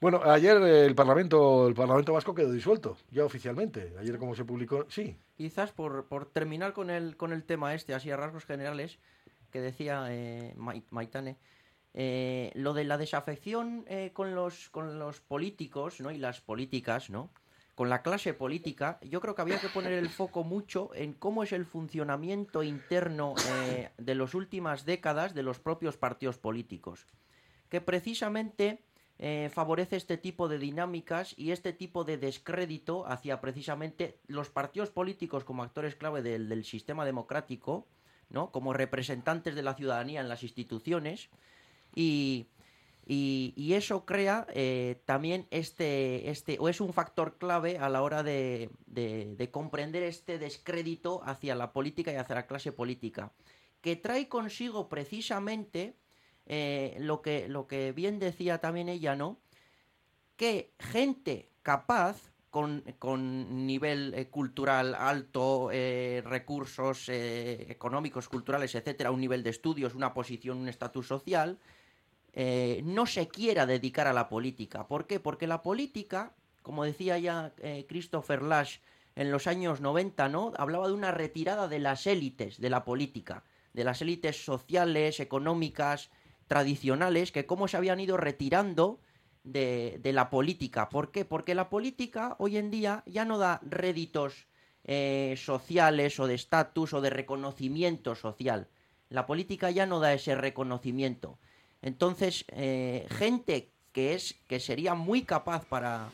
Bueno, 0.00 0.22
ayer 0.24 0.56
el 0.56 0.94
Parlamento, 0.94 1.68
el 1.68 1.74
Parlamento 1.74 2.14
Vasco 2.14 2.34
quedó 2.34 2.50
disuelto, 2.52 2.96
ya 3.10 3.24
oficialmente. 3.24 3.94
Ayer 3.98 4.16
como 4.16 4.34
se 4.34 4.46
publicó, 4.46 4.86
sí. 4.88 5.14
Quizás 5.36 5.72
por, 5.72 6.06
por 6.06 6.24
terminar 6.24 6.72
con 6.72 6.88
el, 6.88 7.18
con 7.18 7.32
el 7.34 7.44
tema 7.44 7.74
este, 7.74 7.92
así 7.92 8.10
a 8.10 8.16
rasgos 8.16 8.46
generales, 8.46 8.98
que 9.50 9.60
decía 9.60 10.06
eh, 10.08 10.54
Mai- 10.56 10.84
Maitane, 10.90 11.36
eh, 11.92 12.50
lo 12.54 12.72
de 12.72 12.84
la 12.84 12.96
desafección 12.96 13.84
eh, 13.88 14.10
con, 14.14 14.34
los, 14.34 14.70
con 14.70 14.98
los 14.98 15.20
políticos 15.20 16.00
¿no? 16.00 16.10
y 16.10 16.16
las 16.16 16.40
políticas, 16.40 17.10
¿no? 17.10 17.28
con 17.74 17.90
la 17.90 18.00
clase 18.02 18.32
política, 18.32 18.98
yo 19.02 19.20
creo 19.20 19.34
que 19.34 19.42
había 19.42 19.58
que 19.60 19.68
poner 19.68 19.92
el 19.92 20.08
foco 20.08 20.44
mucho 20.44 20.90
en 20.94 21.12
cómo 21.14 21.42
es 21.42 21.52
el 21.52 21.64
funcionamiento 21.66 22.62
interno 22.62 23.34
eh, 23.48 23.90
de 23.98 24.14
las 24.14 24.34
últimas 24.34 24.84
décadas 24.84 25.34
de 25.34 25.42
los 25.42 25.58
propios 25.58 25.96
partidos 25.96 26.38
políticos, 26.38 27.06
que 27.70 27.80
precisamente 27.80 28.82
eh, 29.22 29.50
favorece 29.52 29.96
este 29.96 30.16
tipo 30.16 30.48
de 30.48 30.58
dinámicas 30.58 31.34
y 31.36 31.50
este 31.50 31.74
tipo 31.74 32.04
de 32.04 32.16
descrédito 32.16 33.06
hacia 33.06 33.42
precisamente 33.42 34.18
los 34.28 34.48
partidos 34.48 34.88
políticos 34.88 35.44
como 35.44 35.62
actores 35.62 35.94
clave 35.94 36.22
del, 36.22 36.64
sistema 36.64 37.04
democrático, 37.04 37.86
¿no? 38.30 38.50
como 38.50 38.72
representantes 38.72 39.54
de 39.54 39.62
la 39.62 39.74
ciudadanía 39.74 40.22
en 40.22 40.30
las 40.30 40.42
instituciones, 40.42 41.28
y, 41.94 42.46
eso 43.74 44.06
crea 44.06 44.46
eh, 44.54 45.02
también 45.04 45.46
este, 45.50 46.30
este, 46.30 46.56
o 46.58 46.70
es 46.70 46.80
un 46.80 46.94
factor 46.94 47.36
clave 47.36 47.76
a 47.76 47.90
la 47.90 48.00
hora 48.00 48.22
de 48.22 48.70
comprender 49.50 50.02
este 50.02 50.38
descrédito 50.38 51.20
hacia 51.24 51.54
la 51.54 51.74
política 51.74 52.10
y 52.10 52.16
hacia 52.16 52.36
la 52.36 52.46
clase 52.46 52.72
política, 52.72 53.32
que 53.82 53.96
trae 53.96 54.28
consigo 54.28 54.88
precisamente 54.88 55.99
eh, 56.52 56.96
lo, 56.98 57.22
que, 57.22 57.46
lo 57.46 57.68
que 57.68 57.92
bien 57.92 58.18
decía 58.18 58.58
también 58.58 58.88
ella, 58.88 59.14
¿no? 59.14 59.38
Que 60.34 60.72
gente 60.80 61.48
capaz 61.62 62.32
con, 62.50 62.82
con 62.98 63.68
nivel 63.68 64.12
eh, 64.14 64.26
cultural 64.30 64.96
alto, 64.96 65.70
eh, 65.72 66.24
recursos 66.26 67.08
económicos, 67.08 68.28
culturales, 68.28 68.74
etcétera, 68.74 69.12
un 69.12 69.20
nivel 69.20 69.44
de 69.44 69.50
estudios, 69.50 69.94
una 69.94 70.12
posición, 70.12 70.58
un 70.58 70.68
estatus 70.68 71.06
social, 71.06 71.60
no 72.34 73.06
se 73.06 73.28
quiera 73.28 73.64
dedicar 73.64 74.08
a 74.08 74.12
la 74.12 74.28
política. 74.28 74.88
¿Por 74.88 75.06
qué? 75.06 75.20
Porque 75.20 75.46
la 75.46 75.62
política, 75.62 76.32
como 76.62 76.84
decía 76.84 77.18
ya 77.18 77.52
Christopher 77.88 78.42
Lash 78.42 78.78
en 79.14 79.30
los 79.30 79.46
años 79.46 79.80
90, 79.80 80.28
¿no? 80.28 80.52
Hablaba 80.56 80.88
de 80.88 80.94
una 80.94 81.12
retirada 81.12 81.68
de 81.68 81.78
las 81.78 82.06
élites 82.08 82.60
de 82.60 82.70
la 82.70 82.84
política, 82.84 83.44
de 83.72 83.84
las 83.84 84.00
élites 84.00 84.44
sociales, 84.44 85.18
económicas, 85.18 86.10
tradicionales, 86.50 87.30
que 87.30 87.46
cómo 87.46 87.68
se 87.68 87.76
habían 87.76 88.00
ido 88.00 88.16
retirando 88.16 88.98
de, 89.44 90.00
de 90.02 90.12
la 90.12 90.30
política. 90.30 90.88
¿Por 90.88 91.12
qué? 91.12 91.24
Porque 91.24 91.54
la 91.54 91.70
política 91.70 92.34
hoy 92.40 92.56
en 92.56 92.72
día 92.72 93.04
ya 93.06 93.24
no 93.24 93.38
da 93.38 93.60
réditos 93.62 94.48
eh, 94.82 95.36
sociales 95.38 96.18
o 96.18 96.26
de 96.26 96.34
estatus 96.34 96.92
o 96.92 97.00
de 97.00 97.10
reconocimiento 97.10 98.16
social. 98.16 98.66
La 99.10 99.26
política 99.26 99.70
ya 99.70 99.86
no 99.86 100.00
da 100.00 100.12
ese 100.12 100.34
reconocimiento. 100.34 101.38
Entonces, 101.82 102.44
eh, 102.48 103.06
gente 103.10 103.70
que 103.92 104.14
es 104.14 104.34
que 104.48 104.58
sería 104.58 104.94
muy 104.94 105.22
capaz 105.22 105.64
para, 105.66 106.08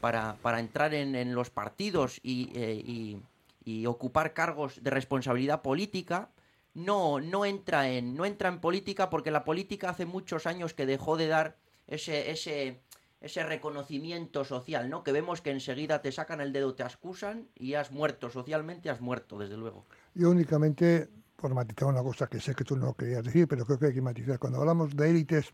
para, 0.00 0.34
para 0.42 0.58
entrar 0.58 0.92
en, 0.92 1.14
en 1.14 1.36
los 1.36 1.50
partidos 1.50 2.18
y, 2.24 2.50
eh, 2.58 2.82
y- 2.84 3.18
y 3.64 3.86
ocupar 3.86 4.32
cargos 4.34 4.82
de 4.82 4.90
responsabilidad 4.90 5.62
política, 5.62 6.30
no, 6.78 7.20
no, 7.20 7.44
entra 7.44 7.90
en, 7.90 8.14
no 8.14 8.24
entra 8.24 8.48
en 8.48 8.60
política 8.60 9.10
porque 9.10 9.30
la 9.30 9.44
política 9.44 9.90
hace 9.90 10.06
muchos 10.06 10.46
años 10.46 10.74
que 10.74 10.86
dejó 10.86 11.16
de 11.16 11.26
dar 11.26 11.56
ese, 11.86 12.30
ese, 12.30 12.80
ese 13.20 13.42
reconocimiento 13.42 14.44
social, 14.44 14.88
¿no? 14.88 15.02
Que 15.02 15.12
vemos 15.12 15.40
que 15.40 15.50
enseguida 15.50 16.00
te 16.02 16.12
sacan 16.12 16.40
el 16.40 16.52
dedo, 16.52 16.74
te 16.74 16.84
acusan 16.84 17.48
y 17.54 17.74
has 17.74 17.90
muerto 17.90 18.30
socialmente, 18.30 18.90
has 18.90 19.00
muerto, 19.00 19.38
desde 19.38 19.56
luego. 19.56 19.86
Yo 20.14 20.30
únicamente, 20.30 21.08
por 21.36 21.52
matizar 21.52 21.88
una 21.88 22.02
cosa 22.02 22.28
que 22.28 22.40
sé 22.40 22.54
que 22.54 22.64
tú 22.64 22.76
no 22.76 22.94
querías 22.94 23.24
decir, 23.24 23.48
pero 23.48 23.66
creo 23.66 23.78
que 23.78 23.86
hay 23.86 23.94
que 23.94 24.02
matizar. 24.02 24.38
Cuando 24.38 24.60
hablamos 24.60 24.94
de 24.96 25.10
élites 25.10 25.52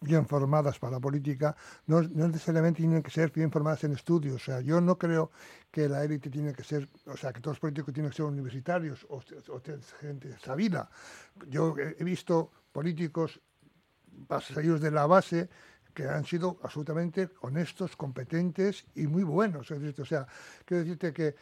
bien 0.00 0.26
formadas 0.26 0.78
para 0.78 0.92
la 0.92 1.00
política, 1.00 1.56
no, 1.86 2.02
no 2.02 2.28
necesariamente 2.28 2.78
tienen 2.78 3.02
que 3.02 3.10
ser 3.10 3.30
bien 3.32 3.50
formadas 3.50 3.84
en 3.84 3.92
estudios. 3.92 4.36
O 4.36 4.38
sea, 4.38 4.60
yo 4.60 4.80
no 4.80 4.96
creo 4.96 5.30
que 5.70 5.88
la 5.88 6.04
élite 6.04 6.30
tiene 6.30 6.52
que 6.52 6.64
ser, 6.64 6.88
o 7.06 7.16
sea, 7.16 7.32
que 7.32 7.40
todos 7.40 7.56
los 7.56 7.60
políticos 7.60 7.92
tienen 7.92 8.10
que 8.10 8.16
ser 8.16 8.26
universitarios 8.26 9.06
o, 9.08 9.20
gente 10.00 10.36
sabida. 10.38 10.88
Yo 11.48 11.74
he 11.78 12.04
visto 12.04 12.50
políticos 12.72 13.40
salidos 14.40 14.80
de 14.80 14.90
la 14.90 15.06
base 15.06 15.48
que 15.94 16.06
han 16.06 16.24
sido 16.24 16.58
absolutamente 16.62 17.30
honestos, 17.40 17.96
competentes 17.96 18.86
y 18.94 19.08
muy 19.08 19.24
buenos. 19.24 19.68
O 19.70 20.04
sea, 20.04 20.26
quiero 20.64 20.84
decirte 20.84 21.12
que 21.12 21.34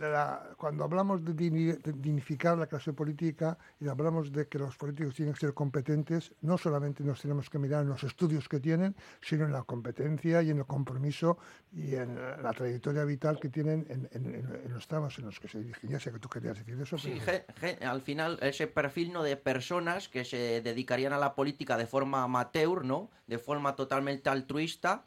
la- 0.00 0.50
cuando 0.56 0.84
hablamos 0.84 1.24
de, 1.24 1.32
digni- 1.34 1.76
de 1.80 1.92
dignificar 1.92 2.56
la 2.58 2.66
clase 2.66 2.92
política 2.92 3.56
y 3.80 3.88
hablamos 3.88 4.32
de 4.32 4.46
que 4.48 4.58
los 4.58 4.76
políticos 4.76 5.14
tienen 5.14 5.34
que 5.34 5.40
ser 5.40 5.54
competentes, 5.54 6.32
no 6.42 6.58
solamente 6.58 7.02
nos 7.04 7.20
tenemos 7.20 7.48
que 7.50 7.58
mirar 7.58 7.82
en 7.82 7.88
los 7.90 8.02
estudios 8.04 8.48
que 8.48 8.60
tienen, 8.60 8.94
sino 9.20 9.44
en 9.44 9.52
la 9.52 9.62
competencia 9.62 10.42
y 10.42 10.50
en 10.50 10.58
el 10.58 10.66
compromiso 10.66 11.38
y 11.72 11.94
en 11.94 12.14
la 12.42 12.52
trayectoria 12.52 13.04
vital 13.04 13.38
que 13.40 13.48
tienen 13.48 13.86
en, 13.88 14.08
en- 14.12 14.34
en- 14.34 14.72
los 14.72 14.86
temas 14.88 15.18
en 15.18 15.26
los 15.26 15.38
que 15.40 15.48
se 15.48 15.58
dirigen. 15.58 15.90
Ya 15.90 16.00
sé 16.00 16.12
que 16.12 16.18
tú 16.18 16.28
querías 16.28 16.58
decir 16.58 16.80
eso. 16.80 16.98
Sí, 16.98 17.18
pero- 17.24 17.44
ge- 17.60 17.76
ge- 17.78 17.84
al 17.84 18.00
final 18.02 18.38
ese 18.42 18.66
perfil 18.66 19.12
no 19.12 19.22
de 19.22 19.36
personas 19.36 20.08
que 20.08 20.24
se 20.24 20.60
dedicarían 20.62 21.12
a 21.12 21.18
la 21.18 21.34
política 21.34 21.76
de 21.76 21.86
forma 21.86 22.22
amateur, 22.22 22.84
¿no? 22.84 23.10
De 23.26 23.38
forma 23.38 23.74
totalmente 23.76 24.28
altruista 24.30 25.04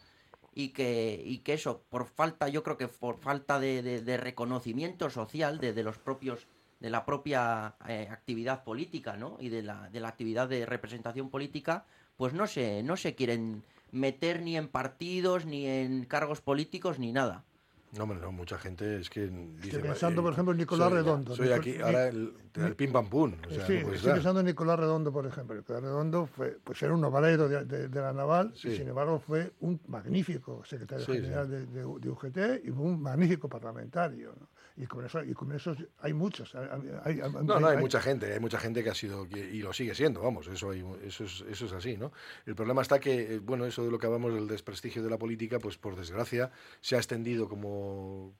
y 0.56 0.70
que, 0.70 1.22
y 1.24 1.40
que 1.40 1.54
eso, 1.54 1.84
por 1.90 2.06
falta, 2.08 2.48
yo 2.48 2.64
creo 2.64 2.78
que 2.78 2.88
por 2.88 3.20
falta 3.20 3.60
de, 3.60 3.84
de- 3.84 4.18
reconocimiento 4.18 5.10
social 5.10 5.60
de, 5.60 5.74
de 5.74 5.84
los 5.84 5.98
propios 5.98 6.48
de 6.80 6.90
la 6.90 7.06
propia 7.06 7.76
eh, 7.88 8.08
actividad 8.12 8.64
política, 8.64 9.16
¿no? 9.18 9.38
Y 9.40 9.50
de 9.50 9.64
la, 9.64 9.90
de 9.90 10.00
la 10.00 10.10
actividad 10.10 10.48
de 10.48 10.66
representación 10.66 11.30
política, 11.30 11.86
pues 12.18 12.34
no 12.34 12.48
se, 12.48 12.84
no 12.84 12.96
se 12.98 13.16
quieren 13.16 13.64
meter 13.92 14.42
ni 14.42 14.58
en 14.58 14.68
partidos, 14.68 15.46
ni 15.46 15.68
en 15.68 16.06
cargos 16.06 16.42
políticos, 16.42 17.00
ni 17.00 17.12
nada. 17.12 17.44
No, 17.98 18.04
hombre, 18.04 18.20
no, 18.20 18.32
mucha 18.32 18.58
gente 18.58 19.00
es 19.00 19.10
que 19.10 19.28
dice... 19.62 19.80
pensando, 19.80 20.22
eh, 20.22 20.24
por 20.24 20.34
ejemplo, 20.34 20.52
en 20.52 20.58
Nicolás 20.58 20.90
soy- 20.90 20.98
Redondo. 20.98 21.36
Soy 21.36 21.52
aquí, 21.52 21.78
ahora 21.82 22.08
el, 22.10 22.34
el 22.56 22.76
pim 22.76 22.92
pam 22.92 23.08
pum. 23.10 23.34
O 23.48 23.50
sea, 23.54 23.66
sí, 23.66 23.80
no 23.86 23.94
estoy 23.94 24.12
pensando 24.14 24.40
en 24.42 24.46
Nicolás 24.48 24.80
Redondo, 24.80 25.14
por 25.14 25.26
ejemplo. 25.26 25.56
Nicolás 25.56 25.82
Redondo 25.82 26.26
fue, 26.26 26.58
pues 26.64 26.82
era 26.84 26.94
un 26.94 27.04
obrero 27.06 27.48
de, 27.48 27.64
de- 27.66 27.88
de 27.88 28.02
la 28.02 28.12
Naval 28.14 28.52
Sí. 28.56 28.70
y, 28.70 28.78
sin 28.78 28.88
embargo, 28.90 29.20
fue 29.20 29.54
un 29.62 29.80
magnífico 29.88 30.64
secretario 30.66 31.06
Sí, 31.06 31.14
general. 31.14 31.50
De, 31.50 31.66
de- 31.66 31.86
UGT 31.86 32.66
y 32.66 32.70
un 32.70 33.02
magnífico 33.02 33.48
parlamentario. 33.48 34.34
¿no? 34.40 34.48
Y 34.78 34.88
con 34.88 35.06
eso, 35.06 35.24
y 35.24 35.34
con 35.34 35.52
esos 35.54 35.78
hay 36.00 36.14
muchos. 36.14 36.54
hay- 36.54 36.68
hay- 37.06 37.22
hay- 37.22 37.32
No, 37.46 37.60
no, 37.62 37.68
hay 37.68 37.78
mucha 37.78 38.02
gente, 38.02 38.34
hay 38.34 38.40
mucha 38.42 38.60
gente 38.60 38.84
que 38.84 38.90
ha 38.90 38.94
sido 38.96 39.26
y 39.26 39.62
lo 39.62 39.72
sigue 39.72 39.96
siendo, 39.96 40.22
vamos, 40.22 40.48
eso, 40.48 40.72
hay- 40.72 40.84
eso, 41.04 41.24
es, 41.24 41.46
eso 41.50 41.66
es 41.68 41.72
así, 41.72 41.96
¿no? 41.96 42.12
El 42.46 42.56
problema 42.56 42.82
está 42.82 43.00
que, 43.00 43.36
eh, 43.36 43.40
bueno, 43.40 43.66
eso 43.66 43.86
de 43.86 43.92
lo 43.92 43.98
que 43.98 44.08
hablamos 44.08 44.34
del 44.34 44.48
desprestigio 44.48 45.02
de 45.02 45.10
la 45.10 45.18
política, 45.18 45.60
pues 45.60 45.78
por 45.78 45.96
desgracia 45.96 46.52
se 46.82 46.96
ha 46.96 47.00
extendido 47.00 47.48
como 47.48 48.34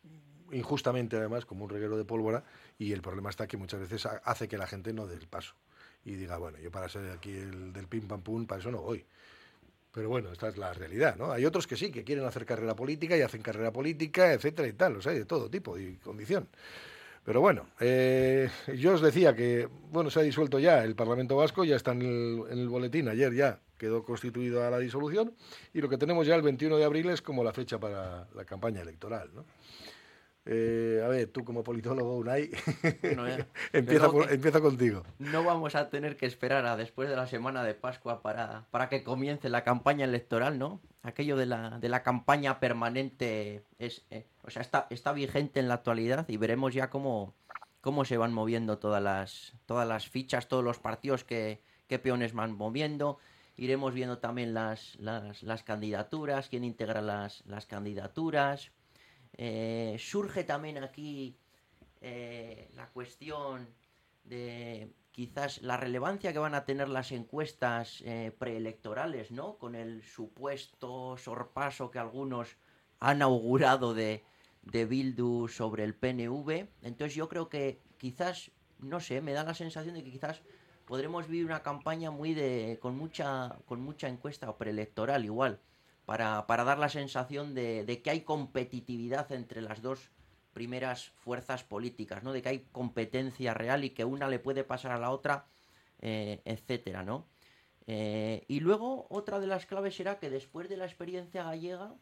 injustamente 0.52 1.16
además, 1.18 1.46
como 1.46 1.64
un 1.64 1.70
reguero 1.70 1.98
de 1.98 2.06
pólvora, 2.06 2.44
y 2.78 2.92
el 2.92 3.02
problema 3.02 3.30
está 3.30 3.48
que 3.48 3.58
muchas 3.58 3.80
veces 3.80 4.06
ha- 4.06 4.22
hace 4.26 4.48
que 4.48 4.58
la 4.58 4.68
gente 4.68 4.94
no 4.94 5.08
dé 5.08 5.16
el 5.16 5.28
paso 5.28 5.56
y 6.04 6.16
diga, 6.16 6.38
bueno, 6.38 6.58
yo 6.60 6.70
para 6.70 6.88
ser 6.90 7.10
aquí 7.12 7.32
el 7.32 7.74
del 7.74 7.88
pim 7.88 8.08
pam 8.08 8.22
pum, 8.22 8.46
para 8.46 8.60
eso 8.60 8.72
no 8.72 8.82
voy. 8.82 9.06
Pero 9.96 10.10
bueno, 10.10 10.30
esta 10.34 10.50
es 10.50 10.58
la 10.58 10.74
realidad, 10.74 11.16
¿no? 11.16 11.32
Hay 11.32 11.46
otros 11.46 11.66
que 11.68 11.78
sí, 11.78 11.90
que 11.90 12.04
quieren 12.04 12.26
hacer 12.26 12.46
carrera 12.46 12.76
política 12.76 13.16
y 13.16 13.22
hacen 13.22 13.42
carrera 13.42 13.72
política, 13.72 14.34
etcétera 14.34 14.68
y 14.68 14.74
tal, 14.74 14.96
los 14.96 15.08
hay 15.08 15.20
de 15.20 15.26
todo 15.26 15.50
tipo 15.50 15.78
y 15.80 15.96
condición. 15.96 16.50
Pero 17.24 17.40
bueno, 17.40 17.70
eh, 17.80 18.50
yo 18.76 18.94
os 18.94 19.02
decía 19.02 19.34
que, 19.34 19.70
bueno, 19.92 20.10
se 20.10 20.20
ha 20.20 20.24
disuelto 20.24 20.60
ya 20.60 20.84
el 20.84 20.96
Parlamento 20.96 21.38
Vasco, 21.38 21.64
ya 21.64 21.78
está 21.78 21.94
en 21.94 22.02
el, 22.02 22.44
en 22.52 22.60
el 22.60 22.68
boletín, 22.68 23.08
ayer 23.08 23.34
ya 23.34 23.62
quedó 23.78 24.04
constituida 24.04 24.70
la 24.70 24.80
disolución, 24.80 25.34
y 25.74 25.80
lo 25.80 25.88
que 25.88 25.98
tenemos 25.98 26.28
ya 26.28 26.36
el 26.36 26.42
21 26.42 26.78
de 26.78 26.84
abril 26.84 27.10
es 27.10 27.22
como 27.22 27.42
la 27.42 27.54
fecha 27.54 27.80
para 27.80 28.28
la 28.36 28.44
campaña 28.44 28.82
electoral, 28.82 29.30
¿no? 29.34 29.46
Eh, 30.48 31.02
a 31.04 31.08
ver, 31.08 31.28
tú 31.30 31.44
como 31.44 31.64
politólogo, 31.64 32.18
Unai, 32.18 32.52
Bueno, 33.02 33.26
empieza, 33.74 34.00
Creo 34.02 34.12
por- 34.12 34.28
que 34.28 34.34
empieza 34.36 34.62
contigo. 34.62 35.04
No 35.18 35.44
vamos 35.44 35.74
a 35.74 35.90
tener 35.90 36.18
que 36.18 36.28
esperar 36.28 36.66
a 36.68 36.78
después 36.78 37.10
de 37.10 37.16
la 37.16 37.26
semana 37.26 37.64
de 37.64 37.74
Pascua 37.74 38.22
para, 38.22 38.66
para 38.70 38.88
que 38.88 39.04
comience 39.04 39.50
la 39.50 39.64
campaña 39.64 40.06
electoral, 40.06 40.60
¿no? 40.60 40.82
Aquello 41.02 41.36
de 41.36 41.48
la, 41.48 41.80
de 41.80 41.90
la 41.90 42.04
campaña 42.04 42.60
permanente 42.60 43.64
es, 43.80 44.06
eh, 44.12 44.28
o 44.44 44.50
sea, 44.52 44.62
está, 44.62 44.86
está 44.92 45.14
vigente 45.14 45.60
en 45.60 45.68
la 45.68 45.76
actualidad 45.76 46.28
y 46.30 46.38
veremos 46.38 46.74
ya 46.76 46.90
cómo, 46.92 47.34
cómo 47.82 48.06
se 48.06 48.18
van 48.18 48.34
moviendo 48.34 48.78
todas 48.78 49.02
las, 49.02 49.54
todas 49.66 49.88
las 49.88 50.08
fichas, 50.08 50.48
todos 50.48 50.64
los 50.64 50.78
partidos 50.78 51.24
que, 51.24 51.62
qué 51.88 51.98
peones 51.98 52.34
van 52.34 52.52
moviendo. 52.52 53.18
Iremos 53.58 53.94
viendo 53.94 54.18
también 54.20 54.54
las, 54.54 54.96
las, 55.00 55.42
las 55.42 55.64
candidaturas, 55.64 56.50
quién 56.50 56.64
integra 56.64 57.02
las, 57.02 57.44
las 57.48 57.66
candidaturas. 57.66 58.72
Eh, 59.38 59.98
surge 60.00 60.44
también 60.44 60.78
aquí 60.84 61.38
eh, 62.02 62.70
la 62.76 62.88
cuestión 62.90 63.68
de 64.24 64.94
quizás 65.12 65.62
la 65.62 65.78
relevancia 65.78 66.34
que 66.34 66.40
van 66.40 66.56
a 66.56 66.66
tener 66.66 66.90
las 66.90 67.12
encuestas 67.12 68.02
eh, 68.06 68.36
preelectorales, 68.38 69.32
¿no? 69.32 69.58
Con 69.58 69.76
el 69.76 70.04
supuesto 70.04 71.18
sorpaso 71.18 71.92
que 71.92 72.00
algunos 72.00 72.58
han 73.00 73.22
augurado 73.22 73.94
de, 73.94 74.24
de 74.64 74.86
Bildu 74.86 75.48
sobre 75.48 75.84
el 75.84 75.96
PNV. 75.96 76.68
Entonces 76.82 77.16
yo 77.16 77.30
creo 77.30 77.50
que 77.50 77.80
quizás, 77.98 78.52
no 78.80 79.00
sé, 79.00 79.22
me 79.22 79.34
da 79.34 79.44
la 79.44 79.54
sensación 79.54 79.96
de 79.96 80.04
que 80.04 80.12
quizás 80.12 80.42
podremos 80.86 81.28
vivir 81.28 81.46
una 81.46 81.64
campaña 81.64 82.12
muy 82.12 82.34
de 82.34 82.78
con 82.82 82.98
mucha 82.98 83.58
con 83.66 83.82
mucha 83.82 84.08
encuesta 84.08 84.56
preelectoral 84.58 85.26
igual 85.26 85.60
para, 86.06 86.46
para 86.48 86.64
dar 86.64 86.78
la 86.78 86.90
sensación 86.90 87.54
de, 87.54 88.02
que 88.04 88.10
hay 88.10 88.22
competitividad 88.22 89.32
entre 89.32 89.62
las 89.62 89.82
dos 89.82 90.12
primeras 90.54 91.10
fuerzas 91.18 91.64
políticas, 91.64 92.24
¿no? 92.24 92.32
De 92.32 92.42
que 92.42 92.50
hay 92.50 92.60
competencia 92.72 93.54
real 93.54 93.84
y 93.84 93.90
que 93.90 94.06
una 94.06 94.28
le 94.30 94.40
puede 94.40 94.64
pasar 94.64 94.92
a 94.92 95.00
la 95.00 95.12
otra, 95.12 95.48
eh, 96.00 96.42
etcétera, 96.46 97.04
¿no? 97.04 97.28
Eh, 97.88 98.46
y 98.48 98.62
luego 98.62 99.06
otra 99.10 99.40
de 99.40 99.48
las 99.48 99.66
claves 99.66 99.96
será 99.96 100.18
que 100.18 100.30
después 100.30 100.70
de 100.70 100.78
la 100.78 100.86
experiencia 100.86 101.44
gallega 101.44 101.94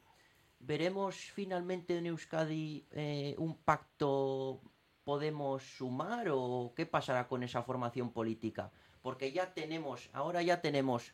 veremos 0.59 1.15
finalmente 1.15 1.97
en 1.97 2.05
Euskadi 2.05 2.87
eh, 2.91 3.35
un 3.37 3.57
pacto 3.57 4.61
podemos 5.03 5.61
sumar 5.63 6.29
o 6.31 6.71
qué 6.73 6.85
pasará 6.85 7.27
con 7.27 7.43
esa 7.43 7.63
formación 7.63 8.13
política 8.13 8.71
porque 9.01 9.33
ya 9.33 9.53
tenemos 9.53 10.09
ahora 10.13 10.41
ya 10.41 10.61
tenemos 10.61 11.13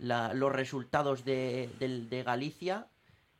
la- 0.00 0.32
los 0.34 0.50
resultados 0.52 1.24
de, 1.24 1.70
del- 1.78 2.08
de 2.08 2.22
Galicia 2.22 2.88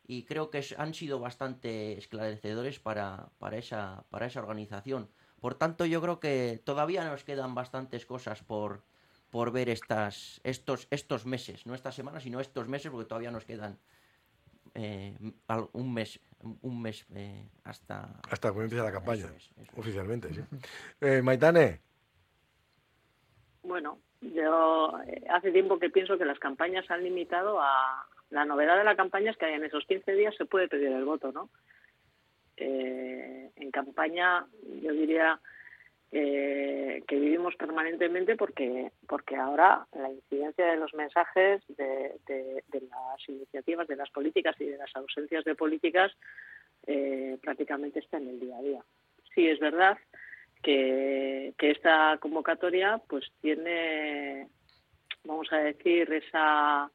y 0.07 0.25
creo 0.25 0.51
que 0.51 0.59
es- 0.59 0.79
han 0.79 0.93
sido 0.95 1.19
bastante 1.19 1.97
esclarecedores 1.99 2.79
para, 2.79 3.31
para, 3.39 3.57
esa, 3.57 4.05
para 4.11 4.27
esa 4.27 4.41
organización. 4.41 5.09
Por 5.41 5.55
tanto, 5.55 5.87
yo 5.87 6.03
creo 6.03 6.21
que 6.21 6.61
todavía 6.65 7.05
nos 7.05 7.25
quedan 7.25 7.55
bastantes 7.55 8.05
cosas 8.05 8.43
por, 8.43 8.83
por 9.31 9.53
ver 9.53 9.69
estas, 9.71 10.41
estos, 10.45 10.87
estos 10.91 11.25
meses, 11.25 11.65
no 11.67 11.75
esta 11.75 11.93
semana, 11.93 12.21
sino 12.21 12.41
estos 12.41 12.69
meses, 12.69 12.91
porque 12.91 13.09
todavía 13.09 13.31
nos 13.31 13.45
quedan 13.47 13.79
eh, 14.75 15.17
un 15.73 15.95
mes, 15.95 16.21
un 16.61 16.83
mes 16.83 17.07
eh, 17.15 17.49
hasta... 17.65 18.21
Hasta 18.31 18.53
que 18.53 18.61
empiece 18.61 18.85
la 18.85 18.93
campaña, 18.93 19.25
Eso 19.25 19.35
es, 19.35 19.51
eso 19.57 19.73
es. 19.73 19.79
oficialmente, 19.79 20.35
sí. 20.35 20.41
Eh, 21.01 21.23
Maitane, 21.23 21.81
Bueno, 23.63 23.99
yo 24.21 24.99
eh, 25.07 25.23
hace 25.31 25.51
tiempo 25.53 25.79
que 25.79 25.91
pienso 25.91 26.19
que 26.19 26.25
las 26.25 26.39
campañas 26.39 26.91
han 26.91 27.03
limitado 27.05 27.61
a... 27.61 28.07
La 28.31 28.45
novedad 28.45 28.79
de 28.79 28.85
la 28.85 28.95
campaña 28.95 29.33
es 29.33 29.37
que 29.37 29.53
en 29.53 29.65
esos 29.65 29.85
15 29.87 30.13
días 30.15 30.35
se 30.37 30.45
puede 30.45 30.69
pedir 30.69 30.87
el 30.93 31.05
voto, 31.05 31.33
¿no? 31.33 31.51
Eh, 32.57 33.51
en 33.57 33.71
campaña 33.71 34.47
yo 34.83 34.93
diría 34.93 35.41
eh, 36.13 37.03
que 37.09 37.17
vivimos 37.17 37.57
permanentemente 37.57 38.37
porque 38.37 38.93
porque 39.09 39.37
ahora 39.37 39.87
la 39.97 40.11
incidencia 40.11 40.67
de 40.67 40.77
los 40.77 40.93
mensajes 40.95 41.63
de, 41.69 42.17
de- 42.27 42.63
de 42.69 42.81
las 42.83 43.29
iniciativas 43.29 43.89
de 43.89 43.97
las 43.97 44.11
políticas 44.11 44.55
y 44.61 44.67
de 44.67 44.77
las 44.77 44.95
ausencias 44.95 45.43
de 45.45 45.55
políticas 45.55 46.13
eh, 46.87 47.39
prácticamente 47.43 48.01
está 48.01 48.19
en 48.19 48.29
el 48.29 48.41
día 48.41 48.59
a 48.59 48.63
día 48.63 48.85
sí 49.35 49.47
es 49.49 49.59
verdad 49.61 49.97
que, 50.63 51.55
que 51.59 51.71
esta 51.71 52.19
convocatoria 52.21 53.01
pues 53.09 53.31
tiene 53.41 54.49
vamos 55.25 55.53
a 55.53 55.59
decir 55.59 56.13
esa 56.13 56.91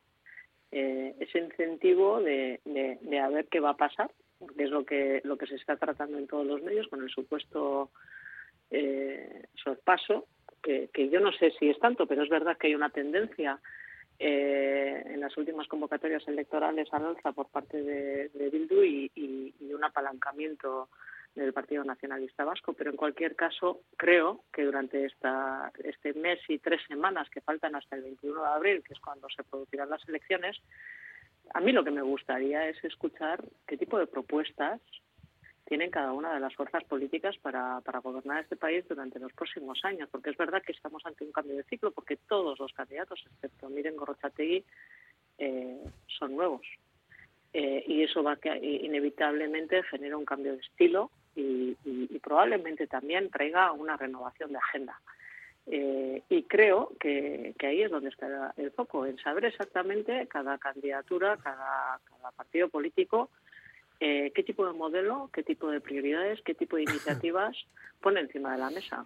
eh, 0.72 1.16
ese 1.20 1.40
incentivo 1.40 2.22
de, 2.22 2.60
de, 2.66 3.20
a 3.20 3.30
ver 3.30 3.48
qué 3.50 3.60
va 3.60 3.72
a 3.72 3.78
pasar 3.78 4.12
porque 4.40 4.64
es 4.66 4.70
lo 4.70 4.86
que 4.86 5.22
lo 5.24 5.38
que 5.38 5.48
se 5.48 5.56
está 5.56 5.78
tratando 5.78 6.18
en 6.18 6.28
todos 6.28 6.46
los 6.46 6.62
medios 6.62 6.88
con 6.88 7.02
el 7.02 7.10
supuesto 7.10 7.92
eh, 8.72 9.44
sorpaso 9.56 10.28
que, 10.62 10.90
que 10.94 11.10
yo 11.10 11.20
no 11.20 11.32
sé 11.32 11.52
si 11.60 11.70
es 11.70 11.80
tanto 11.80 12.08
pero 12.08 12.24
es 12.24 12.30
verdad 12.30 12.58
que 12.58 12.68
hay 12.68 12.76
una 12.76 12.90
tendencia 12.90 13.60
eh, 14.18 15.04
en 15.08 15.20
las 15.20 15.36
últimas 15.38 15.68
convocatorias 15.68 16.28
electorales 16.28 16.88
al 16.94 17.06
alza 17.06 17.32
por 17.34 17.50
parte 17.50 17.82
de, 17.84 18.30
Bildu 18.50 18.84
y- 18.84 19.12
y 19.16 19.74
un 19.74 19.84
apalancamiento 19.84 20.90
del 21.36 21.54
Partido 21.54 21.84
Nacionalista 21.84 22.46
Vasco, 22.46 22.74
pero 22.74 22.92
en 22.92 22.96
cualquier 22.98 23.36
caso 23.36 23.82
creo 23.98 24.44
que 24.54 24.64
durante 24.64 25.06
esta, 25.06 25.72
este 25.84 26.14
mes 26.14 26.40
y 26.48 26.60
tres 26.60 26.82
semanas 26.88 27.30
que 27.30 27.42
faltan 27.42 27.76
hasta 27.76 27.98
el 27.98 28.04
21 28.04 28.42
de 28.42 28.48
abril, 28.48 28.84
que 28.84 28.94
es 28.94 29.00
cuando 29.00 29.28
se 29.30 29.44
producirán 29.44 29.90
las 29.90 30.08
elecciones, 30.08 30.58
a 31.54 31.60
mí 31.60 31.72
lo 31.72 31.84
que 31.84 31.92
me 31.92 32.02
gustaría 32.02 32.68
es 32.70 32.82
escuchar 32.84 33.44
qué 33.68 33.78
tipo 33.78 34.00
de 34.00 34.08
propuestas 34.08 34.82
tienen 35.66 35.90
cada 35.90 36.14
una 36.14 36.34
de 36.34 36.40
las 36.40 36.56
fuerzas 36.56 36.84
políticas 36.84 37.36
para, 37.38 37.82
gobernar 38.04 38.44
este 38.44 38.56
país 38.56 38.88
durante 38.88 39.20
los 39.20 39.34
próximos 39.34 39.84
años, 39.84 40.08
porque 40.12 40.30
es 40.30 40.38
verdad 40.38 40.62
que 40.62 40.72
estamos 40.72 41.04
ante 41.06 41.26
un 41.26 41.32
cambio 41.32 41.56
de 41.58 41.64
ciclo, 41.64 41.92
porque 41.92 42.18
todos 42.18 42.60
los 42.60 42.72
candidatos, 42.72 43.24
excepto 43.26 43.70
Miren 43.70 43.98
Gorrochategui, 43.98 44.64
eh, 45.40 45.84
son 46.20 46.36
nuevos. 46.36 46.66
Eh, 47.52 47.84
y 47.88 48.04
eso 48.04 48.22
va 48.22 48.36
que 48.36 48.56
inevitablemente 48.58 49.82
genera 49.84 50.18
un 50.18 50.26
cambio 50.26 50.54
de 50.54 50.60
estilo 50.60 51.10
y, 51.36 51.78
y- 51.86 52.08
y 52.10 52.20
probablemente 52.20 52.88
también 52.88 53.30
traiga 53.30 53.72
una 53.72 53.98
renovación 53.98 54.52
de 54.52 54.58
agenda. 54.58 55.00
Eh, 55.68 56.22
y 56.30 56.44
creo 56.44 56.92
que, 57.00 57.56
que 57.58 57.68
ahí 57.68 57.82
es 57.82 57.90
donde 57.92 58.10
está 58.10 58.54
el 58.58 58.72
foco, 58.72 59.06
en 59.06 59.18
saber 59.18 59.46
exactamente 59.46 60.28
cada 60.28 60.58
candidatura, 60.60 61.38
cada, 61.38 62.00
cada 62.08 62.32
partido 62.32 62.70
político, 62.70 63.30
eh, 64.00 64.32
qué 64.36 64.44
tipo 64.44 64.66
de 64.68 64.74
modelo, 64.74 65.30
qué 65.34 65.42
tipo 65.42 65.72
de 65.72 65.82
prioridades, 65.82 66.42
qué 66.44 66.54
tipo 66.54 66.76
de 66.76 66.84
iniciativas 66.90 67.58
pone 68.02 68.20
encima 68.20 68.52
de 68.52 68.58
la 68.60 68.70
mesa. 68.70 69.06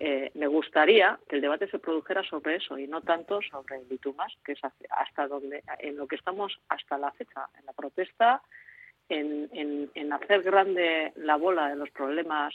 Eh, 0.00 0.30
me 0.34 0.48
gustaría 0.48 1.18
que 1.28 1.36
el 1.36 1.42
debate 1.42 1.66
se 1.70 1.78
produjera 1.78 2.22
sobre 2.24 2.56
eso 2.56 2.76
y 2.78 2.86
no 2.88 3.00
tanto 3.00 3.40
sobre 3.40 3.76
el 3.76 3.90
Itumas, 3.90 4.32
que 4.44 4.52
es 4.52 4.60
hasta 4.90 5.28
donde, 5.28 5.62
en 5.78 5.96
lo 5.96 6.06
que 6.06 6.16
estamos 6.16 6.58
hasta 6.68 6.98
la 6.98 7.10
fecha, 7.12 7.46
en 7.58 7.64
la 7.64 7.72
protesta, 7.72 8.42
en, 9.12 9.90
en- 9.94 10.12
hacer 10.12 10.42
grande 10.42 11.12
la 11.16 11.36
bola 11.36 11.68
de 11.68 11.76
los 11.76 11.90
problemas 11.90 12.54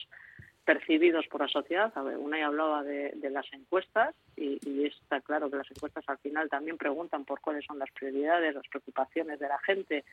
percibidos 0.66 1.26
por 1.28 1.42
la 1.42 1.48
sociedad. 1.48 1.92
A 1.96 2.04
ver, 2.04 2.18
Unai 2.18 2.42
hablaba 2.42 2.84
de, 2.84 3.12
de 3.16 3.30
las 3.30 3.46
encuestas 3.54 4.14
y, 4.36 4.58
está 4.86 5.22
claro 5.22 5.50
que 5.50 5.58
las 5.58 5.72
encuestas 5.72 6.04
al 6.08 6.18
final 6.18 6.50
también 6.50 6.78
preguntan 6.78 7.26
por 7.26 7.40
cuáles 7.40 7.66
son 7.66 7.80
las 7.80 7.90
prioridades, 7.92 8.54
las 8.54 8.68
preocupaciones 8.68 9.40
de 9.40 9.48
la 9.48 9.60
gente 9.60 10.04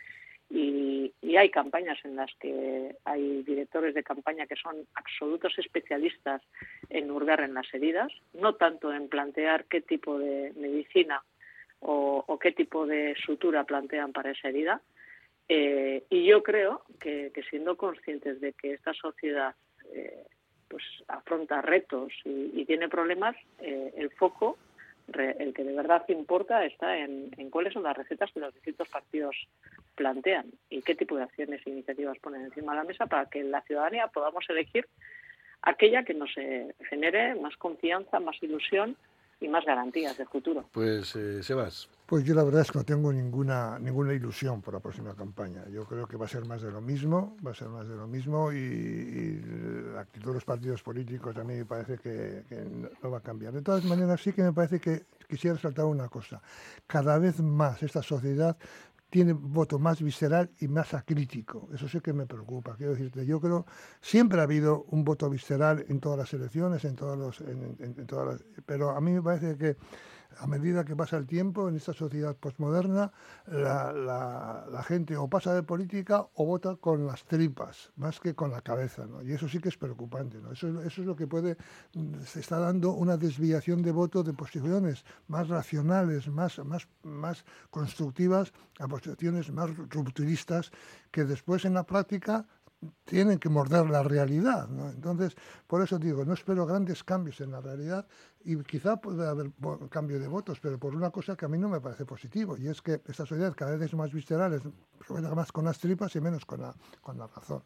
y, 0.50 1.12
hay 1.36 1.50
campañas 1.50 1.98
en 2.04 2.14
las 2.14 2.30
que 2.38 2.94
hay 3.04 3.42
directores 3.42 3.92
de 3.94 4.04
campaña 4.04 4.46
que 4.46 4.54
son 4.54 4.76
absolutos 4.94 5.58
especialistas 5.58 6.40
en 6.88 7.10
hurgar 7.10 7.40
en 7.40 7.54
las 7.54 7.72
heridas, 7.74 8.12
no 8.32 8.54
tanto 8.54 8.92
en 8.92 9.08
plantear 9.08 9.64
qué 9.64 9.80
tipo 9.80 10.18
de 10.18 10.52
medicina 10.56 11.22
o 11.80 12.38
qué 12.40 12.52
tipo 12.52 12.86
de 12.86 13.14
sutura 13.26 13.64
plantean 13.64 14.12
para 14.12 14.30
esa 14.30 14.48
herida. 14.48 14.80
Eh, 15.48 16.04
y 16.08 16.24
yo 16.24 16.42
creo 16.42 16.82
que, 17.00 17.30
que 17.34 17.42
siendo 17.44 17.76
conscientes 17.76 18.40
de 18.40 18.52
que 18.54 18.72
esta 18.72 18.94
sociedad 18.94 19.54
eh, 19.92 20.24
pues 20.68 20.82
afronta 21.08 21.60
retos 21.60 22.12
y, 22.24 22.64
tiene 22.64 22.88
problemas, 22.88 23.36
eh, 23.60 23.92
el 23.96 24.10
foco, 24.10 24.56
re- 25.08 25.36
el 25.38 25.52
que 25.52 25.62
de 25.64 25.74
verdad 25.74 26.04
importa, 26.08 26.64
está 26.64 26.96
en, 26.96 27.30
en 27.36 27.50
cuáles 27.50 27.74
son 27.74 27.82
las 27.82 27.96
recetas 27.96 28.32
que 28.32 28.40
los 28.40 28.54
distintos 28.54 28.88
partidos 28.88 29.36
plantean 29.94 30.46
y 30.70 30.80
qué 30.82 30.94
tipo 30.94 31.16
de 31.16 31.24
acciones 31.24 31.60
e 31.66 31.70
iniciativas 31.70 32.18
ponen 32.18 32.42
encima 32.46 32.72
de 32.72 32.78
la 32.78 32.84
mesa 32.84 33.06
para 33.06 33.26
que 33.26 33.44
la 33.44 33.60
ciudadanía 33.62 34.08
podamos 34.08 34.44
elegir 34.48 34.86
aquella 35.62 36.04
que 36.04 36.14
nos 36.14 36.30
eh, 36.38 36.74
genere 36.88 37.34
más 37.36 37.56
confianza, 37.58 38.18
más 38.18 38.42
ilusión 38.42 38.96
y 39.40 39.48
más 39.48 39.64
garantías 39.64 40.16
de 40.16 40.26
futuro. 40.26 40.64
pues 40.72 41.14
eh, 41.16 41.42
Sebas, 41.42 41.88
Pues 42.06 42.24
yo 42.24 42.34
la 42.34 42.44
verdad 42.44 42.62
es 42.62 42.70
que 42.70 42.78
no 42.78 42.84
tengo 42.84 43.12
ninguna, 43.12 43.78
ninguna 43.78 44.12
ilusión 44.12 44.60
por 44.62 44.74
la 44.74 44.80
próxima 44.80 45.14
campaña. 45.14 45.64
Yo 45.70 45.84
creo 45.86 46.06
que 46.06 46.16
va 46.16 46.26
a 46.26 46.28
ser 46.28 46.44
más 46.46 46.62
de 46.62 46.70
lo 46.70 46.80
mismo, 46.80 47.36
va 47.44 47.50
a 47.52 47.54
ser 47.54 47.68
más 47.68 47.88
de 47.88 47.96
lo 47.96 48.06
mismo 48.06 48.52
y, 48.52 48.56
y 48.56 49.42
la 49.94 50.00
actitud 50.02 50.28
de 50.28 50.34
los 50.34 50.44
partidos 50.44 50.82
políticos 50.82 51.36
a 51.36 51.44
mí 51.44 51.54
me 51.54 51.64
parece 51.64 51.98
que, 51.98 52.44
que 52.48 52.56
no 52.64 52.88
no 53.02 53.10
va 53.10 53.18
a 53.18 53.22
cambiar. 53.22 53.52
De 53.52 53.62
todas 53.62 53.84
maneras 53.84 54.20
sí 54.20 54.32
que 54.32 54.42
me 54.42 54.52
parece 54.52 54.80
que 54.80 55.06
quisiera 55.28 55.54
resaltar 55.56 55.86
una 55.86 56.08
cosa. 56.08 56.40
Cada 56.86 57.18
vez 57.18 57.40
más 57.40 57.82
esta 57.82 58.02
sociedad 58.02 58.56
tiene 59.14 59.32
voto 59.32 59.78
más 59.78 60.02
visceral 60.02 60.50
y 60.58 60.66
más 60.66 60.92
acrítico. 60.92 61.68
Eso 61.72 61.86
sí 61.86 62.00
que 62.00 62.12
me 62.12 62.26
preocupa. 62.26 62.74
Quiero 62.76 62.94
decirte, 62.94 63.24
yo 63.24 63.40
creo 63.40 63.64
siempre 64.00 64.40
ha 64.40 64.42
habido 64.42 64.86
un 64.88 65.04
voto 65.04 65.30
visceral 65.30 65.84
en 65.88 66.00
todas 66.00 66.18
las 66.18 66.34
elecciones, 66.34 66.84
en 66.84 66.96
todos 66.96 67.16
los, 67.16 67.40
en- 67.42 68.06
todas 68.08 68.26
las- 68.26 68.44
pero 68.66 68.90
a 68.90 69.00
mí 69.00 69.12
me 69.12 69.22
parece 69.22 69.56
que 69.56 69.76
a 70.38 70.46
medida 70.46 70.84
que 70.84 70.96
pasa 70.96 71.16
el 71.16 71.26
tiempo 71.26 71.68
en 71.68 71.76
esta 71.76 71.92
sociedad 71.92 72.36
postmoderna, 72.36 73.12
la, 73.46 74.84
gente 74.86 75.16
o 75.16 75.28
pasa 75.28 75.54
de 75.54 75.62
política 75.62 76.26
o 76.34 76.46
vota 76.46 76.76
con 76.76 77.06
las 77.06 77.24
tripas, 77.24 77.92
más 77.96 78.20
que 78.20 78.34
con 78.34 78.50
la 78.50 78.60
cabeza. 78.60 79.06
¿no? 79.06 79.22
Y 79.22 79.32
eso 79.32 79.48
sí 79.48 79.58
que 79.60 79.68
es 79.68 79.76
preocupante. 79.76 80.38
¿no? 80.38 80.52
Eso, 80.52 80.68
eso 80.82 81.00
es 81.00 81.06
lo 81.06 81.16
que 81.16 81.26
puede, 81.26 81.56
mm, 81.94 82.20
se 82.24 82.40
está 82.40 82.58
dando 82.58 82.92
una 82.92 83.16
desviación 83.16 83.82
de 83.82 83.92
voto 83.92 84.22
de 84.22 84.32
posiciones 84.32 85.04
más 85.28 85.48
racionales, 85.48 86.28
más, 86.28 86.58
más, 86.64 86.88
más 87.02 87.44
constructivas, 87.70 88.52
a 88.78 88.88
posiciones 88.88 89.50
más 89.52 89.70
rupturistas, 89.76 90.70
que 91.10 91.24
después 91.24 91.64
en 91.64 91.74
la 91.74 91.84
práctica 91.84 92.46
tienen 93.04 93.38
que 93.38 93.48
morder 93.48 93.88
la 93.88 94.02
realidad. 94.02 94.68
¿no? 94.68 94.90
Entonces, 94.90 95.36
por 95.66 95.82
eso 95.82 95.98
digo, 95.98 96.24
no 96.24 96.34
espero 96.34 96.66
grandes 96.66 97.04
cambios 97.04 97.40
en 97.40 97.50
la 97.50 97.60
realidad 97.60 98.06
y 98.44 98.62
quizá 98.62 98.96
pueda 98.96 99.30
haber 99.30 99.52
cambio 99.90 100.18
de 100.18 100.28
votos, 100.28 100.58
pero 100.60 100.78
por 100.78 100.94
una 100.94 101.10
cosa 101.10 101.36
que 101.36 101.44
a 101.44 101.48
mí 101.48 101.58
no 101.58 101.68
me 101.68 101.80
parece 101.80 102.04
positivo, 102.04 102.56
y 102.58 102.68
es 102.68 102.82
que 102.82 103.00
esta 103.06 103.24
sociedad 103.26 103.54
cada 103.56 103.76
vez 103.76 103.82
es 103.88 103.94
más 103.94 104.12
visceral, 104.12 104.52
es 104.52 104.62
más 105.34 105.50
con 105.50 105.64
las 105.64 105.78
tripas 105.78 106.14
y 106.16 106.20
menos 106.20 106.44
con 106.44 106.60
la, 106.60 106.74
con 107.00 107.18
la 107.18 107.26
razón. 107.26 107.62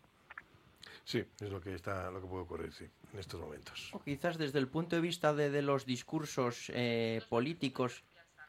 sí, 1.04 1.24
es 1.40 1.50
lo 1.50 1.60
que 1.60 1.74
está, 1.74 2.10
lo 2.10 2.20
que 2.20 2.28
puede 2.28 2.42
ocurrir, 2.42 2.72
sí, 2.72 2.84
en 3.12 3.18
estos 3.18 3.40
momentos. 3.40 3.90
O 3.92 4.00
quizás 4.00 4.38
desde 4.38 4.58
el 4.60 4.68
punto 4.68 4.94
de 4.94 5.02
vista 5.02 5.34
de, 5.34 5.50
de 5.50 5.62
los 5.62 5.84
discursos 5.84 6.70
eh, 6.74 7.22
políticos 7.28 8.04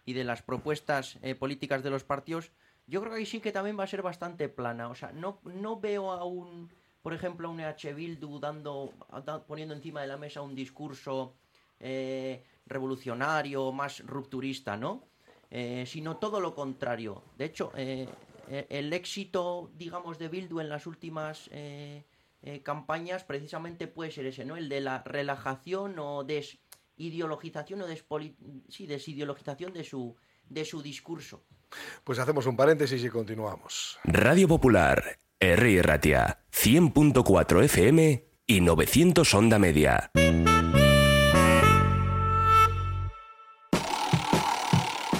y 0.05 0.13
de 0.13 0.23
las 0.23 0.41
propuestas 0.41 1.17
eh, 1.21 1.35
políticas 1.35 1.83
de 1.83 1.89
los 1.89 2.03
partidos, 2.03 2.51
yo 2.89 2.99
creo 3.01 3.13
que 3.13 3.19
ahí 3.19 3.25
sí 3.25 3.39
que 3.39 3.51
también 3.51 3.77
va 3.79 3.83
a 3.83 3.87
ser 3.87 4.01
bastante 4.01 4.49
plana. 4.49 4.89
O 4.89 4.95
sea, 4.95 5.11
no, 5.11 5.39
no 5.43 5.79
veo 5.79 6.11
a 6.11 6.25
un, 6.25 6.69
por 7.01 7.13
ejemplo, 7.13 7.47
a 7.47 7.51
un 7.51 7.59
EH 7.59 7.93
Bildu 7.93 8.39
dando, 8.39 8.93
da- 9.25 9.45
poniendo 9.45 9.73
encima 9.75 10.01
de 10.01 10.07
la 10.07 10.17
mesa 10.17 10.41
un 10.41 10.55
discurso 10.55 11.35
eh, 11.79 12.43
revolucionario, 12.65 13.71
más 13.71 13.99
rupturista, 14.05 14.75
¿no? 14.75 15.03
Eh, 15.51 15.85
sino 15.87 16.17
todo 16.17 16.39
lo 16.39 16.53
contrario. 16.53 17.23
De 17.37 17.45
hecho, 17.45 17.71
eh, 17.75 18.07
eh, 18.49 18.67
el 18.69 18.91
éxito, 18.93 19.71
digamos, 19.75 20.17
de 20.19 20.27
Bildu 20.27 20.59
en 20.59 20.69
las 20.69 20.85
últimas 20.87 21.49
campañas 22.63 23.25
precisamente 23.25 23.87
puede 23.87 24.11
ser 24.11 24.25
ese, 24.25 24.45
¿no? 24.45 24.55
El 24.55 24.69
de 24.69 24.79
la 24.79 25.03
relajación 25.03 25.99
o 25.99 26.23
desideologización 26.23 27.81
o 27.81 27.87
despoli- 27.87 28.35
sí, 28.69 28.87
desideologización 28.87 29.73
de 29.73 29.83
su, 29.83 30.15
de 30.47 30.63
su 30.63 30.81
discurso. 30.81 31.43
Pues 32.03 32.19
hacemos 32.19 32.45
un 32.45 32.55
paréntesis 32.55 33.03
y 33.03 33.09
continuamos. 33.09 33.99
Radio 34.03 34.47
Popular, 34.47 35.19
R. 35.39 35.81
Ratia, 35.81 36.39
100.4 36.51 37.63
FM 37.63 38.25
y 38.47 38.61
900 38.61 39.33
Onda 39.33 39.59
Media. 39.59 40.11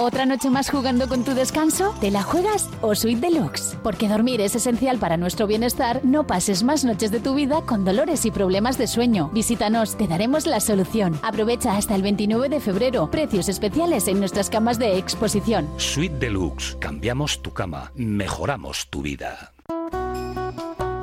¿Otra 0.02 0.26
noche 0.26 0.50
más 0.50 0.70
jugando 0.70 1.10
con 1.10 1.26
tu 1.26 1.34
descanso? 1.34 1.93
¿Te 2.00 2.10
la 2.10 2.24
juegas 2.24 2.70
o 2.82 2.95
Suite 2.95 3.20
Deluxe? 3.20 3.76
Porque 3.84 4.08
dormir 4.08 4.39
es 4.39 4.56
esencial 4.56 4.97
para 4.97 5.18
nuestro 5.18 5.45
bienestar, 5.45 6.00
no 6.06 6.26
pases 6.26 6.64
más 6.64 6.86
noches 6.86 7.12
de 7.12 7.20
tu 7.20 7.36
vida 7.36 7.64
con 7.66 7.84
dolores 7.84 8.26
y 8.26 8.32
problemas 8.32 8.78
de 8.78 8.88
sueño. 8.88 9.30
Visítanos, 9.34 9.97
te 9.97 10.08
daremos 10.08 10.45
la 10.45 10.62
solución. 10.62 11.20
Aprovecha 11.22 11.76
hasta 11.76 11.95
el 11.95 12.02
29 12.02 12.47
de 12.47 12.62
febrero. 12.62 13.12
Precios 13.12 13.50
especiales 13.50 14.08
en 14.08 14.20
nuestras 14.20 14.50
camas 14.50 14.80
de 14.80 14.97
exposición. 14.97 15.68
Suite 15.76 16.18
Deluxe. 16.18 16.78
Cambiamos 16.80 17.41
tu 17.41 17.52
cama. 17.52 17.91
Mejoramos 17.95 18.88
tu 18.89 19.02
vida. 19.02 19.52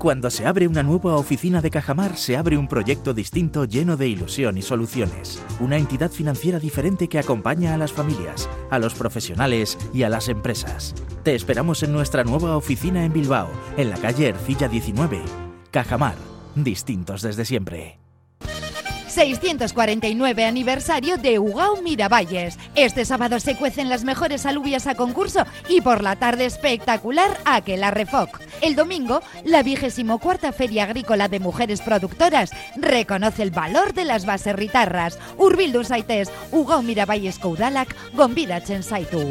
Cuando 0.00 0.30
se 0.30 0.46
abre 0.46 0.66
una 0.66 0.82
nueva 0.82 1.16
oficina 1.16 1.60
de 1.60 1.70
Cajamar, 1.70 2.16
se 2.16 2.34
abre 2.34 2.56
un 2.56 2.68
proyecto 2.68 3.12
distinto 3.12 3.66
lleno 3.66 3.98
de 3.98 4.08
ilusión 4.08 4.56
y 4.56 4.62
soluciones. 4.62 5.42
Una 5.60 5.76
entidad 5.76 6.10
financiera 6.10 6.58
diferente 6.58 7.06
que 7.06 7.18
acompaña 7.18 7.74
a 7.74 7.76
las 7.76 7.92
familias, 7.92 8.48
a 8.70 8.78
los 8.78 8.94
profesionales 8.94 9.76
y 9.92 10.04
a 10.04 10.08
las 10.08 10.30
empresas. 10.30 10.94
Te 11.22 11.34
esperamos 11.34 11.82
en 11.82 11.92
nuestra 11.92 12.24
nueva 12.24 12.56
oficina 12.56 13.04
en 13.04 13.12
Bilbao, 13.12 13.50
en 13.76 13.90
la 13.90 13.98
calle 13.98 14.28
Ercilla 14.28 14.68
19. 14.68 15.20
Cajamar, 15.70 16.16
distintos 16.54 17.20
desde 17.20 17.44
siempre. 17.44 17.99
649 19.10 20.44
aniversario 20.44 21.16
de 21.18 21.38
Ugao 21.38 21.82
Miravalles. 21.82 22.58
Este 22.74 23.04
sábado 23.04 23.40
se 23.40 23.56
cuecen 23.56 23.88
las 23.88 24.04
mejores 24.04 24.46
alubias 24.46 24.86
a 24.86 24.94
concurso 24.94 25.44
y 25.68 25.80
por 25.80 26.02
la 26.02 26.16
tarde 26.16 26.46
espectacular 26.46 27.38
Aquela 27.44 27.90
Refoc. 27.90 28.40
El 28.60 28.76
domingo, 28.76 29.20
la 29.44 29.62
vigésimo 29.62 30.18
cuarta 30.18 30.52
Feria 30.52 30.84
Agrícola 30.84 31.28
de 31.28 31.40
Mujeres 31.40 31.80
Productoras 31.80 32.50
reconoce 32.76 33.42
el 33.42 33.50
valor 33.50 33.94
de 33.94 34.04
las 34.04 34.26
baserritarras. 34.26 35.18
Urbildu 35.38 35.84
Saites, 35.84 36.30
Ugao 36.52 36.82
Miravalles 36.82 37.38
Koudalak, 37.38 37.94
Gombida 38.14 38.62
Chensaitu. 38.62 39.28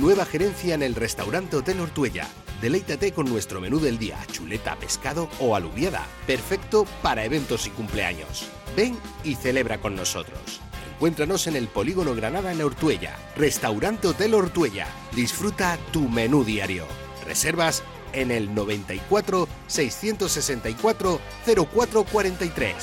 Nueva 0.00 0.24
gerencia 0.24 0.74
en 0.74 0.82
el 0.82 0.94
restaurante 0.94 1.56
Hotel 1.56 1.80
Ortuella. 1.80 2.26
Deleítate 2.60 3.12
con 3.12 3.26
nuestro 3.26 3.60
menú 3.60 3.78
del 3.78 3.98
día, 3.98 4.18
chuleta, 4.32 4.74
pescado 4.76 5.28
o 5.38 5.54
alubiada. 5.54 6.04
Perfecto 6.26 6.86
para 7.02 7.24
eventos 7.24 7.66
y 7.66 7.70
cumpleaños. 7.70 8.48
Ven 8.76 8.98
y 9.22 9.36
celebra 9.36 9.80
con 9.80 9.94
nosotros. 9.94 10.60
Encuéntranos 10.94 11.46
en 11.46 11.54
el 11.54 11.68
Polígono 11.68 12.16
Granada 12.16 12.50
en 12.50 12.60
Ortuella. 12.60 13.16
Restaurante 13.36 14.08
Hotel 14.08 14.34
Ortuella. 14.34 14.88
Disfruta 15.14 15.78
tu 15.92 16.08
menú 16.08 16.42
diario. 16.42 16.86
Reservas 17.24 17.84
en 18.12 18.32
el 18.32 18.52
94 18.52 19.46
664 19.68 21.20
0443. 21.44 22.74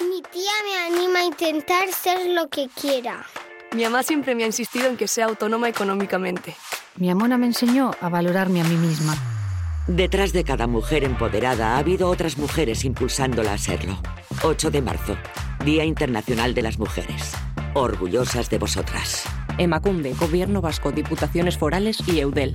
Mi 0.00 0.22
tía 0.22 0.50
me 0.64 0.96
anima 0.96 1.20
a 1.20 1.24
intentar 1.24 1.92
ser 1.92 2.26
lo 2.30 2.48
que 2.48 2.68
quiera. 2.68 3.24
Mi 3.74 3.84
mamá 3.84 4.02
siempre 4.02 4.34
me 4.34 4.44
ha 4.44 4.46
insistido 4.46 4.86
en 4.86 4.96
que 4.96 5.06
sea 5.06 5.26
autónoma 5.26 5.68
económicamente. 5.68 6.56
Mi 6.96 7.10
amona 7.10 7.36
me 7.36 7.46
enseñó 7.46 7.90
a 8.00 8.08
valorarme 8.08 8.62
a 8.62 8.64
mí 8.64 8.76
misma. 8.76 9.14
Detrás 9.86 10.32
de 10.32 10.42
cada 10.42 10.66
mujer 10.66 11.04
empoderada 11.04 11.74
ha 11.74 11.78
habido 11.78 12.08
otras 12.08 12.38
mujeres 12.38 12.84
impulsándola 12.84 13.52
a 13.52 13.58
serlo. 13.58 14.00
8 14.42 14.70
de 14.70 14.82
marzo, 14.82 15.16
Día 15.64 15.84
Internacional 15.84 16.54
de 16.54 16.62
las 16.62 16.78
Mujeres. 16.78 17.34
Orgullosas 17.74 18.48
de 18.48 18.58
vosotras. 18.58 19.24
Emacunde, 19.58 20.14
Gobierno 20.14 20.60
Vasco, 20.60 20.90
Diputaciones 20.90 21.58
Forales 21.58 21.98
y 22.06 22.20
Eudel. 22.20 22.54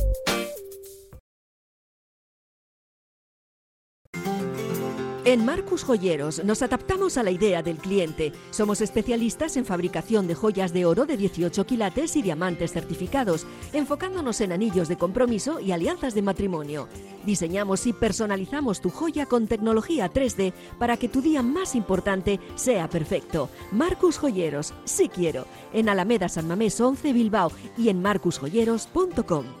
En 5.23 5.45
Marcus 5.45 5.83
Joyeros 5.83 6.43
nos 6.43 6.63
adaptamos 6.63 7.15
a 7.15 7.21
la 7.21 7.29
idea 7.29 7.61
del 7.61 7.77
cliente. 7.77 8.31
Somos 8.49 8.81
especialistas 8.81 9.55
en 9.55 9.65
fabricación 9.65 10.25
de 10.25 10.33
joyas 10.33 10.73
de 10.73 10.87
oro 10.87 11.05
de 11.05 11.15
18 11.15 11.63
quilates 11.67 12.15
y 12.15 12.23
diamantes 12.23 12.73
certificados, 12.73 13.45
enfocándonos 13.71 14.41
en 14.41 14.51
anillos 14.51 14.87
de 14.87 14.97
compromiso 14.97 15.59
y 15.59 15.73
alianzas 15.73 16.15
de 16.15 16.23
matrimonio. 16.23 16.87
Diseñamos 17.23 17.85
y 17.85 17.93
personalizamos 17.93 18.81
tu 18.81 18.89
joya 18.89 19.27
con 19.27 19.45
tecnología 19.45 20.11
3D 20.11 20.53
para 20.79 20.97
que 20.97 21.07
tu 21.07 21.21
día 21.21 21.43
más 21.43 21.75
importante 21.75 22.39
sea 22.55 22.89
perfecto. 22.89 23.51
Marcus 23.71 24.17
Joyeros, 24.17 24.73
sí 24.85 25.07
quiero, 25.07 25.45
en 25.71 25.89
Alameda 25.89 26.29
San 26.29 26.47
Mamés 26.47 26.81
11 26.81 27.13
Bilbao 27.13 27.51
y 27.77 27.89
en 27.89 28.01
marcusjoyeros.com. 28.01 29.60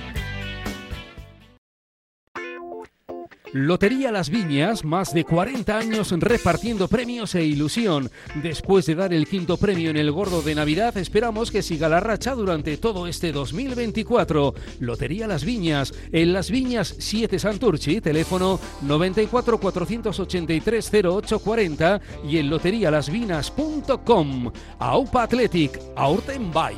Lotería 3.53 4.11
Las 4.13 4.29
Viñas, 4.29 4.85
más 4.85 5.13
de 5.13 5.25
40 5.25 5.77
años 5.77 6.11
repartiendo 6.11 6.87
premios 6.87 7.35
e 7.35 7.43
ilusión. 7.43 8.09
Después 8.35 8.85
de 8.85 8.95
dar 8.95 9.13
el 9.13 9.27
quinto 9.27 9.57
premio 9.57 9.89
en 9.89 9.97
el 9.97 10.09
gordo 10.11 10.41
de 10.41 10.55
Navidad, 10.55 10.95
esperamos 10.97 11.51
que 11.51 11.61
siga 11.61 11.89
la 11.89 11.99
racha 11.99 12.33
durante 12.33 12.77
todo 12.77 13.07
este 13.07 13.33
2024. 13.33 14.53
Lotería 14.79 15.27
Las 15.27 15.43
Viñas, 15.43 15.93
en 16.13 16.31
Las 16.31 16.49
Viñas 16.49 16.95
7 16.97 17.37
Santurchi, 17.39 17.99
teléfono 17.99 18.57
94 18.83 19.59
483 19.59 20.89
0840 20.93 22.01
y 22.29 22.37
en 22.37 22.49
loterialasvinas.com. 22.49 24.51
Aupa 24.79 25.23
Athletic, 25.23 25.77
Aurten 25.97 26.53
Bay. 26.53 26.77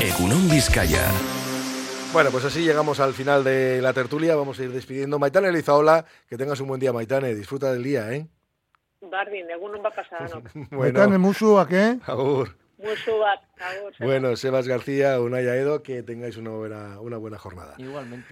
Egunon 0.00 0.50
Vizcaya. 0.50 1.06
Bueno, 2.12 2.30
pues 2.30 2.44
así 2.44 2.62
llegamos 2.62 3.00
al 3.00 3.14
final 3.14 3.42
de 3.42 3.80
la 3.80 3.94
tertulia. 3.94 4.36
Vamos 4.36 4.60
a 4.60 4.64
ir 4.64 4.70
despidiendo. 4.70 5.18
Maitane 5.18 5.48
Elizaola, 5.48 6.04
que 6.28 6.36
tengas 6.36 6.60
un 6.60 6.68
buen 6.68 6.78
día, 6.78 6.92
Maitane. 6.92 7.34
Disfruta 7.34 7.72
del 7.72 7.82
día, 7.82 8.12
¿eh? 8.12 8.26
Bardin, 9.00 9.50
egun 9.50 9.72
va 9.82 9.88
a 9.88 9.94
pasar, 9.94 10.28
¿no? 10.30 10.42
Maitane, 10.78 11.16
musu, 11.16 11.58
¿a 11.58 11.66
qué? 11.66 11.98
Agur. 12.04 12.54
Musu 12.76 13.24
agur. 13.24 13.94
Bueno, 13.98 14.36
Sebas 14.36 14.68
García, 14.68 15.20
Unai 15.20 15.48
Aedo, 15.48 15.82
que 15.82 16.02
tengáis 16.02 16.36
una 16.36 16.50
buena, 16.50 17.00
una 17.00 17.16
buena 17.16 17.38
jornada. 17.38 17.76
Igualmente. 17.78 18.26